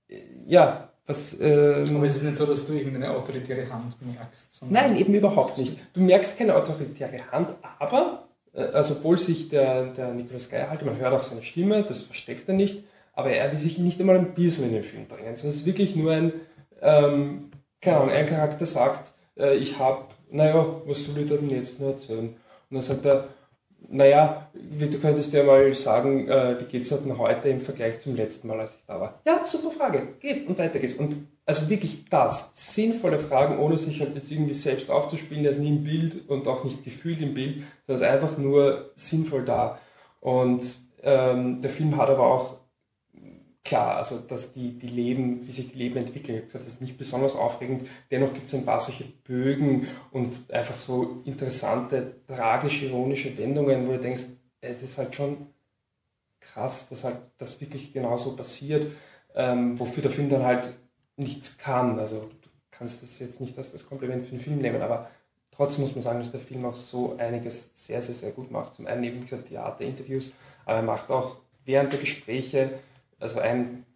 äh, 0.09 0.21
ja, 0.47 0.91
was, 1.07 1.39
ähm, 1.39 1.97
Aber 1.97 2.07
es 2.07 2.17
ist 2.17 2.23
nicht 2.23 2.37
so, 2.37 2.47
dass 2.47 2.67
du 2.67 2.73
irgendeine 2.73 3.11
autoritäre 3.11 3.71
Hand 3.71 3.97
merkst. 4.01 4.63
Nein, 4.71 4.97
eben 4.97 5.13
überhaupt 5.13 5.59
nicht. 5.59 5.77
Du 5.93 6.01
merkst 6.01 6.39
keine 6.39 6.57
autoritäre 6.57 7.31
Hand, 7.31 7.55
aber, 7.79 8.24
also 8.61 8.95
obwohl 8.95 9.19
sich 9.19 9.49
der, 9.49 9.87
der 9.87 10.13
Nikolaus 10.13 10.51
Geier 10.51 10.71
halt, 10.71 10.85
man 10.85 10.99
hört 10.99 11.13
auch 11.13 11.23
seine 11.23 11.43
Stimme, 11.43 11.83
das 11.83 12.03
versteckt 12.03 12.49
er 12.49 12.55
nicht, 12.55 12.85
aber 13.13 13.31
er 13.31 13.51
will 13.51 13.59
sich 13.59 13.79
nicht 13.79 14.01
einmal 14.01 14.17
ein 14.17 14.35
bisschen 14.35 14.65
in 14.65 14.73
den 14.73 14.83
Film 14.83 15.09
drängen, 15.09 15.37
sondern 15.37 15.51
es 15.51 15.61
ist 15.61 15.67
wirklich 15.67 15.97
nur 15.97 16.13
ein, 16.13 16.33
ähm, 16.81 17.51
keine 17.81 17.97
Ahnung, 17.99 18.11
ein 18.11 18.27
Charakter 18.27 18.67
sagt, 18.67 19.13
äh, 19.37 19.57
ich 19.57 19.79
habe, 19.79 20.05
naja, 20.31 20.67
was 20.87 21.05
soll 21.05 21.19
ich 21.19 21.29
denn 21.29 21.51
jetzt 21.51 21.81
noch 21.81 21.89
erzählen? 21.89 22.29
Und 22.29 22.37
dann 22.71 22.83
sagt 22.83 23.05
er, 23.05 23.29
naja, 23.89 24.51
du 24.55 24.99
könntest 24.99 25.33
ja 25.33 25.43
mal 25.43 25.73
sagen, 25.75 26.29
äh, 26.29 26.57
wie 26.71 26.79
es 26.79 26.89
denn 26.89 27.19
heute 27.19 27.49
im 27.49 27.61
Vergleich 27.61 28.01
zum 28.01 28.17
letzten 28.17 28.49
Mal, 28.49 28.61
als 28.61 28.77
ich 28.77 28.87
da 28.87 29.01
war? 29.01 29.21
Ja, 29.27 29.45
super 29.45 29.71
Frage. 29.71 30.09
Geht 30.21 30.49
und 30.49 30.59
weiter 30.59 30.79
geht's. 30.79 30.95
Und 30.95 31.17
also 31.47 31.69
wirklich 31.69 32.07
das, 32.09 32.53
sinnvolle 32.55 33.19
Fragen, 33.19 33.59
ohne 33.59 33.77
sich 33.77 34.01
halt 34.01 34.15
jetzt 34.15 34.31
irgendwie 34.31 34.55
selbst 34.55 34.91
aufzuspielen, 34.91 35.43
der 35.43 35.51
ist 35.51 35.59
nie 35.59 35.69
im 35.69 35.85
Bild 35.85 36.29
und 36.29 36.49
auch 36.49 36.65
nicht 36.65 36.85
gefühlt 36.85 37.21
im 37.21 37.35
Bild, 37.35 37.63
sondern 37.87 38.03
ist 38.03 38.15
einfach 38.15 38.39
nur 38.39 38.93
sinnvoll 38.97 39.45
da. 39.45 39.79
Und 40.21 40.65
ähm, 41.03 41.61
der 41.61 41.71
Film 41.71 41.97
hat 41.97 42.09
aber 42.09 42.27
auch 42.27 42.57
klar, 43.65 43.97
also 43.97 44.19
dass 44.21 44.53
die, 44.53 44.79
die 44.79 44.89
Leben, 44.89 45.47
wie 45.47 45.53
sich 45.53 45.73
die 45.73 45.79
Leben 45.79 45.97
entwickeln. 45.97 46.43
Das 46.53 46.67
ist 46.67 46.83
nicht 46.83 46.99
besonders 46.99 47.35
aufregend. 47.35 47.87
Dennoch 48.11 48.33
gibt 48.33 48.49
es 48.49 48.55
ein 48.55 48.65
paar 48.65 48.81
solche 48.81 49.05
Bögen 49.05 49.89
und 50.13 50.51
einfach 50.53 50.77
so 50.77 51.23
interessante, 51.25 52.17
tragische, 52.27 52.87
ironische 52.87 53.37
Wendungen, 53.39 53.87
wo 53.87 53.93
du 53.93 53.99
denkst, 53.99 54.25
es 54.61 54.83
ist 54.83 54.99
halt 54.99 55.15
schon 55.15 55.47
krass, 56.41 56.89
dass 56.91 57.05
halt 57.05 57.17
das 57.39 57.61
wirklich 57.61 57.93
genauso 57.93 58.37
passiert, 58.37 58.91
ähm, 59.35 59.79
wofür 59.79 60.03
der 60.03 60.13
Film 60.13 60.29
dann 60.29 60.45
halt 60.45 60.73
nichts 61.17 61.59
kann. 61.59 61.99
Also 61.99 62.31
du 62.43 62.49
kannst 62.71 63.03
das 63.03 63.19
jetzt 63.19 63.41
nicht 63.41 63.57
als 63.59 63.73
das 63.73 63.87
Kompliment 63.87 64.25
für 64.25 64.31
den 64.31 64.41
Film 64.41 64.59
nehmen, 64.59 64.83
aber 64.83 65.11
trotzdem 65.51 65.85
muss 65.85 65.95
man 65.95 66.03
sagen, 66.03 66.19
dass 66.19 66.33
der 66.33 66.41
Film 66.41 66.65
auch 66.65 66.75
so 66.75 67.17
einiges 67.19 67.71
sehr, 67.75 68.03
sehr, 68.03 68.15
sehr 68.15 68.33
gut 68.33 68.51
macht. 68.51 68.75
Zum 68.75 68.87
einen 68.87 69.05
eben, 69.05 69.21
wie 69.21 69.25
gesagt, 69.25 69.49
Theaterinterviews, 69.49 70.33
aber 70.65 70.79
er 70.79 70.83
macht 70.83 71.11
auch 71.11 71.37
während 71.65 71.93
der 71.93 72.01
Gespräche 72.01 72.71
also 73.21 73.41
ein 73.41 73.87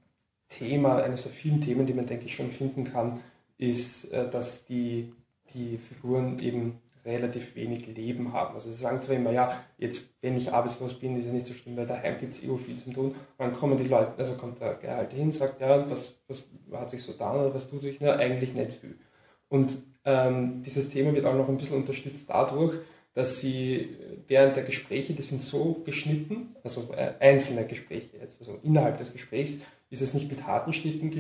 Thema, 0.49 1.03
eines 1.03 1.25
der 1.25 1.33
vielen 1.33 1.61
Themen, 1.61 1.87
die 1.87 1.93
man, 1.93 2.07
denke 2.07 2.25
ich, 2.25 2.35
schon 2.35 2.51
finden 2.51 2.85
kann, 2.85 3.21
ist, 3.59 4.13
äh, 4.13 4.31
dass 4.31 4.67
die, 4.67 5.13
die 5.53 5.77
Figuren 5.77 6.39
eben 6.39 6.81
relativ 7.09 7.55
wenig 7.57 7.87
Leben 7.87 8.33
haben. 8.33 8.55
Also 8.55 8.71
sie 8.71 8.79
sagen 8.79 9.03
zwar 9.03 9.17
immer, 9.17 9.33
ja, 9.33 9.61
jetzt 9.79 10.11
wenn 10.21 10.37
ich 10.37 10.53
arbeitslos 10.53 10.95
bin, 10.95 11.17
ist 11.17 11.27
ja 11.27 11.33
nicht 11.33 11.47
so 11.47 11.55
schlimm, 11.55 11.77
weil 11.77 11.87
daheim 11.87 12.19
gibt 12.19 12.35
es 12.35 12.43
eh 12.43 12.57
viel 12.57 12.77
zu 12.77 12.93
tun. 12.93 13.07
Und 13.07 13.17
dann 13.39 13.53
kommen 13.53 13.77
die 13.77 13.89
Leute, 13.89 14.13
also 14.19 14.35
kommt 14.35 14.61
der 14.61 14.75
Gehalt 14.75 15.13
hin, 15.13 15.33
sagt, 15.33 15.61
ja, 15.61 15.89
was, 15.91 16.21
was 16.29 16.45
hat 16.73 16.91
sich 16.91 17.03
so 17.03 17.13
da 17.13 17.35
oder 17.35 17.55
was 17.55 17.71
tut 17.71 17.83
sich? 17.83 17.99
Na, 18.01 18.17
eigentlich 18.17 18.55
nicht 18.55 18.73
viel. 18.73 18.99
Und 19.49 19.79
ähm, 20.05 20.63
dieses 20.63 20.91
Thema 20.91 21.15
wird 21.15 21.25
auch 21.25 21.35
noch 21.35 21.49
ein 21.49 21.57
bisschen 21.57 21.77
unterstützt 21.77 22.29
dadurch, 22.31 22.75
dass 23.15 23.41
sie 23.41 23.97
während 24.29 24.57
der 24.57 24.63
Gespräche, 24.63 25.13
die 25.13 25.23
sind 25.23 25.43
so 25.43 25.83
geschnitten, 25.85 26.55
also 26.63 26.93
äh, 26.95 27.15
einzelne 27.19 27.67
Gespräche 27.67 28.17
jetzt, 28.21 28.41
also 28.41 28.59
innerhalb 28.63 28.99
des 28.99 29.13
Gesprächs 29.13 29.59
ist 29.91 30.03
es 30.03 30.15
nicht 30.15 30.31
mit 30.31 30.47
harten 30.47 30.73
Schnitten 30.73 31.09
äh, 31.09 31.11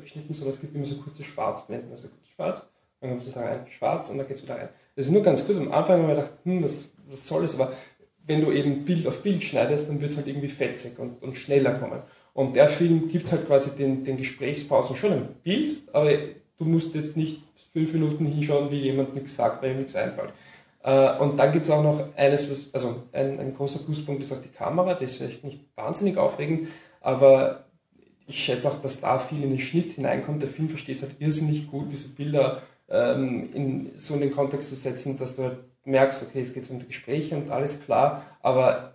geschnitten, 0.00 0.32
sondern 0.32 0.54
es 0.54 0.60
gibt 0.60 0.74
immer 0.74 0.86
so 0.86 0.96
kurze 0.96 1.24
Schwarzblenden, 1.24 1.90
also 1.90 2.04
kurz 2.04 2.28
schwarz, 2.34 2.66
dann 3.00 3.10
kommt 3.10 3.22
es 3.22 3.32
da 3.32 3.40
rein, 3.40 3.66
schwarz 3.66 4.08
und 4.10 4.18
dann 4.18 4.28
geht 4.28 4.36
es 4.36 4.42
wieder 4.44 4.56
rein. 4.56 4.68
Das 4.94 5.06
ist 5.06 5.12
nur 5.12 5.22
ganz 5.22 5.44
kurz. 5.44 5.58
Am 5.58 5.72
Anfang 5.72 6.00
haben 6.00 6.08
wir 6.08 6.14
gedacht, 6.14 6.32
hm, 6.44 6.62
was, 6.62 6.92
was 7.08 7.26
soll 7.26 7.42
das? 7.42 7.54
Aber 7.54 7.72
wenn 8.26 8.40
du 8.40 8.52
eben 8.52 8.84
Bild 8.84 9.06
auf 9.06 9.22
Bild 9.22 9.42
schneidest, 9.42 9.88
dann 9.88 10.00
wird 10.00 10.12
es 10.12 10.16
halt 10.16 10.26
irgendwie 10.26 10.48
fetzig 10.48 10.98
und, 10.98 11.22
und 11.22 11.36
schneller 11.36 11.74
kommen. 11.74 12.02
Und 12.34 12.56
der 12.56 12.68
Film 12.68 13.08
gibt 13.08 13.30
halt 13.32 13.46
quasi 13.46 13.76
den, 13.76 14.04
den 14.04 14.16
Gesprächspausen 14.16 14.96
schon 14.96 15.12
ein 15.12 15.28
Bild, 15.42 15.82
aber 15.92 16.12
du 16.56 16.64
musst 16.64 16.94
jetzt 16.94 17.16
nicht 17.16 17.42
fünf 17.72 17.92
Minuten 17.92 18.26
hinschauen, 18.26 18.70
wie 18.70 18.80
jemand 18.80 19.14
nichts 19.14 19.36
sagt, 19.36 19.62
weil 19.62 19.72
ihm 19.72 19.78
nichts 19.78 19.96
einfällt. 19.96 20.32
Äh, 20.82 21.18
und 21.18 21.38
dann 21.38 21.52
gibt 21.52 21.64
es 21.64 21.70
auch 21.70 21.82
noch 21.82 22.08
eines, 22.16 22.50
was, 22.50 22.74
also 22.74 23.02
ein, 23.12 23.38
ein 23.38 23.54
großer 23.54 23.80
Pluspunkt 23.80 24.22
ist 24.22 24.32
auch 24.32 24.42
die 24.42 24.48
Kamera, 24.48 24.94
das 24.94 25.12
ist 25.12 25.16
vielleicht 25.18 25.44
nicht 25.44 25.60
wahnsinnig 25.76 26.16
aufregend, 26.16 26.68
aber 27.00 27.64
ich 28.26 28.42
schätze 28.42 28.68
auch, 28.68 28.80
dass 28.80 29.00
da 29.00 29.18
viel 29.18 29.42
in 29.42 29.50
den 29.50 29.58
Schnitt 29.58 29.92
hineinkommt. 29.92 30.40
Der 30.40 30.48
Film 30.48 30.68
versteht 30.68 30.96
es 30.96 31.02
halt 31.02 31.16
irrsinnig 31.18 31.70
gut, 31.70 31.92
diese 31.92 32.08
Bilder 32.08 32.62
ähm, 32.92 33.48
in, 33.52 33.92
so 33.96 34.14
in 34.14 34.20
den 34.20 34.30
Kontext 34.30 34.68
zu 34.68 34.74
setzen, 34.74 35.18
dass 35.18 35.36
du 35.36 35.44
halt 35.44 35.58
merkst, 35.84 36.22
okay, 36.22 36.40
es 36.40 36.52
geht 36.52 36.70
um 36.70 36.78
die 36.78 36.86
Gespräche 36.86 37.36
und 37.36 37.50
alles 37.50 37.80
klar, 37.80 38.22
aber 38.42 38.94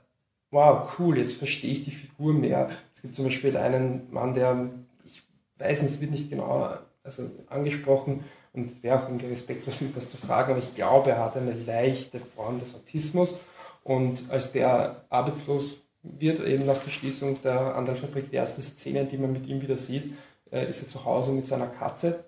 wow, 0.52 0.88
cool, 0.98 1.18
jetzt 1.18 1.38
verstehe 1.38 1.72
ich 1.72 1.84
die 1.84 1.92
Figur 1.92 2.34
mehr. 2.34 2.70
Es 2.94 3.02
gibt 3.02 3.16
zum 3.16 3.26
Beispiel 3.26 3.58
einen 3.58 4.08
Mann, 4.12 4.34
der, 4.34 4.70
ich 5.04 5.24
weiß 5.58 5.82
nicht, 5.82 5.92
es 5.92 6.02
wird 6.02 6.12
nicht 6.12 6.30
genau 6.30 6.78
also 7.04 7.30
angesprochen 7.48 8.24
und 8.54 8.84
wäre 8.84 8.98
auch 8.98 9.08
irgendwie 9.08 9.28
respektlos, 9.28 9.84
das 9.94 10.10
zu 10.10 10.18
fragen, 10.18 10.52
aber 10.52 10.60
ich 10.60 10.76
glaube, 10.76 11.12
er 11.12 11.26
hat 11.26 11.36
eine 11.36 11.54
leichte 11.54 12.20
Form 12.20 12.60
des 12.60 12.76
Autismus 12.76 13.36
und 13.84 14.30
als 14.30 14.52
der 14.52 15.06
arbeitslos 15.10 15.78
wird, 16.04 16.40
eben 16.40 16.66
nach 16.66 16.82
der 16.82 16.92
Schließung 16.92 17.42
der 17.42 17.76
anderen 17.76 17.98
Fabrik, 17.98 18.30
die 18.30 18.36
erste 18.36 18.62
Szene, 18.62 19.06
die 19.06 19.18
man 19.18 19.34
mit 19.34 19.48
ihm 19.48 19.62
wieder 19.62 19.76
sieht, 19.76 20.14
äh, 20.52 20.70
ist 20.70 20.82
er 20.84 20.88
zu 20.88 21.04
Hause 21.04 21.32
mit 21.32 21.48
seiner 21.48 21.68
Katze 21.68 22.24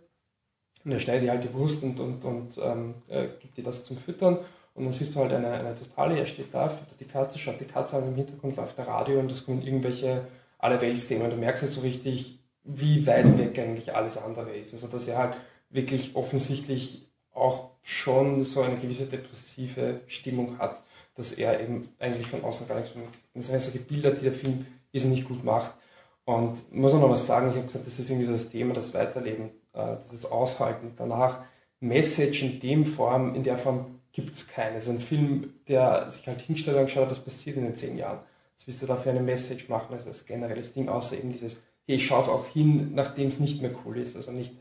und 0.86 0.92
er 0.92 1.00
schneidet 1.00 1.30
halt 1.30 1.44
die 1.44 1.54
Wurst 1.54 1.84
und, 1.84 2.00
und, 2.00 2.24
und 2.24 2.58
ähm, 2.64 2.96
äh, 3.08 3.28
gibt 3.40 3.58
dir 3.58 3.64
das 3.64 3.84
zum 3.84 3.98
Füttern. 3.98 4.40
Und 4.76 4.86
dann 4.86 4.94
siehst 4.94 5.14
du 5.14 5.20
halt 5.20 5.34
eine, 5.34 5.52
eine 5.52 5.76
totale, 5.76 6.18
er 6.18 6.26
steht 6.26 6.54
da, 6.54 6.70
füttert 6.70 7.00
die 7.00 7.06
Katze, 7.06 7.38
schaut 7.38 7.60
die 7.60 7.66
Katze 7.66 7.98
an, 7.98 8.08
im 8.08 8.16
Hintergrund 8.16 8.56
läuft 8.56 8.78
der 8.78 8.88
Radio 8.88 9.20
und 9.20 9.32
es 9.32 9.46
kommen 9.46 9.62
irgendwelche 9.62 10.22
alle 10.58 10.80
Weltsthemen. 10.82 11.26
Und 11.26 11.32
du 11.32 11.38
merkst 11.38 11.64
halt 11.64 11.72
so 11.72 11.82
richtig, 11.82 12.40
wie 12.64 13.06
weit 13.06 13.38
weg 13.38 13.60
eigentlich 13.60 13.94
alles 13.94 14.18
andere 14.18 14.56
ist. 14.56 14.74
Also 14.74 14.88
dass 14.88 15.08
er 15.08 15.18
halt 15.18 15.36
wirklich 15.70 16.16
offensichtlich 16.16 17.10
auch 17.34 17.72
schon 17.82 18.44
so 18.44 18.62
eine 18.62 18.76
gewisse 18.76 19.06
depressive 19.06 20.02
Stimmung 20.08 20.60
hat, 20.60 20.82
dass 21.16 21.34
er 21.34 21.60
eben 21.60 21.90
eigentlich 22.00 22.28
von 22.28 22.44
außen 22.44 22.68
gar 22.68 22.80
nichts 22.80 22.96
mehr 22.96 23.06
macht. 23.06 23.18
Das 23.34 23.48
sind 23.48 23.62
solche 23.62 23.80
Bilder, 23.80 24.12
die 24.12 24.24
der 24.24 24.32
Film 24.32 24.66
nicht 24.94 25.28
gut 25.28 25.44
macht. 25.44 25.74
Und 26.26 26.72
muss 26.72 26.94
auch 26.94 27.02
noch 27.02 27.10
was 27.10 27.26
sagen, 27.26 27.50
ich 27.50 27.56
habe 27.56 27.66
gesagt, 27.66 27.88
das 27.88 28.00
ist 28.00 28.10
irgendwie 28.10 28.28
so 28.28 28.34
das 28.34 28.50
Thema, 28.50 28.74
das 28.74 28.94
Weiterleben 28.94 29.50
äh, 29.74 29.96
dieses 30.04 30.26
Aushalten. 30.26 30.94
Danach 30.98 31.44
Message 31.80 32.44
in 32.44 32.60
dem 32.60 32.86
Form, 32.86 33.36
in 33.36 33.44
der 33.44 33.58
Form 33.58 34.00
gibt 34.12 34.36
es 34.36 34.48
keine. 34.48 34.78
Es 34.78 34.88
ist 34.88 34.96
ein 34.96 35.00
Film, 35.00 35.54
der 35.68 36.10
sich 36.10 36.28
halt 36.28 36.42
hinstellt 36.42 36.78
und 36.78 36.90
schaut, 36.90 37.10
was 37.10 37.24
passiert 37.24 37.58
in 37.58 37.64
den 37.64 37.76
zehn 37.76 37.98
Jahren. 37.98 38.20
Was 38.56 38.68
willst 38.68 38.82
du 38.82 38.88
da 38.88 38.98
für 38.98 39.12
eine 39.12 39.22
Message 39.22 39.70
machen, 39.70 39.94
also 39.94 40.10
als 40.10 40.26
generelles 40.26 40.74
Ding, 40.74 40.90
außer 40.90 41.18
eben 41.18 41.32
dieses, 41.32 41.64
hey, 41.86 41.96
ich 41.96 42.06
schaue 42.06 42.22
es 42.22 42.30
auch 42.30 42.46
hin, 42.48 42.92
nachdem 42.94 43.28
es 43.28 43.40
nicht 43.40 43.62
mehr 43.62 43.72
cool 43.86 43.98
ist. 43.98 44.16
Also 44.16 44.32
nicht, 44.32 44.54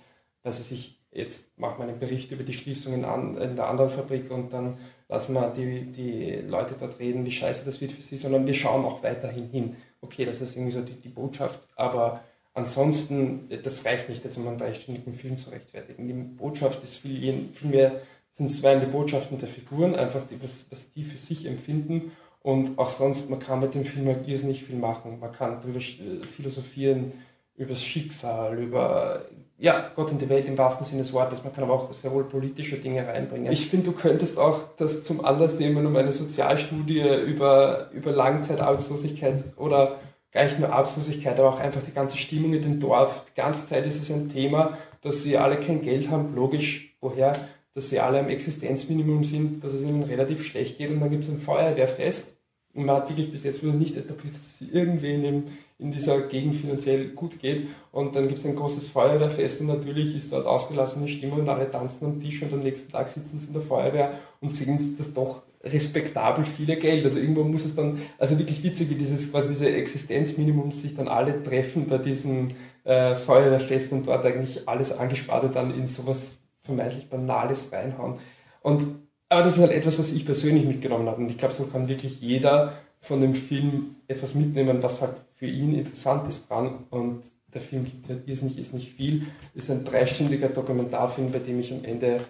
dass 0.43 0.61
ich 0.61 0.67
sich 0.67 0.99
jetzt 1.11 1.59
mache 1.59 1.83
einen 1.83 1.99
Bericht 1.99 2.31
über 2.31 2.45
die 2.45 2.53
Schließungen 2.53 3.05
an, 3.05 3.37
in 3.37 3.57
der 3.57 3.69
anderen 3.69 3.91
Fabrik 3.91 4.31
und 4.31 4.53
dann 4.53 4.77
lassen 5.09 5.35
wir 5.35 5.49
die, 5.49 5.91
die 5.91 6.35
Leute 6.47 6.75
dort 6.79 6.99
reden, 6.99 7.25
wie 7.25 7.31
scheiße 7.31 7.65
das 7.65 7.81
wird 7.81 7.93
für 7.93 8.03
sie, 8.03 8.17
sondern 8.17 8.47
wir 8.47 8.55
schauen 8.55 8.85
auch 8.85 9.03
weiterhin 9.03 9.49
hin. 9.49 9.77
Okay, 10.01 10.25
das 10.25 10.41
ist 10.41 10.55
irgendwie 10.55 10.73
so 10.73 10.83
die, 10.83 10.93
die 10.93 11.09
Botschaft, 11.09 11.67
aber 11.77 12.23
Ansonsten, 12.59 13.49
das 13.63 13.85
reicht 13.85 14.09
nicht, 14.09 14.25
jetzt 14.25 14.37
um 14.37 14.49
einen 14.49 14.59
dreistündigen 14.59 15.15
Film 15.15 15.37
zu 15.37 15.51
rechtfertigen. 15.51 16.09
Die 16.09 16.13
Botschaft 16.13 16.83
ist 16.83 16.97
viel, 16.97 17.51
viel 17.55 17.71
mehr, 17.71 18.01
sind 18.33 18.49
zwei 18.49 18.75
die 18.75 18.87
Botschaften 18.87 19.39
der 19.39 19.49
Figuren, 19.49 19.95
einfach 19.95 20.27
die, 20.27 20.43
was, 20.43 20.67
was 20.71 20.91
die 20.91 21.05
für 21.05 21.17
sich 21.17 21.47
empfinden. 21.47 22.11
Und 22.43 22.77
auch 22.77 22.89
sonst, 22.89 23.31
man 23.31 23.39
kann 23.39 23.61
mit 23.61 23.77
dem 23.77 23.85
Film 23.85 24.09
halt 24.09 24.27
irrsinnig 24.27 24.65
viel 24.65 24.75
machen. 24.75 25.21
Man 25.21 25.31
kann 25.31 25.61
darüber 25.61 25.79
philosophieren, 25.81 27.13
über 27.55 27.71
das 27.71 27.85
Schicksal, 27.85 28.59
über 28.59 29.27
ja, 29.57 29.93
Gott 29.95 30.11
und 30.11 30.21
die 30.21 30.29
Welt 30.29 30.47
im 30.47 30.59
wahrsten 30.59 30.85
Sinne 30.85 31.03
des 31.03 31.13
Wortes. 31.13 31.45
Man 31.45 31.53
kann 31.53 31.63
aber 31.63 31.75
auch 31.75 31.93
sehr 31.93 32.13
wohl 32.13 32.25
politische 32.25 32.79
Dinge 32.79 33.07
reinbringen. 33.07 33.53
Ich 33.53 33.69
finde, 33.69 33.87
du 33.87 33.93
könntest 33.93 34.37
auch 34.37 34.61
das 34.77 35.05
zum 35.05 35.25
Anlass 35.25 35.61
nehmen, 35.61 35.87
um 35.87 35.95
eine 35.95 36.11
Sozialstudie 36.11 37.03
über, 37.25 37.91
über 37.93 38.11
Langzeitarbeitslosigkeit 38.11 39.45
oder 39.57 40.01
gar 40.33 40.45
nicht 40.45 40.59
nur 40.59 40.73
Arbeitslosigkeit, 40.73 41.39
aber 41.39 41.49
auch 41.49 41.61
einfach 41.61 41.83
die 41.83 41.93
ganze 41.93 42.17
Stimmung 42.17 42.55
in 42.55 42.63
dem 42.63 42.81
Dorf. 42.81 43.25
Die 43.31 43.41
ganze 43.41 43.67
Zeit 43.67 43.87
ist 43.87 44.01
es 44.01 44.11
ein 44.11 44.29
Thema, 44.29 44.77
dass 45.01 45.23
sie 45.23 45.39
alle 45.39 45.59
kein 45.59 45.81
Geld 45.81 46.11
haben, 46.11 46.35
logisch, 46.35 46.97
woher, 47.01 47.37
dass 47.75 47.91
sie 47.91 48.01
alle 48.01 48.21
am 48.21 48.29
Existenzminimum 48.29 49.25
sind, 49.25 49.63
dass 49.63 49.73
es 49.73 49.85
ihnen 49.85 50.03
relativ 50.03 50.45
schlecht 50.45 50.79
geht. 50.79 50.91
Und 50.91 51.01
dann 51.01 51.11
gibt 51.11 51.25
es 51.25 51.31
ein 51.31 51.39
Feuerwehrfest. 51.39 52.39
Und 52.75 52.85
man 52.85 52.97
hat 52.97 53.09
wirklich 53.09 53.33
bis 53.33 53.45
jetzt 53.45 53.63
wieder 53.63 53.73
nicht 53.73 53.97
etabliert, 53.97 54.35
dass 54.35 54.61
es 54.61 54.73
irgendwen 54.73 55.25
in, 55.25 55.43
in 55.79 55.91
dieser 55.91 56.21
Gegend 56.23 56.55
finanziell 56.55 57.09
gut 57.09 57.41
geht. 57.41 57.69
Und 57.93 58.15
dann 58.15 58.29
gibt 58.29 58.41
es 58.41 58.47
ein 58.47 58.57
großes 58.57 58.91
Feuerwehrfest 58.91 59.63
und 59.63 59.69
natürlich 59.69 60.15
ist 60.15 60.33
dort 60.33 60.47
ausgelassene 60.47 61.09
Stimmung 61.09 61.41
und 61.41 61.49
alle 61.49 61.71
tanzen 61.71 62.05
am 62.05 62.21
Tisch 62.21 62.43
und 62.43 62.53
am 62.53 62.61
nächsten 62.61 62.93
Tag 62.93 63.09
sitzen 63.09 63.39
sie 63.39 63.49
in 63.49 63.55
der 63.55 63.63
Feuerwehr 63.63 64.13
und 64.41 64.55
sehen 64.55 64.79
das 64.97 65.15
doch 65.15 65.43
respektabel 65.63 66.45
viele 66.45 66.77
Geld. 66.77 67.05
Also 67.05 67.19
irgendwo 67.19 67.45
muss 67.45 67.65
es 67.65 67.75
dann, 67.75 68.01
also 68.19 68.39
wirklich 68.39 68.63
witzig, 68.63 68.91
wie 68.91 68.95
dieses 68.95 69.31
quasi 69.31 69.49
diese 69.49 69.71
Existenzminimum 69.71 70.73
sich 70.73 70.95
dann 70.95 71.09
alle 71.09 71.43
treffen 71.43 71.87
bei 71.87 71.99
diesem 71.99 72.49
äh, 72.85 73.15
Feuerwehrfest 73.15 73.93
und 73.93 74.07
dort 74.07 74.25
eigentlich 74.25 74.69
alles 74.69 74.97
Angesparte 74.97 75.51
dann 75.51 75.75
in 75.75 75.87
sowas 75.87 76.39
vermeintlich 76.61 77.09
Banales 77.09 77.73
reinhauen. 77.73 78.19
Und 78.63 78.87
aber 79.29 79.43
das 79.43 79.57
ist 79.57 79.63
halt 79.63 79.73
etwas, 79.73 79.99
was 79.99 80.13
ich 80.13 80.25
persönlich 80.25 80.65
mitgenommen 80.65 81.07
habe. 81.07 81.21
Und 81.21 81.31
ich 81.31 81.37
glaube, 81.37 81.55
so 81.55 81.65
kann 81.67 81.89
wirklich 81.89 82.21
jeder 82.21 82.73
von 83.01 83.21
dem 83.21 83.35
Film 83.35 83.97
etwas 84.07 84.35
mitnehmen, 84.35 84.83
was 84.83 85.03
halt 85.03 85.17
für 85.35 85.47
ihn 85.47 85.75
interessant 85.75 86.29
ist 86.29 86.49
dran. 86.49 86.87
Und 86.91 87.31
der 87.53 87.61
Film 87.61 87.85
gibt 87.85 88.09
halt 88.09 88.27
irrsinnig, 88.27 88.59
ist 88.59 88.75
nicht 88.75 88.93
viel. 88.93 89.27
Ist 89.55 89.71
ein 89.71 89.85
dreistündiger 89.85 90.49
Dokumentarfilm, 90.49 91.31
bei 91.31 91.41
dem 91.41 91.61
ich 91.61 91.73
am 91.73 91.85
Ende 91.85 92.21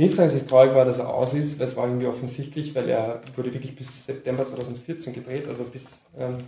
nicht 0.00 0.14
sagen, 0.14 0.28
dass 0.28 0.40
ich 0.40 0.46
traurig 0.46 0.74
war, 0.74 0.84
dass 0.84 0.98
er 0.98 1.12
aus 1.12 1.34
ist, 1.34 1.58
weil 1.58 1.66
es 1.66 1.76
war 1.76 1.86
irgendwie 1.86 2.06
offensichtlich, 2.06 2.74
weil 2.74 2.88
er 2.88 3.20
wurde 3.36 3.52
wirklich 3.52 3.76
bis 3.76 4.06
September 4.06 4.44
2014 4.44 5.12
gedreht, 5.12 5.46
also 5.46 5.64
bis 5.64 6.02
ähm, 6.18 6.38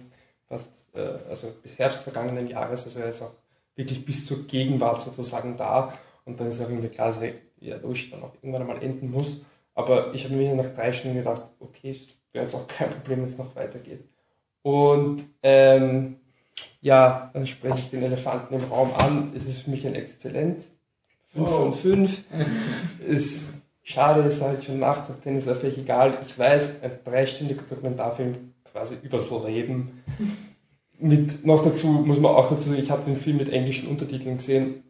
fast, 0.49 0.87
äh, 0.95 1.29
also 1.29 1.49
bis 1.62 1.79
Herbst 1.79 2.03
vergangenen 2.03 2.49
Jahres, 2.49 2.85
also 2.85 3.01
er 3.01 3.09
ist 3.09 3.23
auch 3.23 3.33
wirklich 3.77 4.05
bis 4.05 4.27
zur 4.27 4.47
Gegenwart 4.47 5.01
sozusagen 5.01 5.57
da 5.57 5.93
und 6.25 6.38
dann 6.38 6.49
ist 6.49 6.61
auch 6.61 6.69
irgendwie 6.69 6.88
klar, 6.88 7.09
dass 7.09 7.23
er 7.23 7.33
ja 7.61 7.79
durch 7.79 8.11
dann 8.11 8.23
auch 8.23 8.35
irgendwann 8.35 8.62
einmal 8.62 8.83
enden 8.83 9.11
muss. 9.11 9.45
Aber 9.75 10.12
ich 10.12 10.25
habe 10.25 10.35
mir 10.35 10.55
nach 10.55 10.75
drei 10.75 10.93
Stunden 10.93 11.17
gedacht, 11.17 11.43
okay, 11.61 11.91
es 11.91 12.19
wäre 12.33 12.45
jetzt 12.45 12.55
auch 12.55 12.67
kein 12.67 12.91
Problem, 12.91 13.19
wenn 13.19 13.25
es 13.25 13.38
noch 13.38 13.55
weitergeht. 13.57 14.05
Und 14.62 15.23
ähm, 15.43 16.17
ja, 16.81 17.31
dann 17.33 17.47
spreche 17.47 17.79
ich 17.79 17.91
den 17.91 18.03
Elefanten 18.03 18.55
im 18.55 18.65
Raum 18.65 18.91
an. 18.99 19.33
Es 19.35 19.47
ist 19.47 19.62
für 19.62 19.71
mich 19.71 19.87
ein 19.87 19.95
Exzellent 19.95 20.62
5 21.35 21.49
oh. 21.49 21.51
von 21.51 21.75
5. 21.75 22.23
ist 23.07 23.55
schade, 23.83 24.23
ist 24.23 24.42
halt 24.42 24.64
schon 24.64 24.79
Nachtrag, 24.79 25.23
denn 25.23 25.37
es 25.37 25.47
wäre 25.47 25.57
vielleicht 25.57 25.79
egal. 25.79 26.18
Ich 26.23 26.38
weiß, 26.38 26.83
ein 26.83 26.90
dreistündiger 27.05 27.62
Dokumentarfilm 27.68 28.53
quasi 28.71 28.97
übers 29.03 29.31
Leben. 29.47 30.03
Mit, 30.99 31.45
noch 31.45 31.64
dazu 31.64 31.88
muss 31.88 32.21
man 32.21 32.33
auch 32.33 32.49
dazu, 32.49 32.75
ich 32.75 32.90
habe 32.90 33.05
den 33.05 33.16
Film 33.16 33.38
mit 33.38 33.51
englischen 33.51 33.88
Untertiteln 33.88 34.37
gesehen, 34.37 34.85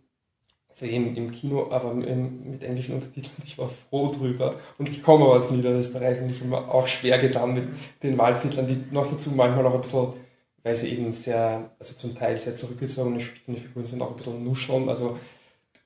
also 0.68 0.87
eben 0.87 1.16
im 1.16 1.31
Kino, 1.31 1.70
aber 1.70 1.94
mit 1.94 2.62
englischen 2.62 2.94
Untertiteln. 2.94 3.35
Ich 3.44 3.59
war 3.59 3.68
froh 3.68 4.11
drüber. 4.11 4.57
Und 4.78 4.88
ich 4.88 5.02
komme 5.02 5.26
aus 5.26 5.50
Niederösterreich 5.50 6.20
und 6.20 6.31
ich 6.31 6.40
habe 6.40 6.50
mir 6.50 6.68
auch 6.68 6.87
schwer 6.87 7.18
getan 7.18 7.55
mit 7.55 7.68
den 8.02 8.18
Waldviertlern, 8.18 8.66
die 8.66 8.78
noch 8.90 9.07
dazu 9.07 9.31
manchmal 9.31 9.66
auch 9.66 9.74
ein 9.74 9.81
bisschen, 9.81 10.14
weil 10.62 10.76
sie 10.76 10.90
eben 10.90 11.12
sehr, 11.12 11.70
also 11.78 11.94
zum 11.96 12.14
Teil 12.14 12.38
sehr 12.38 12.57
zurückgezogene, 12.57 13.20
schüchterne 13.20 13.59
Figuren 13.59 13.85
sind, 13.85 14.02
auch 14.02 14.11
ein 14.11 14.16
bisschen 14.16 14.44
nuscheln. 14.44 14.88
Also 14.88 15.18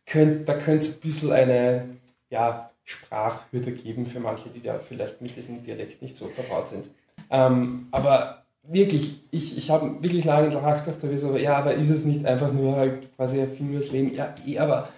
könnt, 0.07 0.49
da 0.49 0.55
könnte 0.55 0.87
es 0.87 0.97
ein 0.97 1.01
bisschen 1.01 1.33
eine 1.33 1.89
ja, 2.31 2.71
Sprachhürde 2.85 3.73
geben 3.73 4.07
für 4.07 4.21
manche, 4.21 4.49
die 4.49 4.61
da 4.61 4.79
vielleicht 4.79 5.21
mit 5.21 5.37
diesem 5.37 5.63
Dialekt 5.63 6.03
nicht 6.03 6.17
so 6.17 6.27
vertraut 6.27 6.69
sind. 6.69 6.87
Ähm, 7.31 7.89
aber 7.91 8.45
wirklich, 8.63 9.21
ich, 9.31 9.57
ich 9.57 9.71
habe 9.71 10.03
wirklich 10.03 10.25
lange 10.25 10.49
nachgedacht, 10.49 11.03
aber 11.03 11.41
ja, 11.41 11.57
aber 11.57 11.75
ist 11.75 11.91
es 11.91 12.05
nicht 12.05 12.25
einfach 12.25 12.53
nur 12.53 12.77
halt 12.77 13.15
quasi 13.17 13.41
ein 13.41 13.53
Film 13.53 13.73
fürs 13.73 13.93
Leben? 13.93 14.15
Ja, 14.15 14.35
eh, 14.47 14.59
aber 14.59 14.89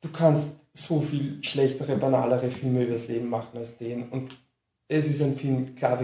du 0.00 0.08
kannst 0.10 0.60
so 0.72 1.00
viel 1.00 1.42
schlechtere, 1.42 1.96
banalere 1.96 2.50
Filme 2.50 2.84
übers 2.84 3.08
Leben 3.08 3.28
machen 3.28 3.58
als 3.58 3.76
den. 3.76 4.08
Und 4.08 4.36
es 4.88 5.08
ist 5.08 5.22
ein 5.22 5.36
Film, 5.36 5.74
klar, 5.74 5.98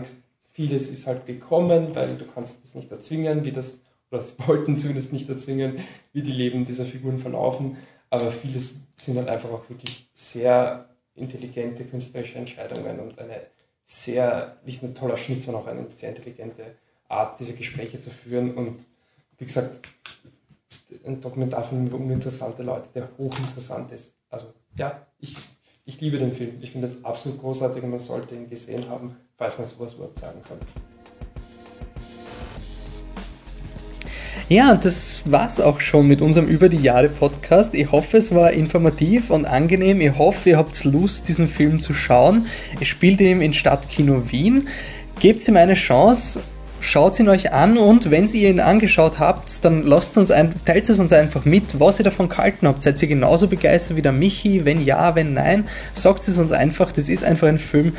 vieles 0.53 0.89
ist 0.89 1.07
halt 1.07 1.27
gekommen, 1.27 1.95
weil 1.95 2.17
du 2.17 2.27
kannst 2.27 2.65
es 2.65 2.75
nicht 2.75 2.91
erzwingen, 2.91 3.45
wie 3.45 3.53
das, 3.53 3.83
oder 4.11 4.21
sie 4.21 4.35
wollten 4.47 4.77
zumindest 4.77 5.13
nicht 5.13 5.29
erzwingen, 5.29 5.79
wie 6.13 6.23
die 6.23 6.33
Leben 6.33 6.65
dieser 6.65 6.85
Figuren 6.85 7.19
verlaufen. 7.19 7.77
Aber 8.11 8.31
vieles 8.31 8.87
sind 8.97 9.19
halt 9.19 9.29
einfach 9.29 9.51
auch 9.51 9.69
wirklich 9.69 10.09
sehr 10.15 10.89
intelligente 11.15 11.85
künstlerische 11.85 12.39
Entscheidungen 12.39 13.01
und 13.01 13.19
eine 13.19 13.43
sehr, 13.85 14.57
nicht 14.65 14.83
ein 14.83 14.95
toller 14.95 15.17
Schnitt, 15.17 15.43
sondern 15.43 15.63
auch 15.63 15.67
eine 15.67 15.91
sehr 15.91 16.11
intelligente 16.11 16.77
Art, 17.09 17.41
diese 17.41 17.55
Gespräche 17.55 18.01
zu 18.01 18.11
führen. 18.11 18.55
Und 18.55 18.87
wie 19.39 19.45
gesagt, 19.45 19.89
ein 21.05 21.21
Dokumentarfilm 21.21 21.87
über 21.87 21.97
uninteressante 21.97 22.63
Leute, 22.63 22.89
der 22.95 23.09
hochinteressant 23.17 23.93
ist. 23.93 24.15
Also 24.31 24.53
ja, 24.77 25.07
ich, 25.19 25.37
ich 25.85 26.01
liebe 26.01 26.19
den 26.19 26.33
Film. 26.33 26.59
Ich 26.61 26.73
finde 26.73 26.87
es 26.87 27.05
absolut 27.05 27.41
großartig 27.41 27.83
und 27.83 27.91
man 27.91 27.99
sollte 27.99 28.35
ihn 28.35 28.49
gesehen 28.49 28.89
haben, 28.89 29.17
falls 29.37 29.59
man 29.59 29.67
sowas 29.67 29.95
überhaupt 29.95 30.19
sagen 30.19 30.43
kann. 30.43 30.59
Ja, 34.51 34.75
das 34.75 35.25
war's 35.27 35.61
auch 35.61 35.79
schon 35.83 36.09
mit 36.09 36.23
unserem 36.23 36.47
Über 36.47 36.71
die 36.71 36.79
Jahre 36.79 37.11
Podcast. 37.11 37.75
Ich 37.75 37.93
hoffe, 37.93 38.17
es 38.17 38.35
war 38.35 38.51
informativ 38.51 39.29
und 39.29 39.45
angenehm. 39.45 40.01
Ich 40.01 40.17
hoffe, 40.17 40.49
ihr 40.49 40.57
habt 40.57 40.83
Lust, 40.85 41.29
diesen 41.29 41.49
Film 41.49 41.81
zu 41.81 41.93
schauen. 41.93 42.47
Ich 42.81 42.89
spielt 42.89 43.21
ihm 43.21 43.43
in 43.43 43.53
Stadtkino 43.53 44.33
Wien. 44.33 44.69
Gebt 45.21 45.47
ihm 45.47 45.59
eine 45.59 45.75
Chance. 45.75 46.41
Schaut 46.81 47.19
ihn 47.21 47.29
euch 47.29 47.53
an 47.53 47.77
und 47.77 48.11
wenn 48.11 48.27
ihr 48.29 48.49
ihn 48.49 48.61
angeschaut 48.61 49.19
habt, 49.19 49.65
dann 49.65 49.83
lasst 49.83 50.17
uns 50.17 50.31
ein, 50.31 50.55
teilt 50.65 50.89
es 50.89 51.01
uns 51.01 51.13
einfach 51.13 51.45
mit, 51.45 51.81
was 51.81 51.99
ihr 51.99 52.05
davon 52.05 52.29
gehalten 52.29 52.69
habt. 52.69 52.83
Seid 52.83 53.03
ihr 53.03 53.09
genauso 53.09 53.49
begeistert 53.49 53.97
wie 53.97 54.03
der 54.03 54.13
Michi? 54.13 54.65
Wenn 54.65 54.83
ja, 54.83 55.15
wenn 55.17 55.35
nein, 55.35 55.65
sagt 55.93 56.27
es 56.27 56.39
uns 56.39 56.53
einfach. 56.53 56.93
Das 56.93 57.09
ist 57.09 57.25
einfach 57.25 57.49
ein 57.49 57.59
Film, 57.59 57.97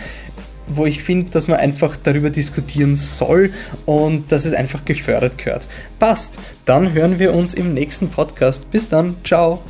wo 0.70 0.86
ich 0.86 1.04
finde, 1.04 1.32
dass 1.32 1.48
man 1.48 1.58
einfach 1.58 1.96
darüber 1.96 2.30
diskutieren 2.30 2.96
soll 2.96 3.52
und 3.86 4.32
dass 4.32 4.46
es 4.46 4.54
einfach 4.54 4.86
gefördert 4.86 5.38
gehört. 5.38 5.68
Passt. 6.00 6.40
Dann 6.66 6.94
hören 6.94 7.20
wir 7.20 7.34
uns 7.34 7.54
im 7.54 7.74
nächsten 7.74 8.10
Podcast. 8.10 8.72
Bis 8.72 8.88
dann. 8.90 9.18
Ciao. 9.24 9.64